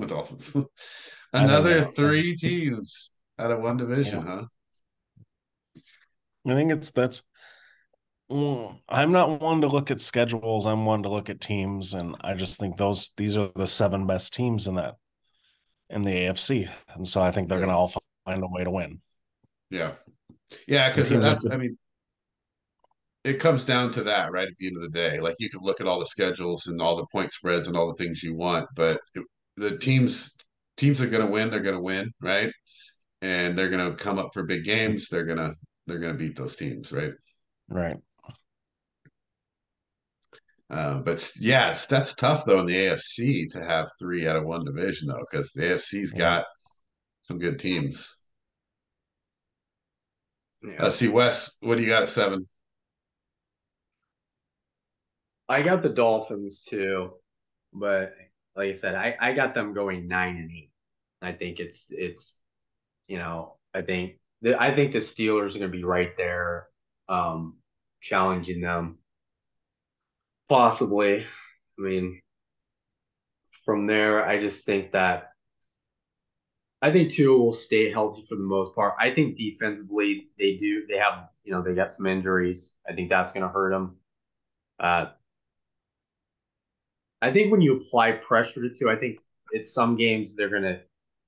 [0.00, 0.56] The Dolphins.
[1.32, 4.44] Another three teams out of one division, huh?
[6.46, 7.22] I think it's that's.
[8.30, 10.64] Mm, I'm not one to look at schedules.
[10.66, 14.06] I'm one to look at teams, and I just think those these are the seven
[14.06, 14.96] best teams in that
[15.90, 17.66] in the AFC, and so I think they're Yeah.
[17.66, 17.94] going to all
[18.26, 19.02] find a way to win.
[19.70, 19.94] Yeah,
[20.68, 21.46] yeah, because that's.
[21.50, 21.78] I mean,
[23.24, 24.48] it comes down to that, right?
[24.48, 26.80] At the end of the day, like you can look at all the schedules and
[26.80, 29.24] all the point spreads and all the things you want, but it,
[29.56, 30.36] the teams
[30.76, 31.50] teams are going to win.
[31.50, 32.52] They're going to win, right?
[33.22, 35.08] And they're going to come up for big games.
[35.08, 35.54] They're gonna
[35.86, 37.12] they're going to beat those teams, right?
[37.68, 38.00] Right.
[40.70, 44.44] Uh, but s- yes, that's tough though in the AFC to have three out of
[44.44, 46.18] one division though, because the AFC's Yeah.
[46.18, 46.44] got
[47.22, 48.16] some good teams.
[50.62, 50.76] Yeah.
[50.78, 52.46] Uh, see, Wes, what do you got at seven?
[55.48, 57.12] I got the Dolphins too,
[57.72, 58.14] but
[58.56, 60.70] like I said, I, I got them going nine and eight.
[61.22, 62.34] I think it's it's
[63.06, 66.68] you know I think the, I think the Steelers are going to be right there,
[67.08, 67.58] um,
[68.00, 68.98] challenging them.
[70.48, 72.20] Possibly, I mean,
[73.64, 75.30] from there, I just think that
[76.82, 78.94] I think Tua will stay healthy for the most part.
[78.98, 82.74] I think defensively they do they have you know they got some injuries.
[82.88, 83.96] I think that's going to hurt them.
[84.78, 85.06] Uh,
[87.22, 89.18] I think when you apply pressure to Tua, I think
[89.52, 90.80] it's some games they're going to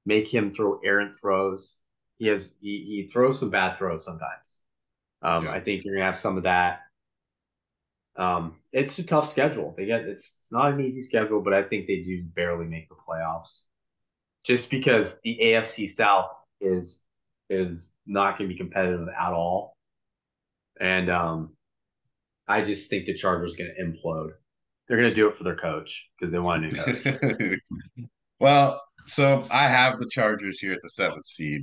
[0.06, 1.78] make him throw errant throws.
[2.19, 4.60] He has he, he throws some bad throws sometimes.
[5.23, 5.52] Um, yeah.
[5.52, 6.81] I think you're going to have some of that.
[8.16, 9.74] Um, it's a tough schedule.
[9.77, 12.89] They get it's, it's not an easy schedule, but I think they do barely make
[12.89, 13.62] the playoffs
[14.44, 17.02] just because the AFC South is
[17.48, 19.77] is not going to be competitive at all.
[20.81, 21.56] And um,
[22.48, 24.32] I just think the Chargers going to implode.
[24.86, 27.59] They're going to do it for their coach because they want a new coach.
[28.40, 31.62] well, so I have the Chargers here at the seventh seed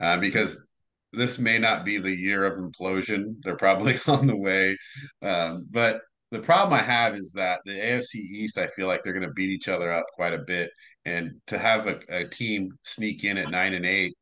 [0.00, 0.64] uh, because
[1.12, 3.36] this may not be the year of implosion.
[3.42, 4.76] They're probably on the way,
[5.22, 6.00] um, but
[6.32, 9.32] the problem I have is that the AFC East, I feel like they're going to
[9.32, 10.70] beat each other up quite a bit,
[11.04, 14.14] and to have a, a team sneak in at nine and eight,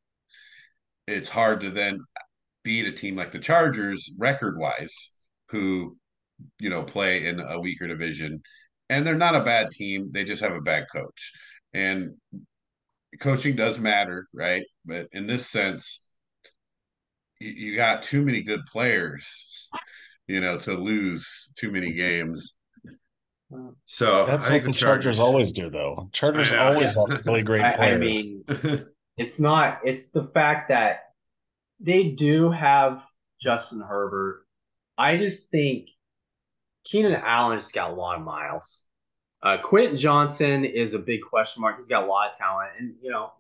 [1.06, 2.00] it's hard to then
[2.62, 5.12] beat a team like the Chargers record wise,
[5.48, 5.96] who
[6.58, 8.42] you know play in a weaker division,
[8.88, 10.10] and they're not a bad team.
[10.12, 11.32] They just have a bad coach,
[11.72, 12.14] and
[13.20, 14.64] coaching does matter, right?
[14.84, 16.04] But in this sense,
[17.40, 19.68] you, you got too many good players
[20.26, 22.56] you know, to lose too many games.
[23.84, 26.08] So that's what the Chargers, Chargers, always do, though.
[26.12, 27.14] Chargers always yeah.
[27.14, 27.78] have really great players.
[27.78, 28.86] I, I mean,
[29.16, 29.80] it's not.
[29.84, 31.00] It's the fact that
[31.78, 33.04] they do have
[33.40, 34.46] Justin Herbert.
[34.96, 35.90] I just think
[36.84, 38.82] Keenan Allen just got a lot of miles.
[39.42, 39.58] Uh,
[39.94, 41.76] Johnston is a big question mark.
[41.76, 43.32] He's got a lot of talent, and you know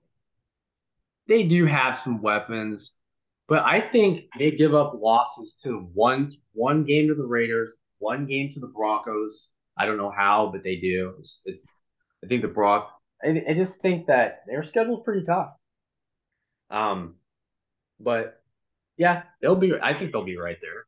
[1.28, 2.98] they do have some weapons.
[3.46, 8.26] But I think they give up losses to one one game to the Raiders, one
[8.26, 9.48] game to the Broncos.
[9.78, 11.14] I don't know how, but they do.
[11.18, 11.66] It's, it's
[12.22, 12.90] I think the Brock.
[13.22, 15.50] I, I just think that their schedule's pretty tough.
[16.70, 17.16] Um,
[18.00, 18.42] but
[18.96, 19.72] yeah, they'll be.
[19.80, 20.84] I think they'll be right there.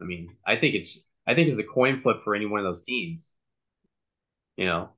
[0.00, 0.98] I mean, I think it's.
[1.30, 3.34] I think it's a coin flip for any one of those teams.
[4.56, 4.90] You know.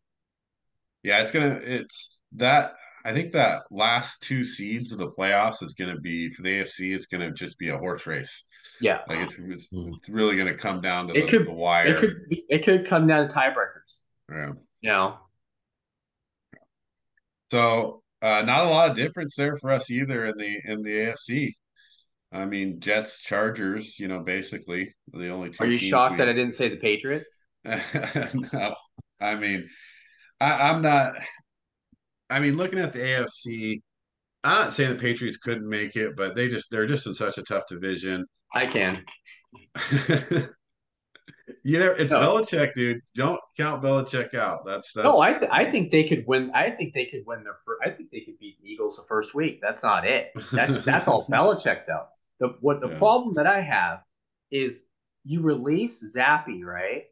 [1.02, 1.60] Yeah, it's gonna.
[1.62, 6.30] It's that I think that last two seeds of the playoffs is going to be
[6.30, 6.94] for the AFC.
[6.94, 8.46] It's going to just be a horse race.
[8.80, 9.94] Yeah, like it's it's, mm-hmm.
[9.94, 11.86] it's really going to come down to it the, could, the wire.
[11.86, 12.16] It could
[12.48, 14.00] it could come down to tiebreakers.
[14.30, 15.18] Yeah, you know.
[17.50, 20.90] So uh, not a lot of difference there for us either in the in the
[20.90, 21.54] AFC.
[22.32, 23.98] I mean, Jets, Chargers.
[23.98, 25.64] You know, basically the only two.
[25.64, 26.18] Are you shocked we...
[26.18, 27.36] that I didn't say the Patriots?
[27.64, 28.74] no,
[29.20, 29.68] I mean,
[30.40, 31.14] I, I'm not.
[32.30, 33.82] I mean, looking at the AFC,
[34.42, 37.38] I'm not saying the Patriots couldn't make it, but they just they're just in such
[37.38, 38.26] a tough division.
[38.54, 39.04] I can.
[41.62, 42.20] you know, it's no.
[42.20, 43.00] Belichick, dude.
[43.14, 44.64] Don't count Belichick out.
[44.66, 45.04] That's that's.
[45.04, 46.50] No, I th- I think they could win.
[46.54, 47.56] I think they could win their.
[47.64, 49.60] First, I think they could beat the Eagles the first week.
[49.62, 50.32] That's not it.
[50.50, 52.06] That's that's all Belichick though.
[52.42, 52.98] The what the yeah.
[52.98, 54.00] problem that I have
[54.50, 54.82] is
[55.24, 57.04] you release Zappe, right,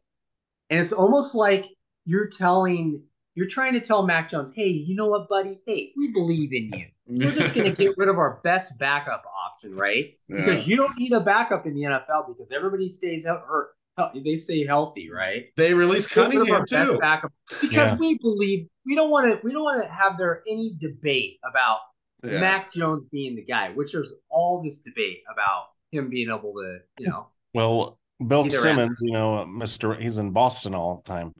[0.69, 1.67] and it's almost like
[2.03, 3.05] you're telling
[3.35, 5.57] you're trying to tell Mac Jones, hey, you know what, buddy?
[5.65, 6.87] Hey, we believe in you.
[7.07, 10.17] We're just going to get rid of our best backup option, right?
[10.27, 10.37] Yeah.
[10.37, 13.69] Because you don't need a backup in the NFL because everybody stays out hurt.
[14.13, 15.45] They stay healthy, right?
[15.55, 16.97] They release Cunningham too.
[16.99, 17.31] Backup
[17.61, 17.95] because yeah.
[17.95, 19.39] we believe we don't want to.
[19.45, 21.79] We don't want to have there any debate about
[22.23, 22.39] yeah.
[22.39, 23.69] Mac Jones being the guy.
[23.69, 27.27] Which there's all this debate about him being able to, you know.
[27.53, 31.33] Well, Bill Simmons, you know, Mister, he's in Boston all the time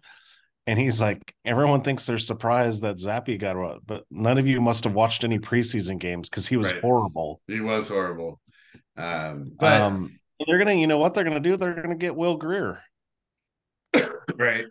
[0.67, 4.61] and he's like, everyone thinks they're surprised that Zappe got what, but none of you
[4.61, 6.81] must have watched any preseason games because he was right.
[6.81, 7.41] horrible.
[7.47, 8.39] He was horrible.
[8.95, 11.57] Um, but um, they're gonna, you know what they're gonna do?
[11.57, 12.79] They're gonna get Will Grier.
[14.37, 14.65] right.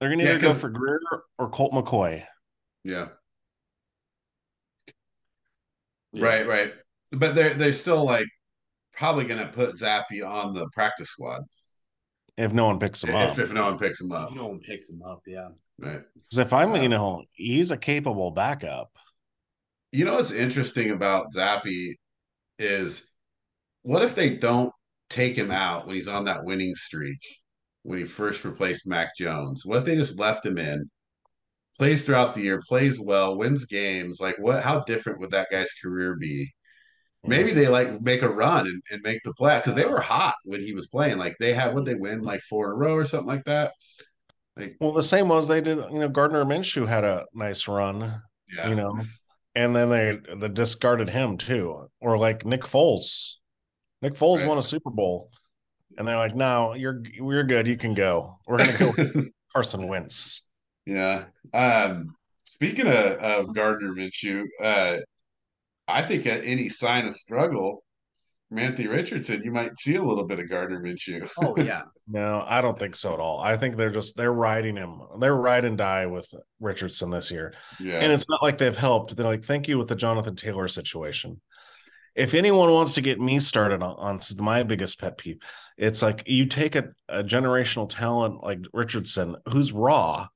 [0.00, 1.00] They're gonna either go for Grier
[1.38, 2.24] or Colt McCoy.
[2.84, 3.08] Yeah.
[6.12, 6.26] Yeah.
[6.26, 6.72] Right, right.
[7.10, 8.26] But they're they're still like
[8.92, 11.42] probably gonna put Zappe on the practice squad.
[12.36, 13.38] If no one picks him if, up.
[13.38, 14.32] If no one picks him up.
[14.32, 15.48] no one picks him up, yeah.
[15.78, 16.00] Right.
[16.14, 18.90] Because if I'm, you know, he's a capable backup.
[19.90, 21.94] You know what's interesting about Zappe
[22.58, 23.04] is
[23.82, 24.72] what if they don't
[25.10, 27.18] take him out when he's on that winning streak
[27.82, 29.66] when he first replaced Mac Jones?
[29.66, 30.88] What if they just left him in,
[31.78, 34.20] plays throughout the year, plays well, wins games?
[34.20, 36.52] Like what how different would that guy's career be?
[37.24, 37.58] maybe mm-hmm.
[37.58, 40.60] they like make a run and, and make the play because they were hot when
[40.60, 41.18] he was playing.
[41.18, 43.72] Like they had, would they win like four in a row or something like that?
[44.56, 45.78] Like, well, the same was they did.
[45.78, 48.22] You know, Gardner Minshew had a nice run.
[48.54, 48.68] Yeah.
[48.68, 49.00] You know,
[49.54, 53.34] and then they they discarded him too, or like Nick Foles.
[54.02, 54.48] Nick Foles right.
[54.48, 55.30] won a Super Bowl,
[55.96, 57.66] and they're like, "No, you're we're good.
[57.66, 58.40] You can go.
[58.46, 59.24] We're gonna go
[59.54, 60.46] Carson Wentz."
[60.86, 61.24] Yeah.
[61.54, 64.98] Um, speaking of, of Gardner Minshew, uh,
[65.88, 67.84] I think at any sign of struggle,
[68.56, 71.28] Anthony Richardson, you might see a little bit of Gardner Minshew.
[71.42, 71.82] oh yeah.
[72.08, 73.38] No, I don't think so at all.
[73.40, 75.00] I think they're just they're riding him.
[75.18, 76.26] They're ride and die with
[76.60, 77.54] Richardson this year.
[77.80, 78.00] Yeah.
[78.00, 79.16] And it's not like they've helped.
[79.16, 81.40] They're like, thank you with the Jonathan Taylor situation.
[82.14, 85.38] If anyone wants to get me started on, on my biggest pet peeve,
[85.78, 90.26] it's like you take a, a generational talent like Richardson, who's raw,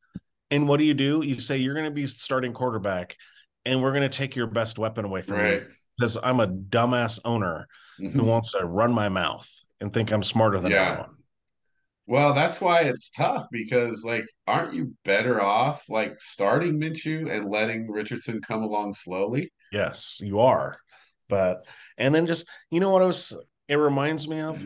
[0.51, 1.23] and what do you do?
[1.25, 3.17] You say you're going to be starting quarterback,
[3.65, 5.53] and we're going to take your best weapon away from right.
[5.55, 5.67] you
[5.99, 7.67] because I'm a dumbass owner
[8.01, 8.19] mm-hmm.
[8.19, 9.49] who wants to run my mouth
[9.81, 10.91] and think I'm smarter than yeah.
[10.91, 11.11] everyone.
[12.09, 17.49] Well, that's why it's tough because, like, aren't you better off like starting Minshew and
[17.49, 19.53] letting Richardson come along slowly?
[19.73, 20.79] Yes, you are.
[21.29, 21.67] But
[21.99, 23.37] and then just you know what it was.
[23.69, 24.65] It reminds me of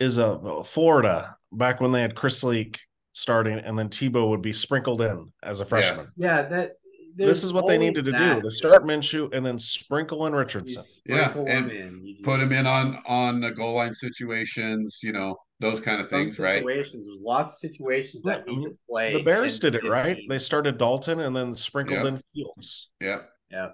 [0.00, 2.80] is a uh, Florida back when they had Chris Leak
[3.12, 6.08] starting, and then Tebow would be sprinkled in as a freshman.
[6.16, 6.72] Yeah, yeah that
[7.14, 8.36] this is what they needed to that.
[8.36, 10.84] do: the start Minshew and then sprinkle in Richardson.
[11.04, 12.16] Yeah, and in.
[12.22, 15.00] put him in on on the goal line situations.
[15.02, 16.58] You know those kind of things, right?
[16.58, 17.06] Situations.
[17.06, 19.12] There's lots of situations that need to play.
[19.12, 20.18] The Bears did it right.
[20.28, 22.90] They started Dalton and then sprinkled in Fields.
[23.00, 23.20] Yeah,
[23.50, 23.68] yeah,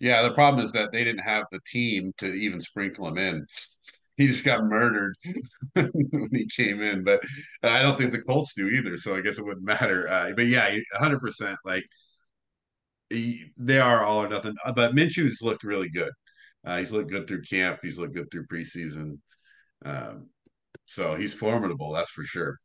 [0.00, 0.22] yeah.
[0.22, 3.46] The problem is that they didn't have the team to even sprinkle him in.
[4.16, 5.14] He just got murdered
[5.74, 7.22] when he came in, but
[7.62, 8.96] I don't think the Colts do either.
[8.96, 10.08] So I guess it wouldn't matter.
[10.08, 11.84] Uh, but yeah, 100 percent like
[13.10, 14.54] they are all or nothing.
[14.64, 16.12] Uh, but Minshew's looked really good.
[16.64, 17.80] Uh, he's looked good through camp.
[17.82, 19.18] He's looked good through preseason.
[19.84, 20.28] Um,
[20.86, 22.58] so he's formidable, that's for sure.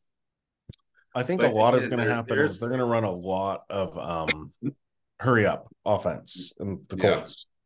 [1.15, 3.11] I think but a lot is going to happen is they're going to run a
[3.11, 4.53] lot of um,
[5.19, 7.47] hurry up offense in the Colts.
[7.47, 7.56] Yeah.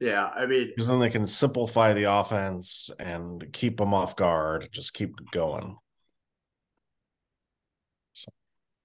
[0.00, 4.68] Yeah, I mean, because then they can simplify the offense and keep them off guard,
[4.72, 5.76] just keep going.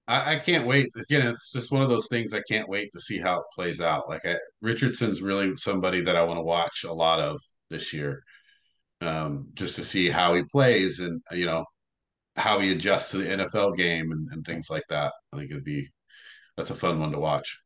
[0.08, 0.90] I, I, can't wait.
[0.96, 3.80] Again, it's just one of those things I can't wait to see how it plays
[3.80, 4.10] out.
[4.10, 7.40] Like I, Richardson's really somebody that I want to watch a lot of
[7.70, 8.24] this year,
[9.02, 11.66] um, just to see how he plays and you know
[12.36, 15.14] how he adjusts to the NFL game and, and things like that.
[15.34, 15.90] I think it'd be
[16.58, 17.60] that's a fun one to watch.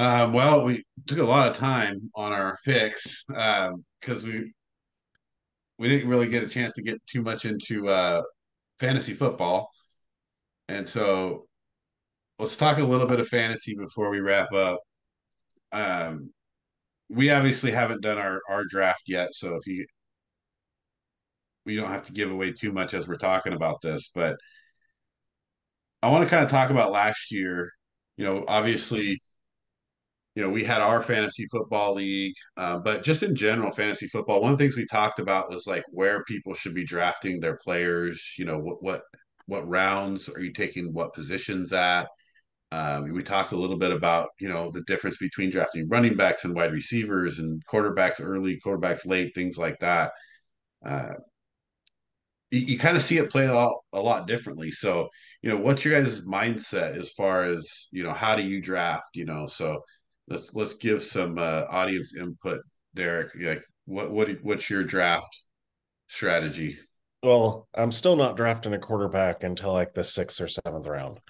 [0.00, 3.74] Um, well, we took a lot of time on our picks because
[4.24, 4.54] um, we
[5.76, 8.22] we didn't really get a chance to get too much into uh,
[8.78, 9.68] fantasy football.
[10.68, 11.46] And so
[12.38, 14.78] let's talk a little bit of fantasy before we wrap up.
[15.72, 16.30] Um,
[17.10, 19.34] we obviously haven't done our, our draft yet.
[19.34, 19.84] So if you,
[21.66, 24.36] we don't have to give away too much as we're talking about this, but
[26.02, 27.70] I want to kind of talk about last year.
[28.16, 29.18] You know, obviously,
[30.40, 34.40] you know, we had our fantasy football league, uh, but just in general, fantasy football.
[34.40, 37.58] One of the things we talked about was like where people should be drafting their
[37.62, 38.34] players.
[38.38, 39.02] You know, what what
[39.44, 42.08] what rounds are you taking what positions at
[42.72, 46.44] um, we talked a little bit about you know the difference between drafting running backs
[46.44, 50.12] and wide receivers and quarterbacks early quarterbacks late things like that
[50.86, 51.14] uh,
[52.50, 55.08] you, you kind of see it play out a lot differently so
[55.42, 59.16] you know what's your guys mindset as far as you know how do you draft
[59.16, 59.82] you know so
[60.30, 62.60] let's let's give some uh, audience input
[62.94, 65.46] derek like what what what's your draft
[66.08, 66.78] strategy
[67.22, 71.20] well, I'm still not drafting a quarterback until like the sixth or seventh round.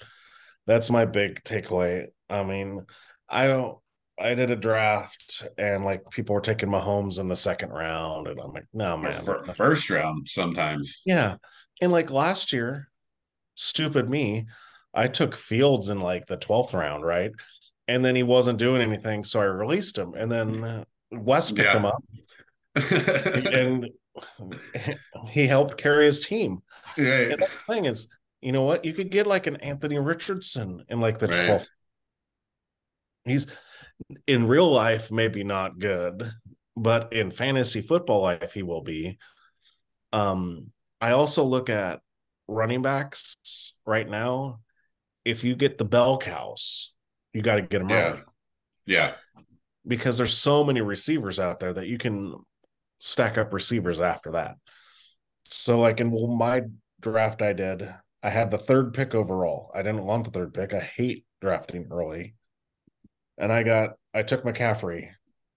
[0.66, 2.06] That's my big takeaway.
[2.28, 2.86] I mean,
[3.28, 3.78] I don't.
[4.18, 8.38] I did a draft and like people were taking Mahomes in the second round, and
[8.38, 9.24] I'm like, no man,
[9.56, 11.00] first round sometimes.
[11.06, 11.36] Yeah,
[11.80, 12.88] and like last year,
[13.54, 14.46] stupid me,
[14.92, 17.32] I took Fields in like the twelfth round, right?
[17.90, 21.76] And then he wasn't doing anything, so I released him, and then Wes picked yeah.
[21.76, 22.04] him up,
[23.52, 23.90] and
[25.28, 26.62] he helped carry his team.
[26.96, 27.32] Right.
[27.32, 28.06] And that's the thing is,
[28.40, 28.84] you know what?
[28.84, 31.50] You could get like an Anthony Richardson in like the right.
[31.50, 31.68] 12th.
[33.24, 33.48] He's
[34.28, 36.30] in real life, maybe not good,
[36.76, 39.18] but in fantasy football life, he will be.
[40.12, 42.02] Um, I also look at
[42.46, 44.60] running backs right now.
[45.24, 46.94] If you get the bell cows,
[47.32, 47.96] you got to get them yeah.
[47.96, 48.20] early.
[48.86, 49.12] Yeah.
[49.86, 52.34] Because there's so many receivers out there that you can
[52.98, 54.56] stack up receivers after that.
[55.46, 56.62] So, like in my
[57.00, 57.92] draft, I did.
[58.22, 59.70] I had the third pick overall.
[59.74, 60.74] I didn't want the third pick.
[60.74, 62.34] I hate drafting early.
[63.38, 65.08] And I got, I took McCaffrey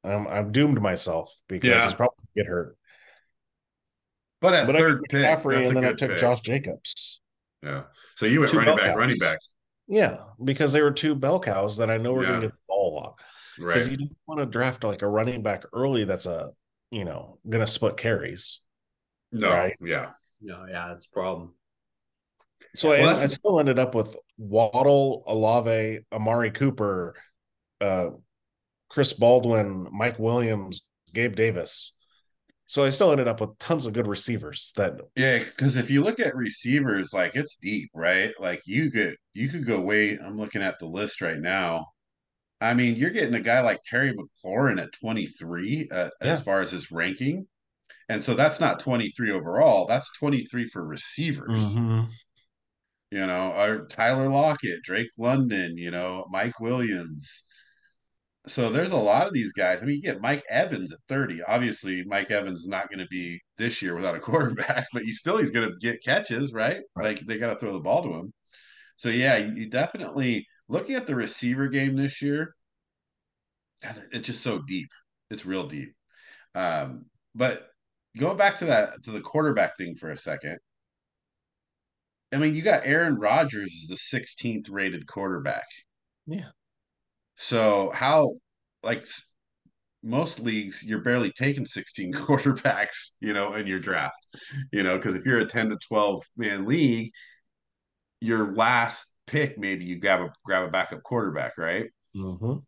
[0.04, 1.86] I'm I'm doomed myself because Yeah.
[1.86, 2.78] he's probably get hurt.
[4.41, 6.20] But at But I third took pick, McCaffrey and then I took pick.
[6.20, 7.22] Josh Jacobs.
[7.62, 7.84] Yeah.
[8.16, 8.95] So you went Two running back, cows.
[8.98, 9.40] running back.
[9.88, 12.30] Yeah, because they were two bell cows that I know we're Yeah.
[12.30, 13.20] gonna get the ball a lot.
[13.58, 13.92] Because Right.
[13.92, 16.52] you don't want to draft like a running back early that's a
[16.90, 18.62] you know gonna split carries.
[19.32, 19.50] No.
[19.50, 19.76] Right.
[19.82, 20.12] Yeah.
[20.42, 21.56] No, yeah, that's a problem.
[22.76, 27.16] So Well, and I still ended up with Waddle, Olave, Amari Cooper,
[27.82, 28.12] uh,
[28.90, 30.84] Chris Baldwin, Mike Williams,
[31.14, 31.96] Gabe Davis.
[32.74, 36.04] So I still ended up with tons of good receivers that Yeah, because if you
[36.04, 38.34] look at receivers, like it's deep, right?
[38.40, 40.18] Like you could you could go way.
[40.18, 41.86] I'm looking at the list right now.
[42.60, 46.72] I mean, you're getting a guy like Terry McLaurin at 23 uh, as far as
[46.72, 47.45] his ranking,
[48.10, 49.86] and so that's not 23 overall.
[49.86, 51.60] That's 23 for receivers.
[51.60, 52.10] Mm-hmm.
[53.12, 57.44] You know, Tyler Lockett, Drake London, you know, Mike Williams.
[58.45, 59.82] So there's a lot of these guys.
[59.82, 61.44] I mean, you get Mike Evans at 30.
[61.44, 65.20] Obviously, Mike Evans is not going to be this year without a quarterback, but he's
[65.20, 66.82] still he's going to get catches, right?
[66.95, 67.18] Right.
[67.18, 68.34] Like they got to throw the ball to him.
[68.98, 72.53] So yeah, you, you definitely looking at the receiver game this year.
[74.11, 74.90] It's just so deep.
[75.30, 75.94] It's real deep.
[76.56, 77.06] Um,
[77.36, 77.68] but
[78.18, 80.60] going back to that to the quarterback thing for a second.
[82.34, 85.68] I mean, you got Aaron Rodgers as the 16th rated quarterback.
[86.26, 86.49] Yeah.
[87.36, 88.34] So how
[88.84, 89.08] like
[90.04, 94.28] most leagues you're barely taking 16 quarterbacks, you know, in your draft.
[94.72, 97.12] You know, because if you're a 10 to 12 man league,
[98.20, 101.90] your last pick maybe you grab a grab a backup quarterback, right?
[102.16, 102.60] Mm-hmm.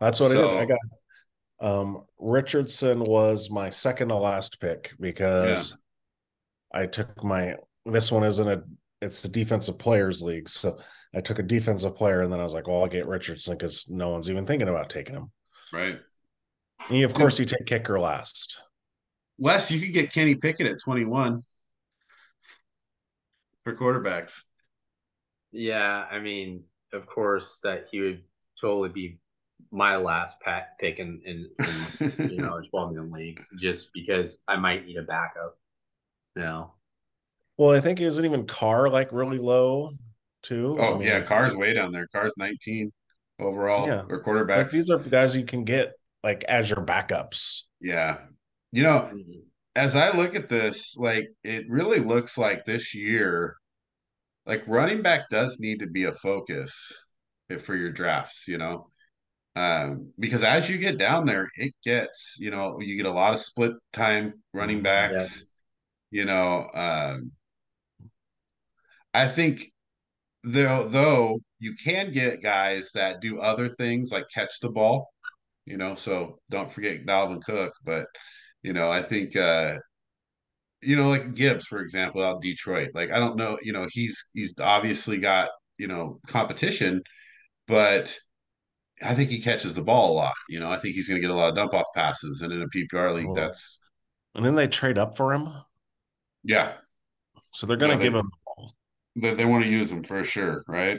[0.00, 0.44] That's what I did.
[0.44, 0.78] I got
[1.60, 5.76] um Richardson was my second to last pick because
[6.72, 7.54] I took my
[7.86, 8.62] this one isn't a
[9.00, 10.48] it's a defensive players league.
[10.48, 10.78] So
[11.16, 13.88] I took a defensive player and then I was like, well, I'll get Richardson because
[13.88, 15.30] no one's even thinking about taking him.
[15.72, 15.98] Right.
[16.88, 18.58] And of course you take kicker last.
[19.38, 21.42] Wes, you could get Kenny Pickett at 21
[23.64, 24.42] for quarterbacks.
[25.52, 28.22] Yeah, I mean, of course, that he would
[28.60, 29.18] totally be
[29.70, 31.48] my last pat pick in, in,
[31.98, 35.56] in you know, a 12 man league just because I might need a backup.
[36.36, 36.74] You know,
[37.56, 39.92] Well, I think isn't even Carr like really low
[40.44, 40.78] too.
[40.80, 42.06] I oh mean, yeah, Carr's way down there.
[42.08, 42.92] Carr's 19
[43.38, 44.04] overall Yeah.
[44.08, 44.22] or
[44.56, 44.70] like quarterbacks.
[44.70, 45.92] these are guys you can get
[46.22, 47.62] like as your backups.
[47.80, 48.18] yeah.
[48.72, 49.10] You know,
[49.76, 53.56] as I look at this, like it really looks like this year,
[54.46, 56.74] like running back does need to be a focus
[57.60, 58.88] for your drafts, you know.
[59.56, 63.34] Um, because as you get down there, it gets, you know, you get a lot
[63.34, 65.46] of split time running backs,
[66.10, 66.68] you know.
[66.74, 67.32] Um,
[69.12, 69.72] I think
[70.44, 75.08] though though you can get guys that do other things like catch the ball,
[75.66, 78.06] you know, so don't forget Dalvin Cook, but
[78.62, 79.78] you know, I think uh
[80.82, 82.90] you know, like Gibbs, for example, out of Detroit.
[82.94, 85.48] Like, I don't know, you know, he's he's obviously got,
[85.78, 87.02] you know, competition,
[87.66, 88.14] but
[89.02, 90.34] I think he catches the ball a lot.
[90.48, 92.42] You know, I think he's gonna get a lot of dump off passes.
[92.42, 93.34] And in a PPR league, Oh.
[93.34, 93.80] that's
[94.34, 95.48] And then they trade up for him.
[96.42, 96.74] yeah,
[97.52, 98.30] So they're gonna Yeah, they- give him
[99.16, 100.98] they, they want to use him for sure, right?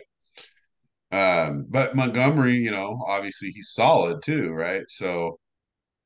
[1.11, 4.83] Um, but Montgomery, you know, obviously he's solid too, right?
[4.89, 5.39] So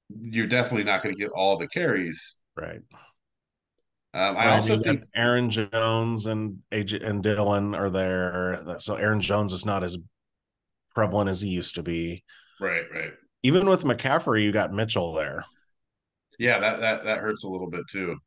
[0.10, 2.40] you're definitely not going to get all the carries.
[2.56, 2.82] right.
[4.12, 8.80] Um, I also think Aaron Jones and AJ and Dillon are there.
[8.80, 9.98] So Aaron Jones is not as
[10.96, 12.24] prevalent as he used to be.
[12.60, 13.14] right, right.
[13.44, 15.46] Even with McCaffrey, you got Mitchell there.
[16.40, 18.18] Yeah, that that that hurts a little bit too.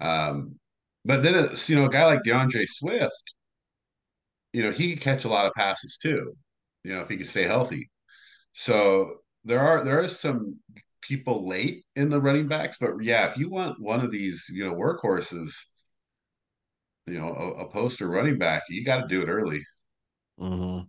[0.00, 0.58] Um,
[1.04, 3.34] but then it's you know a guy like D'Andre Swift,
[4.52, 6.34] you know he could catch a lot of passes too,
[6.84, 7.90] you know if he could stay healthy.
[8.52, 9.14] So
[9.44, 10.58] there are there are some
[11.02, 14.64] people late in the running backs, but yeah, if you want one of these you
[14.64, 15.52] know workhorses,
[17.06, 19.62] you know a, a poster running back, you got to do it early.
[20.38, 20.86] Mm-hmm.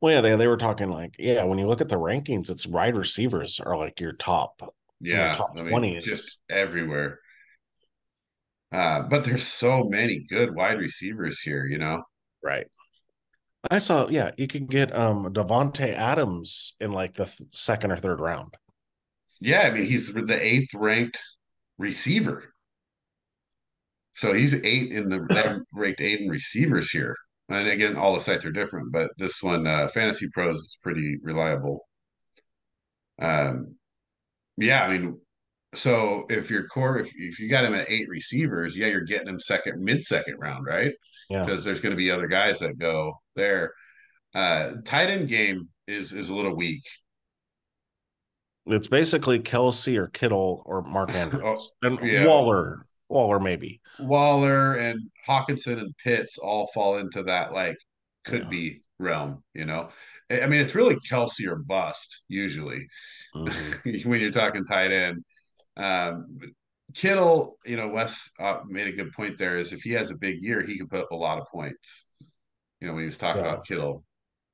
[0.00, 2.66] Well, yeah, they, they were talking like, yeah, when you look at the rankings, it's
[2.66, 4.60] wide receivers are like your top.
[5.00, 7.20] Yeah, top I mean 20 just everywhere.
[8.72, 12.02] Uh, but there's so many good wide receivers here, you know.
[12.42, 12.66] Right.
[13.70, 17.96] I saw, yeah, you could get um Davante Adams in like the th- second or
[17.96, 18.54] third round.
[19.40, 21.18] Yeah, I mean he's the eighth ranked
[21.78, 22.52] receiver.
[24.14, 25.20] So he's eight in the
[25.74, 27.14] ranked eight in receivers here.
[27.48, 31.16] And again, all the sites are different, but this one, uh, Fantasy Pros, is pretty
[31.22, 31.86] reliable.
[33.20, 33.76] Um,
[34.56, 35.20] yeah, I mean,
[35.76, 39.28] so if your core, if, if you got him at eight receivers, yeah, you're getting
[39.28, 40.92] him second, mid second round, right?
[41.30, 41.44] Yeah.
[41.44, 43.72] Because there's going to be other guys that go there.
[44.34, 46.82] Uh, tight end game is is a little weak.
[48.66, 52.26] It's basically Kelce or Kittle or Mark Andrews Oh, and yeah.
[52.26, 52.86] Waller.
[53.08, 53.80] Waller maybe.
[54.00, 54.98] Waller and
[55.28, 57.76] Hockenson and Pitts all fall into that like
[58.24, 58.48] could Yeah.
[58.48, 59.90] be realm, you know.
[60.28, 62.88] I mean, it's really Kelce or bust usually
[63.34, 64.04] Mhm.
[64.06, 65.24] when you're talking tight end.
[65.76, 66.38] Um,
[66.94, 69.58] Kittle, you know, Wes uh, made a good point there.
[69.58, 72.06] Is if he has a big year, he can put up a lot of points.
[72.80, 73.50] You know, when he was talking Yeah.
[73.52, 74.04] about Kittle,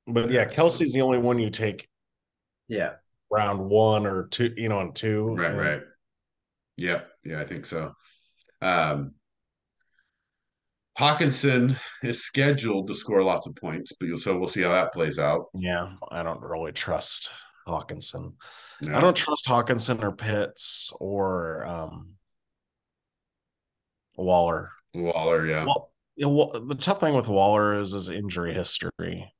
[0.07, 1.87] But yeah, Yeah, Kelce's the only one you take
[2.67, 2.95] Yeah.
[3.31, 5.27] round one or two, you know, on two.
[5.35, 5.81] right, and- right,
[6.77, 7.93] yeah, yeah, I think so.
[8.61, 9.15] Um,
[10.99, 14.93] Hockenson is scheduled to score lots of points, but you'll, so we'll see how that
[14.93, 15.45] plays out.
[15.53, 17.31] Yeah, I don't really trust
[17.67, 18.33] Hockenson.
[18.81, 18.97] No.
[18.97, 22.15] I don't trust Hockenson or Pitts or um
[24.15, 24.71] Waller.
[24.93, 25.65] Waller, yeah.
[25.65, 29.33] Well, you know, the tough thing with Waller is his injury history.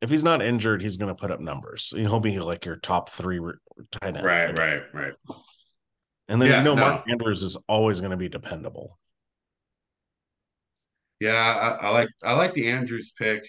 [0.00, 1.92] If he's not injured, he's going to put up numbers.
[1.96, 3.40] He'll be like your top three
[3.92, 4.24] tight end.
[4.24, 5.14] Right, right, right.
[6.28, 6.80] And then Yeah, you know no.
[6.80, 8.98] Mark Andrews is always going to be dependable.
[11.20, 13.42] Yeah, I, I like I like the Andrews pick.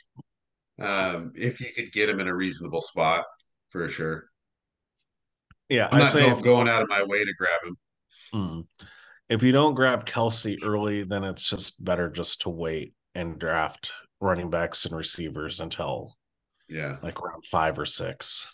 [0.80, 3.26] Um, if you could get him in a reasonable spot,
[3.74, 4.30] for sure.
[5.70, 7.78] Yeah, I'm I not say go- if, going out of my way to grab him.
[8.34, 8.66] mm,
[9.30, 13.92] if you don't grab Kelce early, then it's just better just to wait and draft
[14.22, 16.16] running backs and receivers until
[16.68, 18.54] Yeah, like round five or six.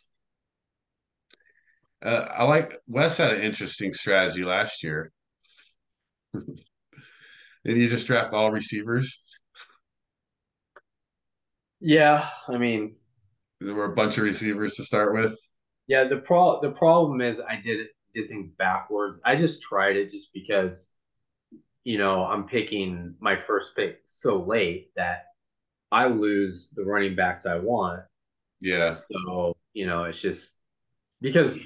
[2.01, 5.11] uh, I like Wes had an interesting strategy last year.
[7.65, 9.25] Did you just draft all receivers?
[11.79, 12.29] Yeah.
[12.47, 12.95] I mean,
[13.61, 15.37] There were a bunch of receivers to start with.
[15.87, 19.19] yeah, the pro the problem is I did did things backwards.
[19.25, 20.93] I just tried it just because
[21.85, 25.25] you know, I'm picking my first pick so late that
[25.91, 28.01] I lose the running backs I want.
[28.61, 30.55] Yeah, So, you know, it's just
[31.21, 31.59] because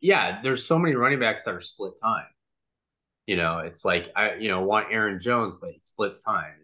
[0.00, 2.26] yeah, there's so many running backs that are split time.
[3.26, 6.54] You know, it's like I, you know, want Aaron Jones, but he splits time.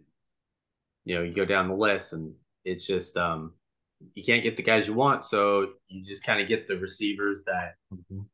[1.05, 2.35] You know, you go down the list and
[2.65, 3.53] it's just um
[4.15, 7.45] you can't get the guys you want, so you just kind of get the receivers
[7.45, 7.77] that,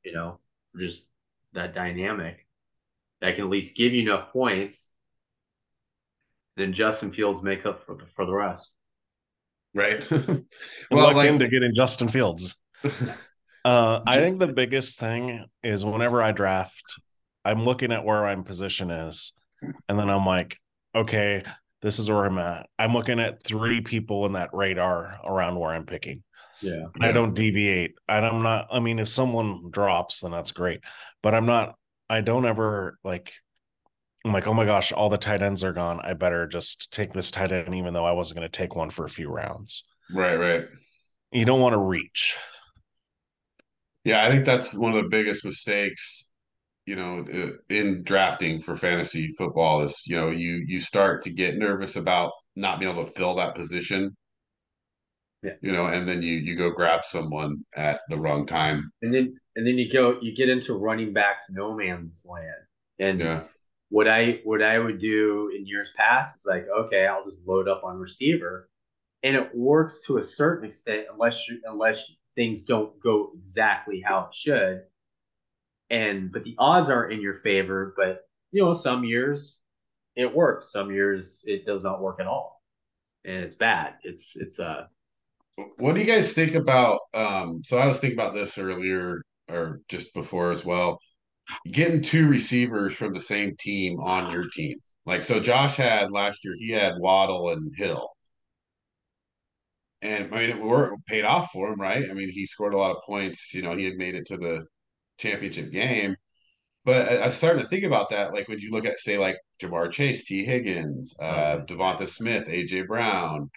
[0.05, 0.39] you know,
[0.79, 1.07] just
[1.53, 2.47] that dynamic
[3.21, 4.91] that can at least give you enough points.
[6.57, 8.71] Then Justin Fields makes up for the for the rest.
[9.75, 10.09] right.
[10.11, 10.45] And
[10.91, 12.57] well, luck like into getting Justin Fields.
[13.65, 16.83] Uh, I think the biggest thing is whenever I draft,
[17.45, 19.35] I'm looking at where my position is,
[19.89, 20.59] and then I'm like,
[20.97, 21.45] okay,
[21.83, 22.69] this is where I'm at.
[22.79, 26.23] I'm looking at three people in that radar around where I'm picking.
[26.61, 26.85] Yeah.
[26.95, 27.95] And I don't deviate.
[28.09, 30.81] And I'm not, I mean, if someone drops, then that's great.
[31.23, 31.75] But I'm not,
[32.09, 33.33] I don't ever like,
[34.25, 36.01] I'm like, oh my gosh, all the tight ends are gone.
[36.01, 38.91] I better just take this tight end, even though I wasn't going to take one
[38.91, 39.85] for a few rounds.
[40.15, 40.65] right, right.
[41.33, 42.37] You don't want to reach.
[44.05, 46.22] Yeah, I think that's one of the biggest mistakes,
[46.87, 51.31] you know, uh, in drafting for fantasy football is, you know, you you start to
[51.31, 54.17] get nervous about not being able to fill that position.
[55.43, 55.55] Yeah.
[55.61, 58.93] You know, and then you you go grab someone at the wrong time.
[59.03, 62.67] And then and then you go you get into running backs no man's land.
[62.99, 63.45] And Yeah.
[63.89, 67.69] what I what I would do in years past is like, okay, I'll just load
[67.69, 68.69] up on receiver.
[69.25, 74.27] And it works to a certain extent unless you unless things don't go exactly how
[74.27, 74.83] it should.
[75.93, 79.61] And but the odds aren't in your favor, but you know, some years
[80.17, 82.63] it works, some years it does not work at all.
[83.25, 83.95] And it's bad.
[84.05, 84.87] It's it's uh
[85.79, 89.83] What do you guys think about um so I was thinking about this earlier or
[89.89, 90.99] just before as well.
[91.71, 94.79] Getting two receivers from the same team on your team.
[95.07, 98.09] Like so Josh had last year he had Waddle and Hill.
[100.03, 102.11] And I mean, it were paid off for him, right?
[102.11, 103.55] I mean, he scored a lot of points.
[103.55, 104.67] You know, he had made it to the
[105.19, 106.17] championship game.
[106.85, 108.33] But I, I started to think about that.
[108.33, 112.87] Like, when you look at, say, like Ja'Marr Chase, Tee Higgins, uh, DeVonta Smith, AJ
[112.89, 113.51] Brown,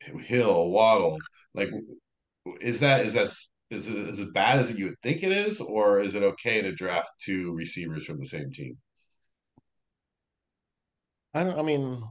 [0.00, 1.18] Hill, Waddle,
[1.54, 1.70] like,
[2.60, 3.28] is that is that
[3.70, 6.72] is it as bad as you would think it is, or is it okay to
[6.72, 8.76] draft two receivers from the same team?
[11.32, 12.02] I don't, I mean,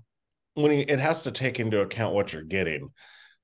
[0.56, 2.90] when you, it has to take into account what you're getting.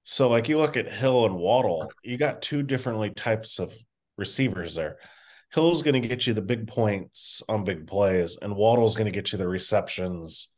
[0.03, 3.73] So, like, you look at Hill and Waddle, you got two differently types of
[4.17, 4.97] receivers there.
[5.53, 9.17] Hill's going to get you the big points on big plays, and Waddle's going to
[9.17, 10.55] get you the receptions.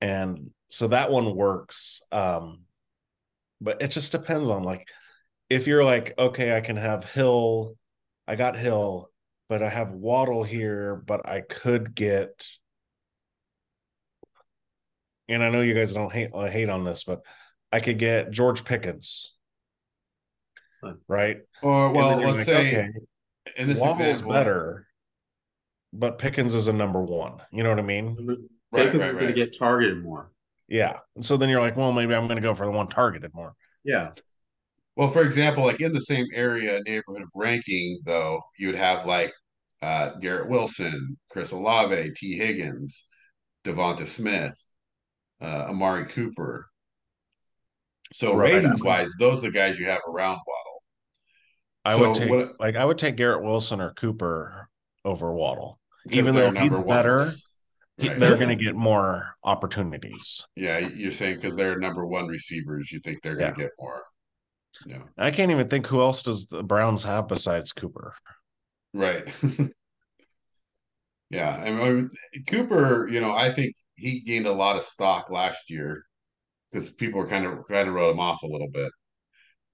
[0.00, 2.02] And so that one works.
[2.12, 2.60] Um,
[3.60, 4.86] but it just depends on like
[5.48, 7.76] if you're like, okay, I can have Hill,
[8.26, 9.10] I got Hill,
[9.48, 12.46] but I have Waddle here, but I could get
[15.28, 17.22] and I know you guys don't hate uh, hate on this, but
[17.72, 19.34] I could get George Pickens,
[21.08, 21.38] right?
[21.62, 22.90] Or well, let's like, say okay,
[23.56, 24.86] in this Waddle's example, better,
[25.92, 27.40] but Pickens is a number one.
[27.52, 28.16] You know what I mean?
[28.16, 29.26] Pickens right, is going right.
[29.26, 30.30] to get targeted more.
[30.68, 30.98] Yeah.
[31.14, 33.32] And so then you're like, well, maybe I'm going to go for the one targeted
[33.34, 33.54] more.
[33.84, 34.10] Yeah.
[34.96, 39.06] Well, for example, like in the same area neighborhood of ranking, though, you would have
[39.06, 39.32] like
[39.82, 43.06] uh, Garrett Wilson, Chris Olave, Tee Higgins,
[43.64, 44.54] DeVonta Smith,
[45.40, 46.66] uh, Amari Cooper.
[48.12, 48.54] So Right.
[48.54, 50.55] ratings wise, those are the guys you have around Waddle.
[51.86, 54.68] I So would take what- like I would take Garrett Wilson or Cooper
[55.04, 55.78] over Waddle.
[56.10, 57.42] Even though he's better, ones.
[57.98, 58.20] He- Right.
[58.20, 60.46] They're going to get more opportunities.
[60.54, 64.04] Yeah, you're saying because they're number one receivers, you think they're going to get more.
[64.84, 68.14] Yeah, I can't even think who else does the Browns have besides Cooper.
[68.92, 69.26] right.
[71.30, 72.10] yeah, I mean um,
[72.48, 73.08] Cooper.
[73.08, 76.04] You know, I think he gained a lot of stock last year
[76.70, 78.92] because people were kind of kind of wrote him off a little bit,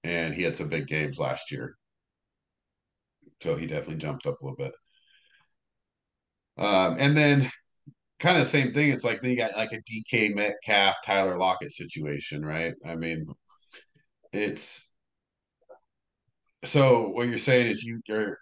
[0.05, 1.75] and he had some big games last year,
[3.43, 4.73] so he definitely jumped up a little bit.
[6.57, 7.51] Um, and then
[8.19, 8.91] kind of same thing.
[8.91, 12.73] It's like they got like a DK Metcalf, Tyler Lockett situation, right?
[12.85, 13.25] I mean,
[14.31, 14.89] it's
[16.63, 18.37] so what you're saying is you are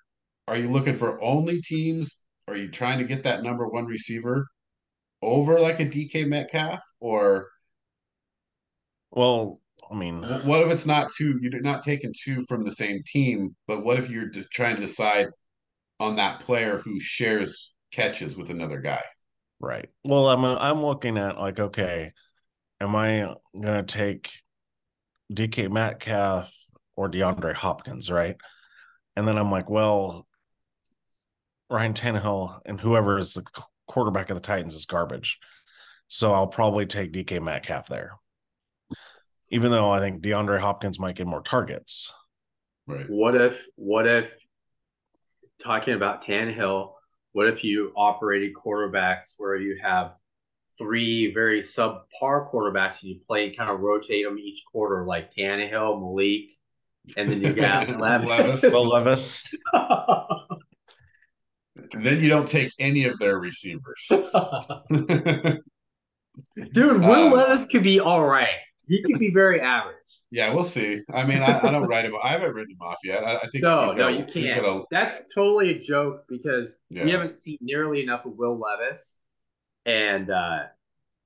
[0.48, 2.24] are you looking for only teams?
[2.48, 4.46] Are you trying to get that number one receiver
[5.22, 7.50] over like a DK Metcalf, or
[9.12, 9.62] Well,
[9.92, 11.38] I mean, what if it's not two?
[11.42, 14.82] You're not taking two from the same team, but what if you're just trying to
[14.82, 15.28] decide
[16.00, 19.02] on that player who shares catches with another guy?
[19.62, 19.90] right.
[20.04, 22.14] Well, I'm I'm looking at like, okay,
[22.82, 24.32] am I going to take
[25.32, 26.54] DK Metcalf
[26.96, 28.36] or DeAndre Hopkins, right?
[29.16, 30.28] And then I'm like, well,
[31.70, 33.46] Ryan Tannehill and whoever is the
[33.88, 35.40] quarterback of the Titans is garbage.
[36.08, 38.14] So I'll probably take DK Metcalf there.
[39.52, 42.14] Even though I think DeAndre Hopkins might get more targets.
[42.88, 43.06] Right.
[43.10, 44.26] What if, what if,
[45.62, 46.94] talking about Tannehill,
[47.34, 50.14] what if you operated quarterbacks where you have
[50.78, 55.34] three very subpar quarterbacks and you play and kind of rotate them each quarter, like
[55.34, 56.50] Tannehill, Malik,
[57.16, 58.62] and then you got Levis.
[58.64, 59.46] Will Levis.
[61.94, 64.06] And then you don't take any of their receivers.
[64.10, 65.60] Dude,
[67.02, 68.48] Will Um, Levis could be all right.
[68.92, 69.96] He could be very average.
[70.32, 71.02] yeah, we'll see.
[71.14, 72.14] I mean, I, I don't write him.
[72.22, 73.24] I haven't written him off yet.
[73.24, 74.62] I, I think No, he's no, got a- you can't.
[74.62, 77.06] got a- That's totally a joke because Yeah.
[77.06, 79.16] we haven't seen nearly enough of Will Levis.
[79.86, 80.64] And uh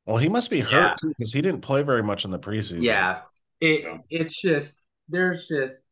[0.05, 0.65] Well, he must be Yeah.
[0.65, 2.83] hurt too because he didn't play very much in the preseason.
[2.83, 3.21] yeah,
[3.61, 3.97] it Yeah.
[4.11, 4.79] it's just
[5.09, 5.89] there's just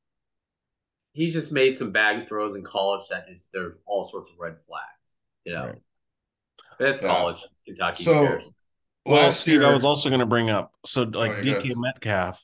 [1.13, 4.57] he's just made some bad throws in college that is there's all sorts of red
[4.67, 5.17] flags.
[5.45, 5.65] You know.
[5.65, 5.81] Right.
[6.79, 7.07] That's Yeah.
[7.07, 8.03] college, Kentucky.
[8.03, 8.43] So, who cares?
[9.05, 11.53] Well, last Steve, year, I was also going to bring up so like Oh, yeah,
[11.53, 12.43] go DK Metcalf.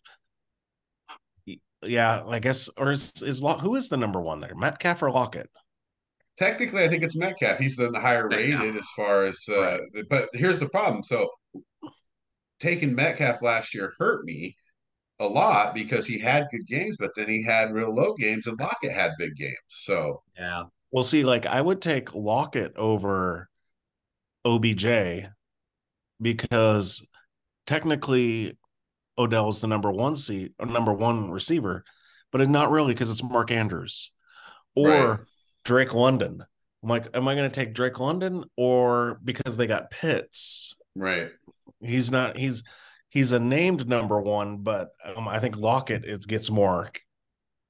[1.82, 4.56] Yeah, I guess, or is is Lock, who is the number one there?
[4.56, 5.50] Metcalf or Lockett?
[6.38, 7.58] technically, I think it's Metcalf.
[7.60, 8.62] He's the higher Metcalf.
[8.62, 9.38] rated as far as.
[9.48, 9.78] Uh,
[10.10, 11.04] But here's the problem.
[11.04, 11.30] So,
[12.60, 14.56] taking Metcalf last year hurt me
[15.20, 18.60] a lot because he had good games, but then he had real low games, and
[18.60, 19.56] Lockett had big games.
[19.70, 20.64] So, Yeah.
[20.92, 23.48] Well, see, like I would take Lockett over
[24.46, 25.28] OBJ
[26.22, 27.08] because
[27.68, 28.58] technically
[29.18, 31.84] Odell's the number one seat or number one receiver,
[32.32, 34.12] but it's not really because it's Mark Andrews
[34.76, 35.20] or Right.
[35.66, 36.44] Drake London.
[36.82, 40.76] I'm like, am I going to take Drake London or because they got Pitts?
[40.96, 41.30] right.
[41.82, 42.36] He's not.
[42.38, 42.64] He's
[43.10, 46.92] he's a named number one, but um, I think Lockett it gets more.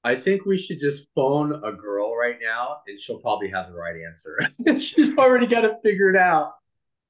[0.02, 3.74] I think we should just phone a girl right now and she'll probably have the
[3.74, 4.38] right answer.
[4.80, 6.52] She's already got it figured out.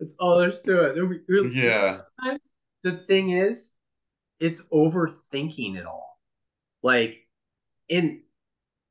[0.01, 1.09] That's all there's to it.
[1.09, 2.03] We- really- Yeah.
[2.19, 2.43] sometimes
[2.83, 3.71] the thing is,
[4.41, 6.19] it's overthinking it all.
[6.83, 7.29] Like,
[7.89, 8.23] in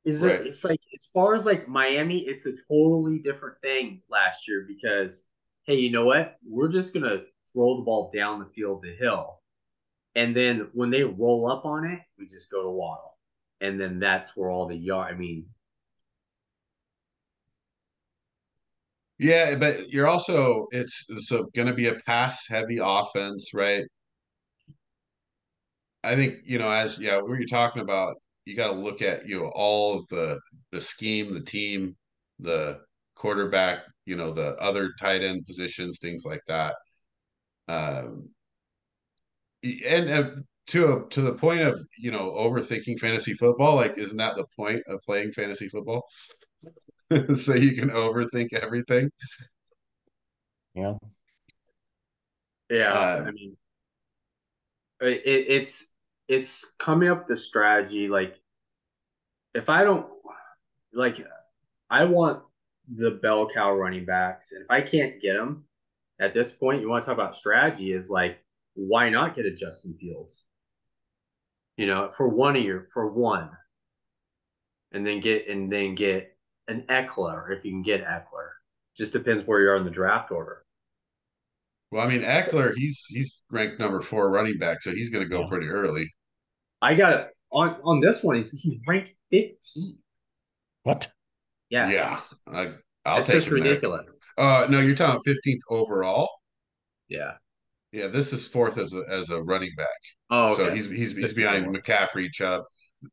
[0.04, 0.40] is Right.
[0.40, 0.46] it?
[0.46, 5.26] It's like as far as like Miami, it's a totally different thing last year because
[5.64, 6.38] hey, you know what?
[6.42, 9.42] We're just gonna throw the ball down the field the hill,
[10.14, 13.18] and then when they roll up on it, we just go to Waddle,
[13.60, 15.12] and then that's where all the yard.
[15.14, 15.52] I mean,
[19.20, 23.84] Yeah, but you're also it's so going to be a pass heavy offense, right?
[26.02, 29.28] I think you know as yeah, what you're talking about, you got to look at
[29.28, 30.40] you know all of the
[30.72, 31.96] the scheme, the team,
[32.38, 32.80] the
[33.14, 36.76] quarterback, you know the other tight end positions, things like that.
[37.68, 38.30] Um,
[39.62, 40.30] and uh,
[40.68, 44.46] to a, to the point of you know overthinking fantasy football, like isn't that the
[44.56, 46.04] point of playing fantasy football?
[47.36, 49.10] so you can overthink everything.
[50.74, 50.94] Yeah.
[52.70, 53.56] Yeah, Uh, I mean,
[55.00, 55.86] it, it's
[56.28, 58.08] it's coming up the strategy.
[58.08, 58.36] Like,
[59.54, 60.06] if I don't
[60.92, 61.24] like,
[61.90, 62.42] I want
[62.94, 65.64] the bell cow running backs, and if I can't get them
[66.20, 68.38] at this point, you want to talk about strategy is like
[68.74, 70.44] why not get a Justin Fields?
[71.76, 73.50] You know, for one of your for one,
[74.92, 76.29] and then get and then get
[76.70, 78.48] an Ekeler if you can get Ekeler.
[78.96, 80.64] Just depends where you are in the draft order.
[81.90, 85.28] Well, I mean, Ekeler, he's he's ranked number four running back, so he's going to
[85.28, 85.46] go Yeah.
[85.48, 86.08] pretty early.
[86.82, 88.36] I got it on on this one.
[88.36, 89.98] He's, he's ranked 15.
[90.84, 91.10] What?
[91.68, 92.20] Yeah, Yeah,
[92.52, 92.72] I,
[93.04, 93.68] I'll it's take just him there.
[93.70, 94.06] ridiculous.
[94.38, 96.28] Uh, no, you're talking fifteenth overall.
[97.08, 97.32] Yeah.
[97.92, 99.88] Yeah, this is fourth as a as a running back.
[100.30, 100.68] Oh, okay.
[100.68, 101.66] So he's he's he's behind.
[101.66, 102.62] McCaffrey, Chubb,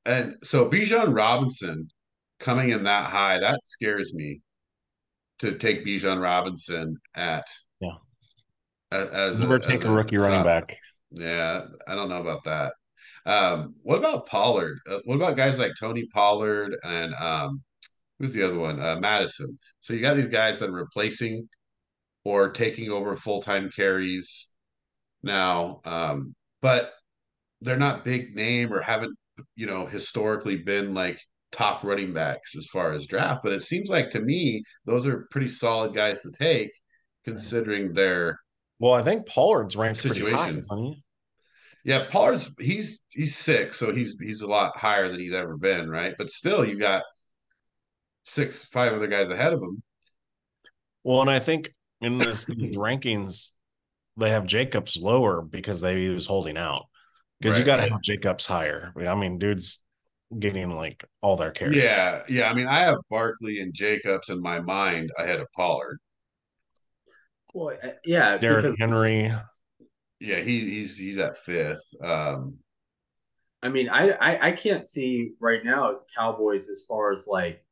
[0.06, 1.88] and so Bijan Robinson
[2.40, 4.42] coming in that high that scares me.
[5.40, 7.46] To take Bijan Robinson at
[7.80, 7.98] Yeah.
[8.92, 10.76] as Never a, take as a rookie running back.
[11.12, 12.74] Yeah, I don't know about that.
[13.28, 14.80] Um, what about Pollard?
[14.90, 17.62] Uh, what about guys like Tony Pollard and um,
[18.18, 18.82] who's the other one?
[18.82, 19.60] Uh, Mattison.
[19.82, 21.48] So you got these guys that are replacing
[22.24, 24.52] or taking over full time carries
[25.22, 26.94] now, um, but
[27.62, 29.16] they're not big name or haven't
[29.56, 31.20] you know historically been like
[31.52, 33.42] top running backs as far as draft.
[33.44, 36.72] But it seems like to me those are pretty solid guys to take,
[37.26, 38.40] considering their
[38.80, 41.02] Well, I think Pollard's ranked pretty high, Situation.
[41.84, 45.90] Yeah, Pollard's he's he's six, so he's he's a lot higher than he's ever been,
[45.90, 46.16] right?
[46.18, 47.04] But still, you got
[48.24, 49.82] six, five other guys ahead of him.
[51.04, 53.52] Well, and I think in this these rankings,
[54.18, 56.88] they have Jacobs lower because they he was holding out.
[57.40, 57.92] Because you got to right.
[57.92, 58.92] have Jacobs higher.
[59.08, 59.80] I mean, dude's
[60.40, 61.78] getting like all their carries.
[61.78, 62.50] Yeah, yeah.
[62.50, 66.00] I mean, I have Barkley and Jacobs in my mind ahead of Pollard.
[67.54, 69.34] Well, uh, yeah, Derrick because Henry.
[70.20, 71.84] Yeah, he he's he's at fifth.
[72.04, 72.58] Um,
[73.64, 77.64] I mean, I, I I can't see right now Cowboys as far as like.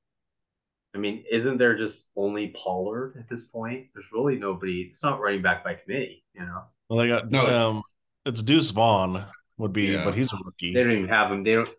[0.93, 3.87] I mean, isn't there just only Pollard at this point?
[3.93, 4.87] There's really nobody.
[4.89, 6.61] It's not running back by committee, you know.
[6.89, 7.45] Well, they got No.
[7.69, 7.83] um,
[8.25, 9.25] it's Deuce Vaughn
[9.57, 10.05] would be, Yeah.
[10.05, 10.73] but he's a rookie.
[10.73, 11.43] They don't even have him.
[11.43, 11.69] They don't.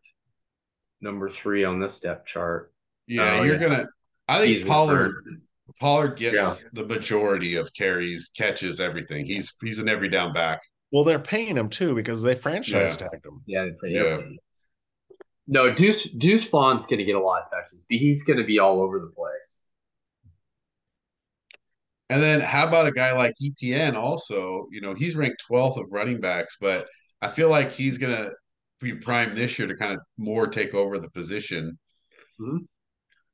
[1.06, 2.72] Number three on this depth chart.
[3.06, 3.60] yeah, Oh, you're yeah.
[3.68, 3.86] gonna.
[4.26, 5.42] I think He's Pollard referred.
[5.78, 6.54] Pollard gets Yeah.
[6.72, 9.24] the majority of carries, catches, everything.
[9.24, 10.60] He's he's an every down back.
[10.90, 13.08] Well, they're paying him too because they franchise Yeah.
[13.08, 13.42] tagged him.
[13.46, 14.20] Yeah, it's Yeah.
[15.46, 17.78] No, Deuce Deuce Vaughn's going to get a lot of touches.
[17.88, 19.60] He's going to be all over the place.
[22.10, 24.66] And then how about a guy like Etienne also?
[24.72, 26.88] You know, he's ranked 12th of running backs, but
[27.22, 28.30] I feel like he's gonna
[28.80, 31.78] be primed this year to kind of more take over the position
[32.40, 32.66] Mhm.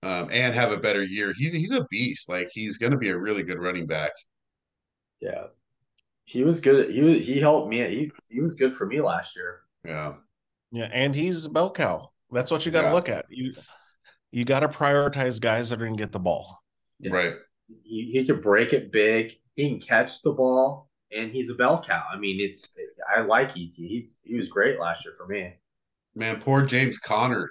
[0.02, 1.32] um, and have a better year.
[1.36, 2.28] He's he's a beast.
[2.28, 4.12] Like he's gonna be a really good running back.
[5.20, 5.46] Yeah,
[6.24, 6.90] he was good.
[6.92, 7.78] He was, he helped me.
[7.88, 9.60] He he was good for me last year.
[9.84, 10.14] Yeah.
[10.70, 12.10] Yeah, and he's a bell cow.
[12.30, 12.94] That's what you got to Yeah.
[12.94, 13.26] look at.
[13.28, 13.52] You
[14.30, 16.62] you got to prioritize guys that are going to get the ball.
[17.00, 17.12] Yeah.
[17.12, 17.34] Right.
[17.82, 19.32] He he could break it big.
[19.56, 22.02] He can catch the ball, and he's a bell cow.
[22.12, 22.72] I mean, it's
[23.14, 23.70] I like ET.
[23.74, 25.54] He he was great last year for me.
[26.14, 27.50] Man, poor James Conner.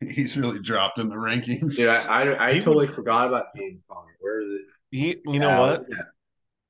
[0.00, 1.76] He's really dropped in the rankings.
[1.76, 4.16] Dude, I I, I He totally forgot about James Conner.
[4.20, 4.60] Where is it?
[4.90, 5.96] He, you know what, yeah.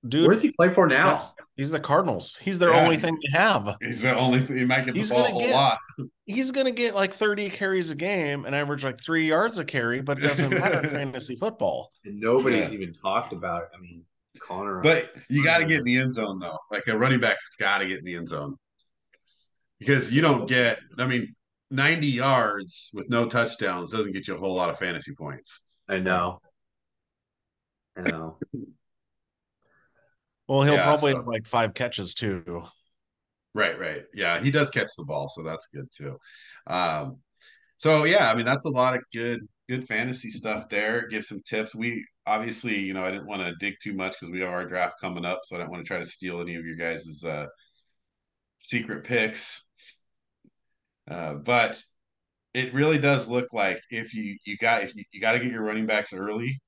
[0.09, 0.27] dude?
[0.27, 1.19] Where does he play for now?
[1.55, 2.37] he's the Cardinals.
[2.41, 2.83] He's their Yeah.
[2.83, 3.77] only thing to have.
[3.81, 5.79] He's the only he might get the He's ball a get- lot.
[6.25, 9.65] He's going to get like 30 carries a game and average like three yards a
[9.65, 11.93] carry, but it doesn't matter in fantasy football.
[12.05, 12.75] and nobody's Yeah.
[12.75, 13.63] even talked about.
[13.63, 13.69] it.
[13.77, 14.05] I mean,
[14.39, 14.81] Conner.
[14.83, 16.59] But you got to get in the end zone though.
[16.71, 18.57] Like a running back has got to get in the end zone
[19.79, 20.79] because you don't get.
[20.99, 21.35] I mean,
[21.71, 25.61] ninety yards with no touchdowns doesn't get you a whole lot of fantasy points.
[25.89, 26.41] I know.
[27.97, 28.39] I know.
[30.47, 32.65] Well, he'll Yeah, probably so- have like five catches too.
[33.55, 34.05] Right, right.
[34.15, 36.19] Yeah, he does catch the ball, so that's good too.
[36.67, 37.19] Um,
[37.77, 41.07] so yeah, I mean that's a lot of good good fantasy stuff there.
[41.09, 41.75] Give some tips.
[41.75, 44.67] We obviously, you know, I didn't want to dig too much because we have our
[44.67, 47.25] draft coming up, so I don't want to try to steal any of your guys'
[47.25, 47.47] uh
[48.59, 49.65] secret picks.
[51.11, 51.81] Uh, but
[52.55, 55.53] it really does look like if you you got if you, you got to get
[55.53, 56.61] your running backs early,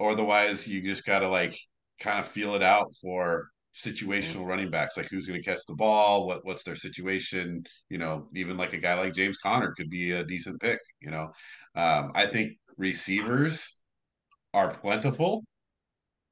[0.00, 1.56] otherwise you just got to like
[2.00, 5.74] kind of feel it out for situational running backs, like who's going to catch the
[5.74, 7.62] ball, what what's their situation.
[7.90, 10.80] You know, even like a guy like James Conner could be a decent pick.
[11.00, 11.32] You know,
[11.74, 13.78] um, I think receivers
[14.54, 15.44] are plentiful.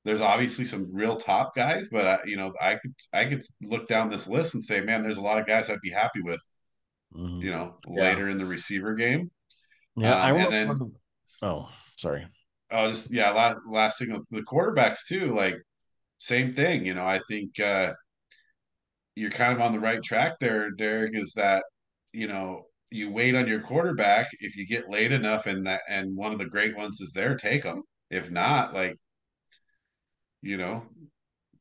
[0.05, 3.89] There's obviously some real top guys, but I, you know, I could I could look
[3.89, 6.41] down this list and say, man, there's a lot of guys I'd be happy with
[7.15, 7.43] Mhm.
[7.43, 8.03] you know, Yeah.
[8.03, 9.31] later in the receiver game.
[9.97, 10.85] Yeah, I Um, and remember.
[10.87, 10.95] then-
[11.43, 12.27] oh, sorry.
[12.73, 15.55] Oh, just yeah, last last thing the quarterbacks too, like
[16.25, 16.87] same thing.
[16.87, 17.93] You know, I think uh
[19.15, 21.63] you're kind of on the right track there, Derek, is that,
[22.13, 24.29] you know, you wait on your quarterback.
[24.41, 27.37] If you get late enough and that and one of the great ones is there,
[27.37, 27.83] take them.
[28.11, 28.97] If not, like
[30.43, 30.83] you know,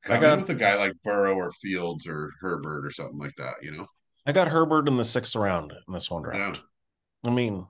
[0.04, 3.36] come got, in with a guy like Burrow or Fields or Herbert or something like
[3.38, 3.56] that.
[3.62, 3.88] You know,
[4.26, 6.58] I got Herbert in the sixth round in this one draft.
[7.24, 7.30] Yeah.
[7.30, 7.68] I mean.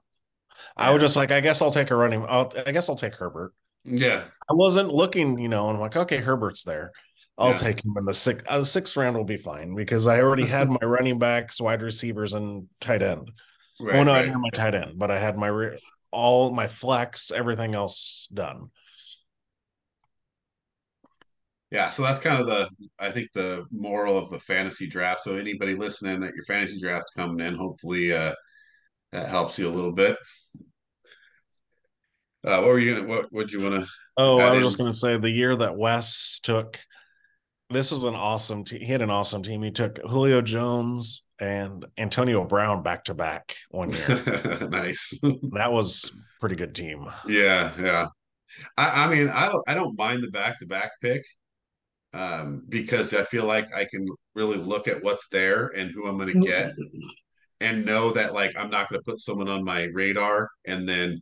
[0.78, 2.24] I was just like, I guess I'll take a running.
[2.30, 3.54] I'll, I guess I'll take Herbert.
[3.86, 6.92] Yeah, I wasn't looking, you know, and I'm like, okay, Herbert's there.
[7.38, 7.56] I'll yeah.
[7.56, 8.46] take him in the sixth.
[8.48, 11.82] Uh, the sixth round will be fine because I already had my running backs, wide
[11.82, 13.32] receivers, and tight end.
[13.80, 14.20] Right, well, no, right.
[14.20, 15.80] I didn't have my tight end, but I had my re-
[16.12, 18.70] all my flex, everything else done.
[21.72, 22.70] Yeah, so that's kind of the
[23.00, 25.22] I think the moral of the fantasy draft.
[25.22, 28.34] So anybody listening that your fantasy draft's coming in, hopefully uh,
[29.12, 30.18] that helps you a little bit.
[32.46, 33.08] Uh, what were you gonna?
[33.08, 33.92] What would you want to?
[34.18, 34.64] Oh, I was in?
[34.64, 36.80] just gonna say the year that Wes took.
[37.70, 38.66] This was an awesome.
[38.66, 38.82] team.
[38.82, 39.64] he had an awesome team.
[39.64, 44.68] He took Julio Jones and Antonio Brown back to back one year.
[44.70, 45.18] nice.
[45.54, 47.10] that was pretty good team.
[47.28, 48.08] Yeah, yeah.
[48.78, 51.24] I, I mean, I I don't mind the back to back pick
[52.14, 54.06] um, because I feel like I can
[54.36, 56.74] really look at what's there and who I'm going to get,
[57.62, 61.22] and know that like I'm not going to put someone on my radar and then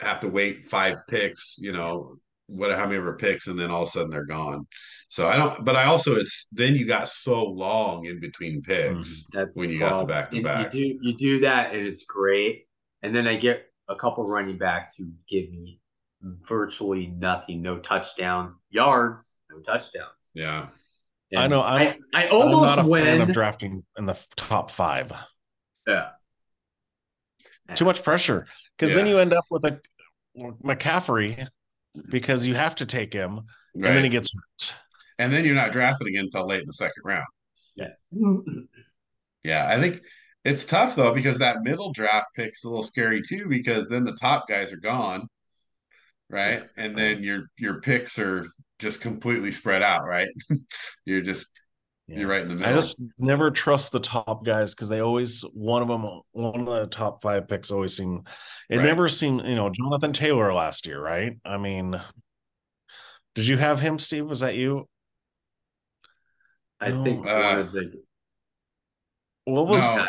[0.00, 2.18] have to wait five picks, you know,
[2.48, 4.66] what how many ever picks, and then all of a sudden they're gone.
[5.08, 8.94] So I don't, but I also it's then you got so long in between picks
[8.94, 10.72] mm, That's when you got the back to back.
[10.74, 12.66] You do you do that and it's great,
[13.02, 15.80] and then I get a couple running backs who give me
[16.22, 20.32] virtually nothing, no touchdowns, yards, no touchdowns.
[20.34, 20.68] Yeah.
[21.32, 21.62] And I know.
[21.62, 23.04] I'm, I, I almost I'm not a win.
[23.04, 25.12] fan of drafting in the top five.
[25.86, 26.10] Yeah.
[27.74, 28.46] Too much pressure
[28.76, 28.96] because yeah.
[28.96, 29.80] then you end up with a
[30.64, 31.48] McCaffrey
[32.10, 33.40] because you have to take him,
[33.74, 33.88] right.
[33.88, 34.74] and then he gets hurt.
[35.18, 37.26] And then you're not drafting again until late in the second round.
[37.74, 37.88] Yeah.
[39.44, 40.00] Yeah, I think
[40.44, 44.04] it's tough though because that middle draft pick is a little scary too because then
[44.04, 45.28] the top guys are gone,
[46.28, 46.64] right?
[46.76, 48.46] And then your your picks are
[48.78, 50.28] just completely spread out, right?
[51.04, 51.48] you're just
[52.08, 52.18] yeah.
[52.18, 52.72] you're right in the middle.
[52.72, 56.66] I just never trust the top guys because they always one of them one of
[56.66, 58.22] the top five picks always seem
[58.70, 58.84] it right.
[58.84, 61.36] never seemed you know Jonathan Taylor last year, right?
[61.44, 62.00] I mean,
[63.34, 64.26] did you have him, Steve?
[64.26, 64.88] Was that you?
[66.80, 67.04] I no.
[67.04, 67.64] think uh,
[69.44, 70.08] what was no.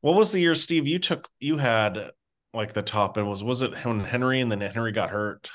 [0.00, 0.86] what was the year, Steve?
[0.86, 2.10] You took you had
[2.52, 5.50] like the top and was was it when Henry and then Henry got hurt?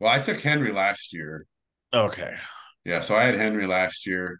[0.00, 1.46] Well, I took Henry last year.
[1.92, 2.34] Okay.
[2.84, 4.38] Yeah, so I had Henry last year.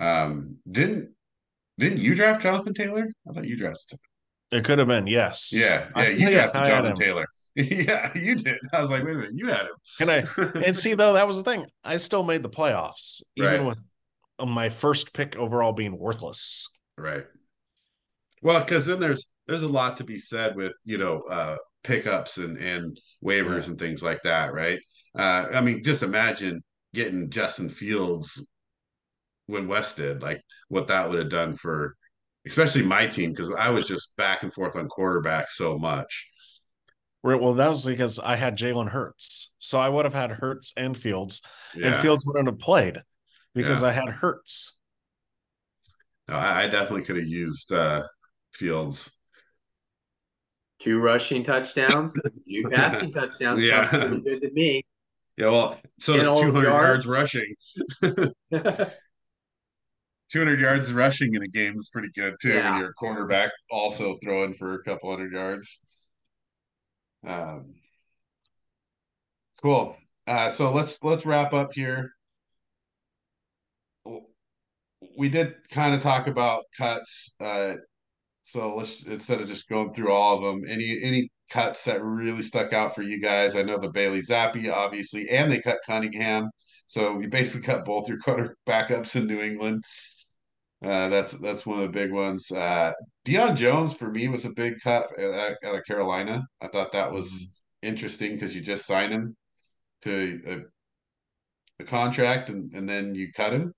[0.00, 1.10] Um, didn't
[1.78, 3.08] didn't you draft Jonathan Taylor?
[3.28, 3.98] I thought you drafted.
[4.50, 5.50] It could have been yes.
[5.52, 7.26] Yeah, yeah, you drafted Jonathan Taylor.
[7.54, 8.58] yeah, you did.
[8.72, 9.74] I was like, wait a minute, you had him.
[9.98, 10.24] Can I?
[10.64, 11.66] and see, though, that was the thing.
[11.84, 13.64] I still made the playoffs, even right.
[13.64, 13.78] with
[14.46, 16.68] my first pick overall being worthless.
[16.96, 17.24] Right.
[18.42, 22.38] Well, because then there's there's a lot to be said with you know uh, pickups
[22.38, 23.70] and and waivers yeah.
[23.70, 24.78] and things like that, right?
[25.18, 26.62] Uh, I mean, just imagine
[26.94, 28.44] getting Justin Fields
[29.46, 31.96] when Wes did, like what that would have done for,
[32.46, 36.28] especially my team, because I was just back and forth on quarterback so much.
[37.22, 40.96] Well, that was because I had Jalen Hurts, so I would have had Hurts and
[40.96, 41.40] Fields,
[41.74, 41.88] yeah.
[41.88, 43.02] and Fields wouldn't have played
[43.54, 43.88] because yeah.
[43.88, 44.76] I had Hurts.
[46.28, 48.02] No, I, I definitely could have used uh,
[48.52, 49.12] Fields
[50.82, 52.12] two rushing touchdowns,
[52.48, 53.64] two passing touchdowns.
[53.64, 54.84] Yeah, pretty good to me.
[55.42, 57.04] Yeah, well, so does 200 yards.
[57.04, 57.54] yards rushing.
[60.30, 62.50] 200 yards rushing in a game is pretty good too.
[62.50, 62.70] Yeah.
[62.70, 65.80] When you're a cornerback, also throwing for a couple hundred yards.
[67.26, 67.74] Um,
[69.60, 69.96] cool.
[70.28, 72.12] Uh, so let's let's wrap up here.
[75.18, 77.34] We did kind of talk about cuts.
[77.40, 77.74] Uh,
[78.44, 82.42] so let's instead of just going through all of them, any any cuts that really
[82.42, 83.54] stuck out for you guys?
[83.54, 86.50] I know the Bailey Zappe, obviously, and they cut Cunningham.
[86.86, 89.84] So you basically cut both your quarter backups in New England.
[90.84, 92.50] Uh, that's that's one of the big ones.
[92.50, 92.92] Uh,
[93.24, 96.42] Deion Jones for me was a big cut out of Carolina.
[96.60, 97.88] I thought that was mm-hmm.
[97.88, 99.36] interesting because you just signed him
[100.02, 103.72] to a, a contract and, and then you cut him.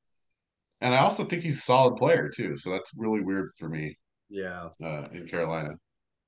[0.81, 2.57] And I also think he's a solid player too.
[2.57, 3.97] So that's really weird for me.
[4.31, 4.69] Yeah.
[4.83, 5.75] Uh, in Carolina.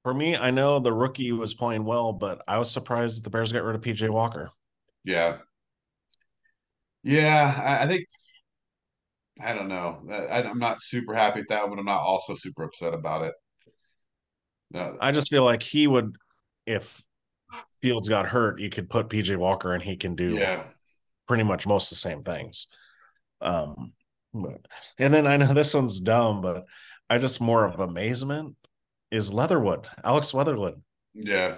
[0.06, 3.30] For me, I know the rookie was playing well, but I was surprised that the
[3.30, 4.52] Bears got rid of PJ Walker.
[5.02, 5.38] Yeah.
[7.02, 8.04] Yeah, I, I think
[9.42, 10.06] I don't know.
[10.08, 13.34] I, am not super happy with that, but I'm not also super upset about it.
[14.70, 14.96] No.
[15.00, 16.14] I just feel like he would,
[16.66, 17.02] if
[17.82, 20.66] Fields got hurt, you could put PJ Walker and he can do yeah.
[21.26, 22.68] pretty much most of the same things.
[23.40, 23.92] Um,
[24.32, 24.68] but
[25.00, 26.64] and then I know this one's dumb, but
[27.10, 28.54] I just more of amazement
[29.10, 30.82] is Leatherwood, Alex Leatherwood.
[31.14, 31.56] Yeah.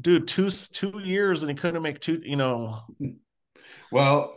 [0.00, 2.80] Dude, two two years and he couldn't make two, you know.
[3.92, 4.36] Well,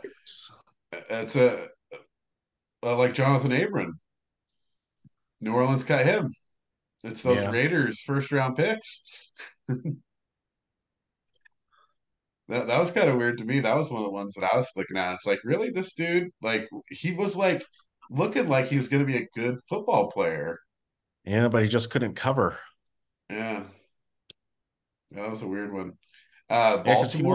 [1.10, 1.68] it's a
[2.82, 3.98] uh, like Johnathan Abram.
[5.40, 6.32] New Orleans got him.
[7.04, 7.50] It's those Yeah.
[7.50, 9.30] Raiders first round picks.
[12.48, 13.60] That that was kind of weird to me.
[13.60, 15.14] That was one of the ones that I was looking at.
[15.14, 17.62] It's like, really, this dude, like, he was like
[18.10, 20.58] looking like he was going to be a good football player.
[21.28, 22.58] Yeah, but he just couldn't cover.
[23.28, 23.64] Yeah,
[25.10, 25.92] Yeah, that was a weird one.
[26.48, 27.34] Uh, Yeah, Baltimore,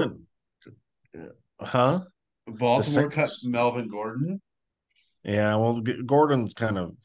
[1.14, 1.32] went.
[1.62, 2.02] Huh?
[2.48, 4.42] Baltimore cut Melvin Gordon.
[5.24, 6.96] Yeah, well, Gordon's kind of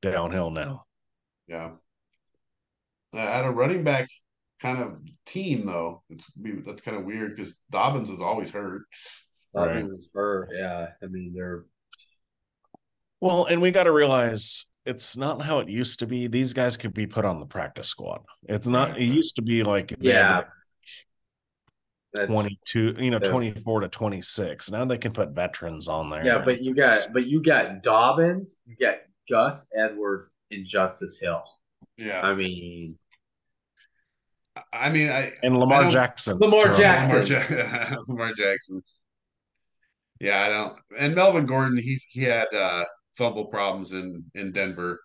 [0.00, 0.84] downhill now.
[1.48, 1.72] Yeah,
[3.12, 4.08] uh, at a running back
[4.60, 6.30] kind of team though, it's
[6.64, 8.82] that's kind of weird because Dobbins is always hurt.
[9.52, 9.84] Right.
[9.84, 10.50] Is hurt.
[10.54, 11.64] Yeah, I mean they're
[13.20, 16.26] Well, and we got to realize it's not how it used to be.
[16.26, 18.22] These guys could be put on the practice squad.
[18.48, 18.98] It's not.
[18.98, 20.42] It used to be like yeah.
[22.14, 24.70] That's, twenty-two, you know, twenty-four to twenty-six.
[24.70, 26.24] Now they can put veterans on there.
[26.24, 28.96] yeah, but you got but you got Dobbins, you got
[29.30, 31.42] Gus Edwards, and Justice Hill.
[31.96, 32.98] Yeah, I mean,
[34.74, 36.36] I mean, I and Lamar don't- Jackson.
[36.36, 37.34] Lamar Jackson.
[37.34, 38.82] Lamar, ja- Lamar Jackson.
[40.20, 40.78] Yeah, I don't.
[40.98, 42.84] And Melvin Gordon, he's he had uh,
[43.16, 45.00] fumble problems in in Denver,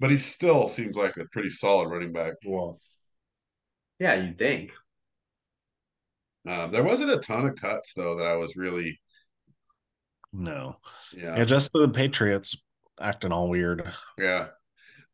[0.00, 2.34] but he still seems like a pretty solid running back.
[2.46, 2.80] well,
[3.98, 4.70] yeah, you think.
[6.46, 8.98] Uh, there wasn't a ton of cuts though that I was really,
[10.32, 10.76] No,
[11.12, 12.62] yeah, yeah, just the Patriots
[13.00, 13.92] acting all weird.
[14.18, 14.48] yeah.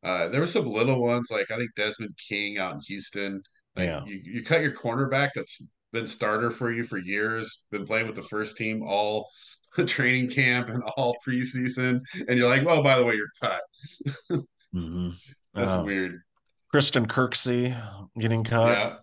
[0.03, 3.43] Uh, there were some little ones like I think Desmond King out in Houston.
[3.77, 4.05] Like Yeah.
[4.05, 8.17] you, you cut your cornerback that's been starter for you for years, been playing with
[8.17, 9.29] the first team all
[9.87, 13.63] training camp and all preseason, and you're like, oh, by the way, you're cut.
[14.73, 15.11] hmm
[15.55, 16.21] That's Uh, weird.
[16.71, 17.77] Christian Kirksey
[18.19, 18.69] getting cut.
[18.69, 18.97] Yeah.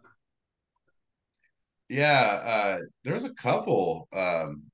[1.89, 4.71] Yeah, uh there's a couple um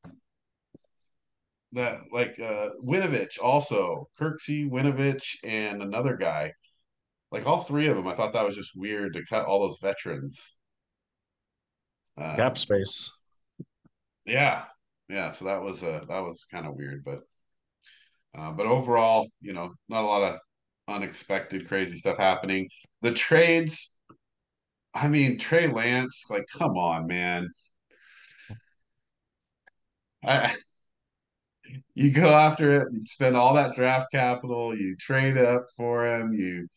[1.73, 6.53] that like uh Winovich also, Kirksey, Winovich, and another guy.
[7.31, 9.79] Like all three of them, I thought that was just weird to cut all those
[9.81, 10.57] veterans.
[12.17, 13.11] Um, Cap space.
[14.25, 14.65] Yeah,
[15.09, 15.31] yeah.
[15.31, 17.21] So that was uh that was kind of weird, but
[18.38, 20.39] uh, but overall, you know, not a lot of
[20.88, 22.69] unexpected crazy stuff happening.
[23.01, 23.95] The trades,
[24.93, 27.49] I mean, Trey Lance, like, come on, man.
[30.23, 30.55] I
[31.95, 36.34] you go after it, you spend all that draft capital, you trade up for him,
[36.34, 36.67] you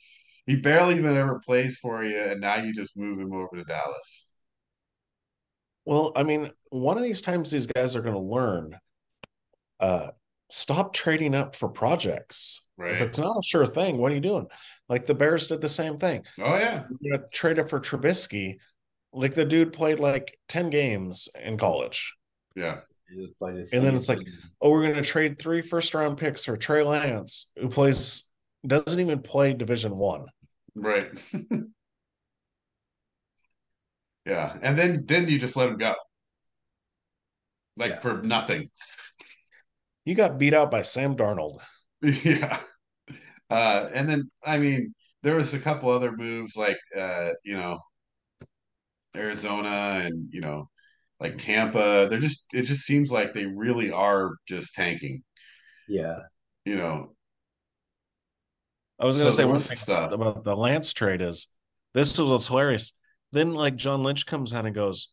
[0.46, 3.64] he barely even ever plays for you, and now you just move him over to
[3.64, 4.26] Dallas.
[5.84, 8.78] Well, I mean, one of these times these guys are going to learn.
[9.78, 10.08] Uh,
[10.50, 12.68] stop trading up for projects.
[12.76, 12.94] Right.
[12.94, 14.46] If it's not a sure thing, what are you doing?
[14.88, 16.24] Like the Bears did the same thing.
[16.38, 16.84] Oh yeah.
[17.04, 18.56] To trade up for Trubisky.
[19.12, 22.14] Like the dude played like 10 games in college.
[22.54, 22.80] Yeah.
[23.10, 24.20] And then it's like,
[24.60, 28.24] oh, we're going to trade three first round picks for Trey Lance, who plays,
[28.64, 30.26] doesn't even play Division One.
[30.76, 31.10] Right.
[34.24, 34.56] yeah.
[34.62, 35.94] And then then you just let him go.
[37.80, 38.00] Like Yeah.
[38.00, 38.70] for nothing.
[40.04, 41.60] You got beat out by Sam Darnold.
[42.02, 42.60] Yeah.
[43.50, 47.80] Uh, and then I mean, there was a couple other moves like uh, you know,
[49.16, 50.68] Arizona and you know,
[51.20, 52.08] like Tampa.
[52.10, 55.22] They're just it just seems like they really are just tanking.
[55.86, 56.20] yeah,
[56.64, 57.16] You know.
[58.98, 60.12] I was going to So say one thing stuff.
[60.12, 61.48] about the Lance trade is
[61.94, 62.92] this was what's hilarious.
[63.32, 65.08] Then like John Lynch comes out and goes,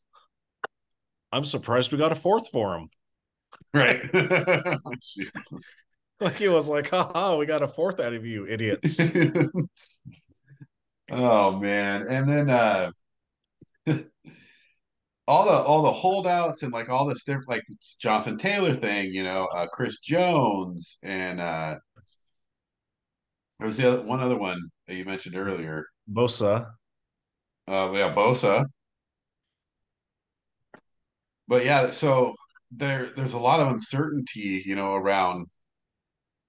[1.31, 2.89] "I'm surprised we got a fourth for him."
[3.73, 4.09] Right.
[6.19, 8.99] Like he was like, "Haha, we got a fourth out of you, idiots."
[11.11, 12.07] oh man.
[12.07, 12.91] And then uh
[15.27, 19.11] all the all the holdouts and like all this different like this Jonathan Taylor thing,
[19.11, 21.75] you know, uh Chris Jones and uh
[23.59, 25.85] there was the other, one other one that you mentioned earlier.
[26.11, 26.71] Bosa,
[27.67, 28.65] Uh yeah, Bosa.
[31.47, 32.35] But yeah, so
[32.71, 35.47] there there's a lot of uncertainty, you know, around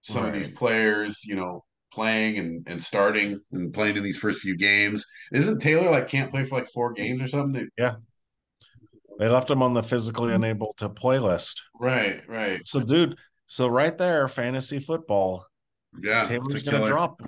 [0.02, 4.40] some of these players, you know, playing and, and starting and playing in these first
[4.40, 5.04] few games.
[5.32, 7.68] Isn't Taylor like can't play for like four games or something?
[7.78, 7.96] Yeah.
[9.18, 11.62] They left him on the physically unable to play list.
[11.78, 12.60] Right, right.
[12.66, 13.16] So, dude,
[13.48, 15.44] so right there, fantasy football,
[16.00, 16.24] Yeah.
[16.24, 16.90] Taylor's to killer.
[16.90, 17.20] drop.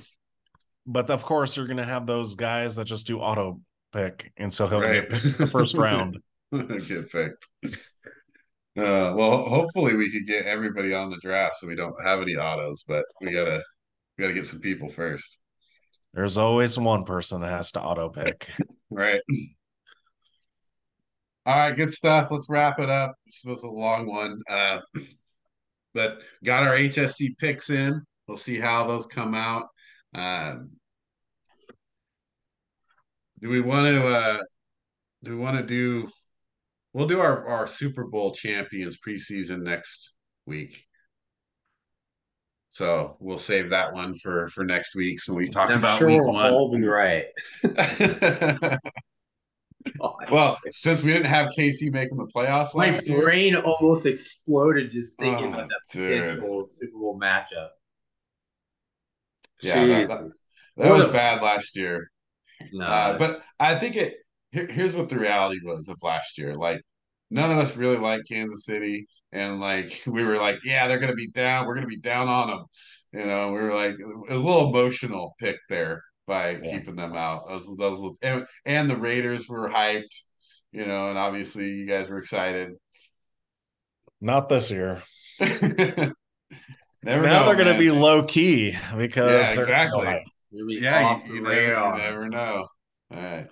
[0.87, 3.61] But of course, you're going to have those guys that just do auto
[3.93, 5.09] pick, and so he'll Right.
[5.11, 6.19] get the first round.
[6.87, 7.47] get picked.
[8.79, 12.37] Uh, well, hopefully we could get everybody on the draft so we don't have any
[12.37, 13.63] autos, but we gotta
[14.17, 15.39] We got to get some people first.
[16.15, 18.49] There's always one person that has to auto pick.
[18.93, 19.21] Right.
[21.47, 22.29] All right, good stuff.
[22.31, 23.15] Let's wrap it up.
[23.25, 24.41] This was a long one.
[24.51, 24.81] Uh,
[25.95, 28.03] but got our HSC picks in.
[28.27, 29.69] We'll see how those come out.
[30.13, 30.71] Um,
[33.41, 34.39] do we want to uh
[35.23, 36.11] do we want to do
[36.93, 40.12] we'll do our, our Super Bowl champions preseason next
[40.47, 40.85] week.
[42.73, 45.21] So we'll save that one for for next week.
[45.21, 46.53] So we talk I'm about sure week we'll one.
[46.53, 47.25] all be right.
[50.31, 54.91] well, since we didn't have KC making the playoffs my last year, brain almost exploded
[54.91, 57.69] just thinking Oh, about that potential Super Bowl matchup.
[59.62, 60.31] Yeah, that- that-
[60.77, 62.11] that was bad last year.
[62.73, 64.17] No, Uh, but I think it.
[64.53, 66.55] Here, here's what the reality was of last year.
[66.55, 66.81] Like
[67.31, 71.15] none of us really liked Kansas City, and like we were like, yeah, they're gonna
[71.15, 71.67] be down.
[71.67, 72.65] We're gonna be down on them.
[73.13, 76.79] You know, we were like, it was a little emotional pick there by Yeah.
[76.79, 77.49] keeping them out.
[77.49, 80.15] Those, those, and, and the Raiders were hyped.
[80.73, 82.71] You know, and obviously you guys were excited.
[84.21, 85.03] Not this year.
[85.41, 86.13] Never
[87.03, 90.25] now know, they're going to be low key because Yeah, they're- exactly.
[90.53, 92.69] You'll be Yeah, you, you, never, you never know.
[93.13, 93.47] All right.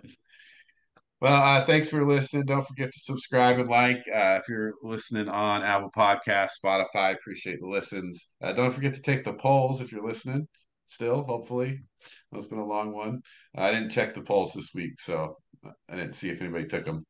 [1.21, 2.45] Well, uh, thanks for listening.
[2.45, 7.15] Don't forget to subscribe and like uh, if you're listening on Apple Podcast, Spotify.
[7.15, 8.31] Appreciate the listens.
[8.41, 10.47] Uh, don't forget to take the polls if you're listening.
[10.87, 11.81] Still, hopefully,
[12.33, 13.21] it's been a long one.
[13.57, 15.35] I didn't check the polls this week, so
[15.89, 17.05] I didn't see if anybody took them.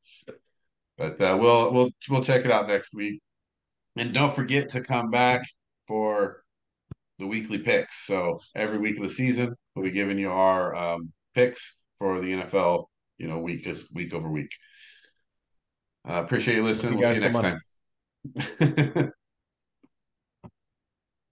[0.96, 3.20] But uh, we'll we'll we'll check it out next week.
[3.96, 5.42] And don't forget to come back
[5.86, 6.42] for
[7.18, 8.06] the weekly picks.
[8.06, 12.32] So every week of the season, we'll be giving you our um, picks for the
[12.32, 12.86] NFL.
[13.18, 14.52] You know, week is week over week.
[16.08, 16.94] Uh, appreciate you listening.
[16.94, 19.12] You We'll see you next time.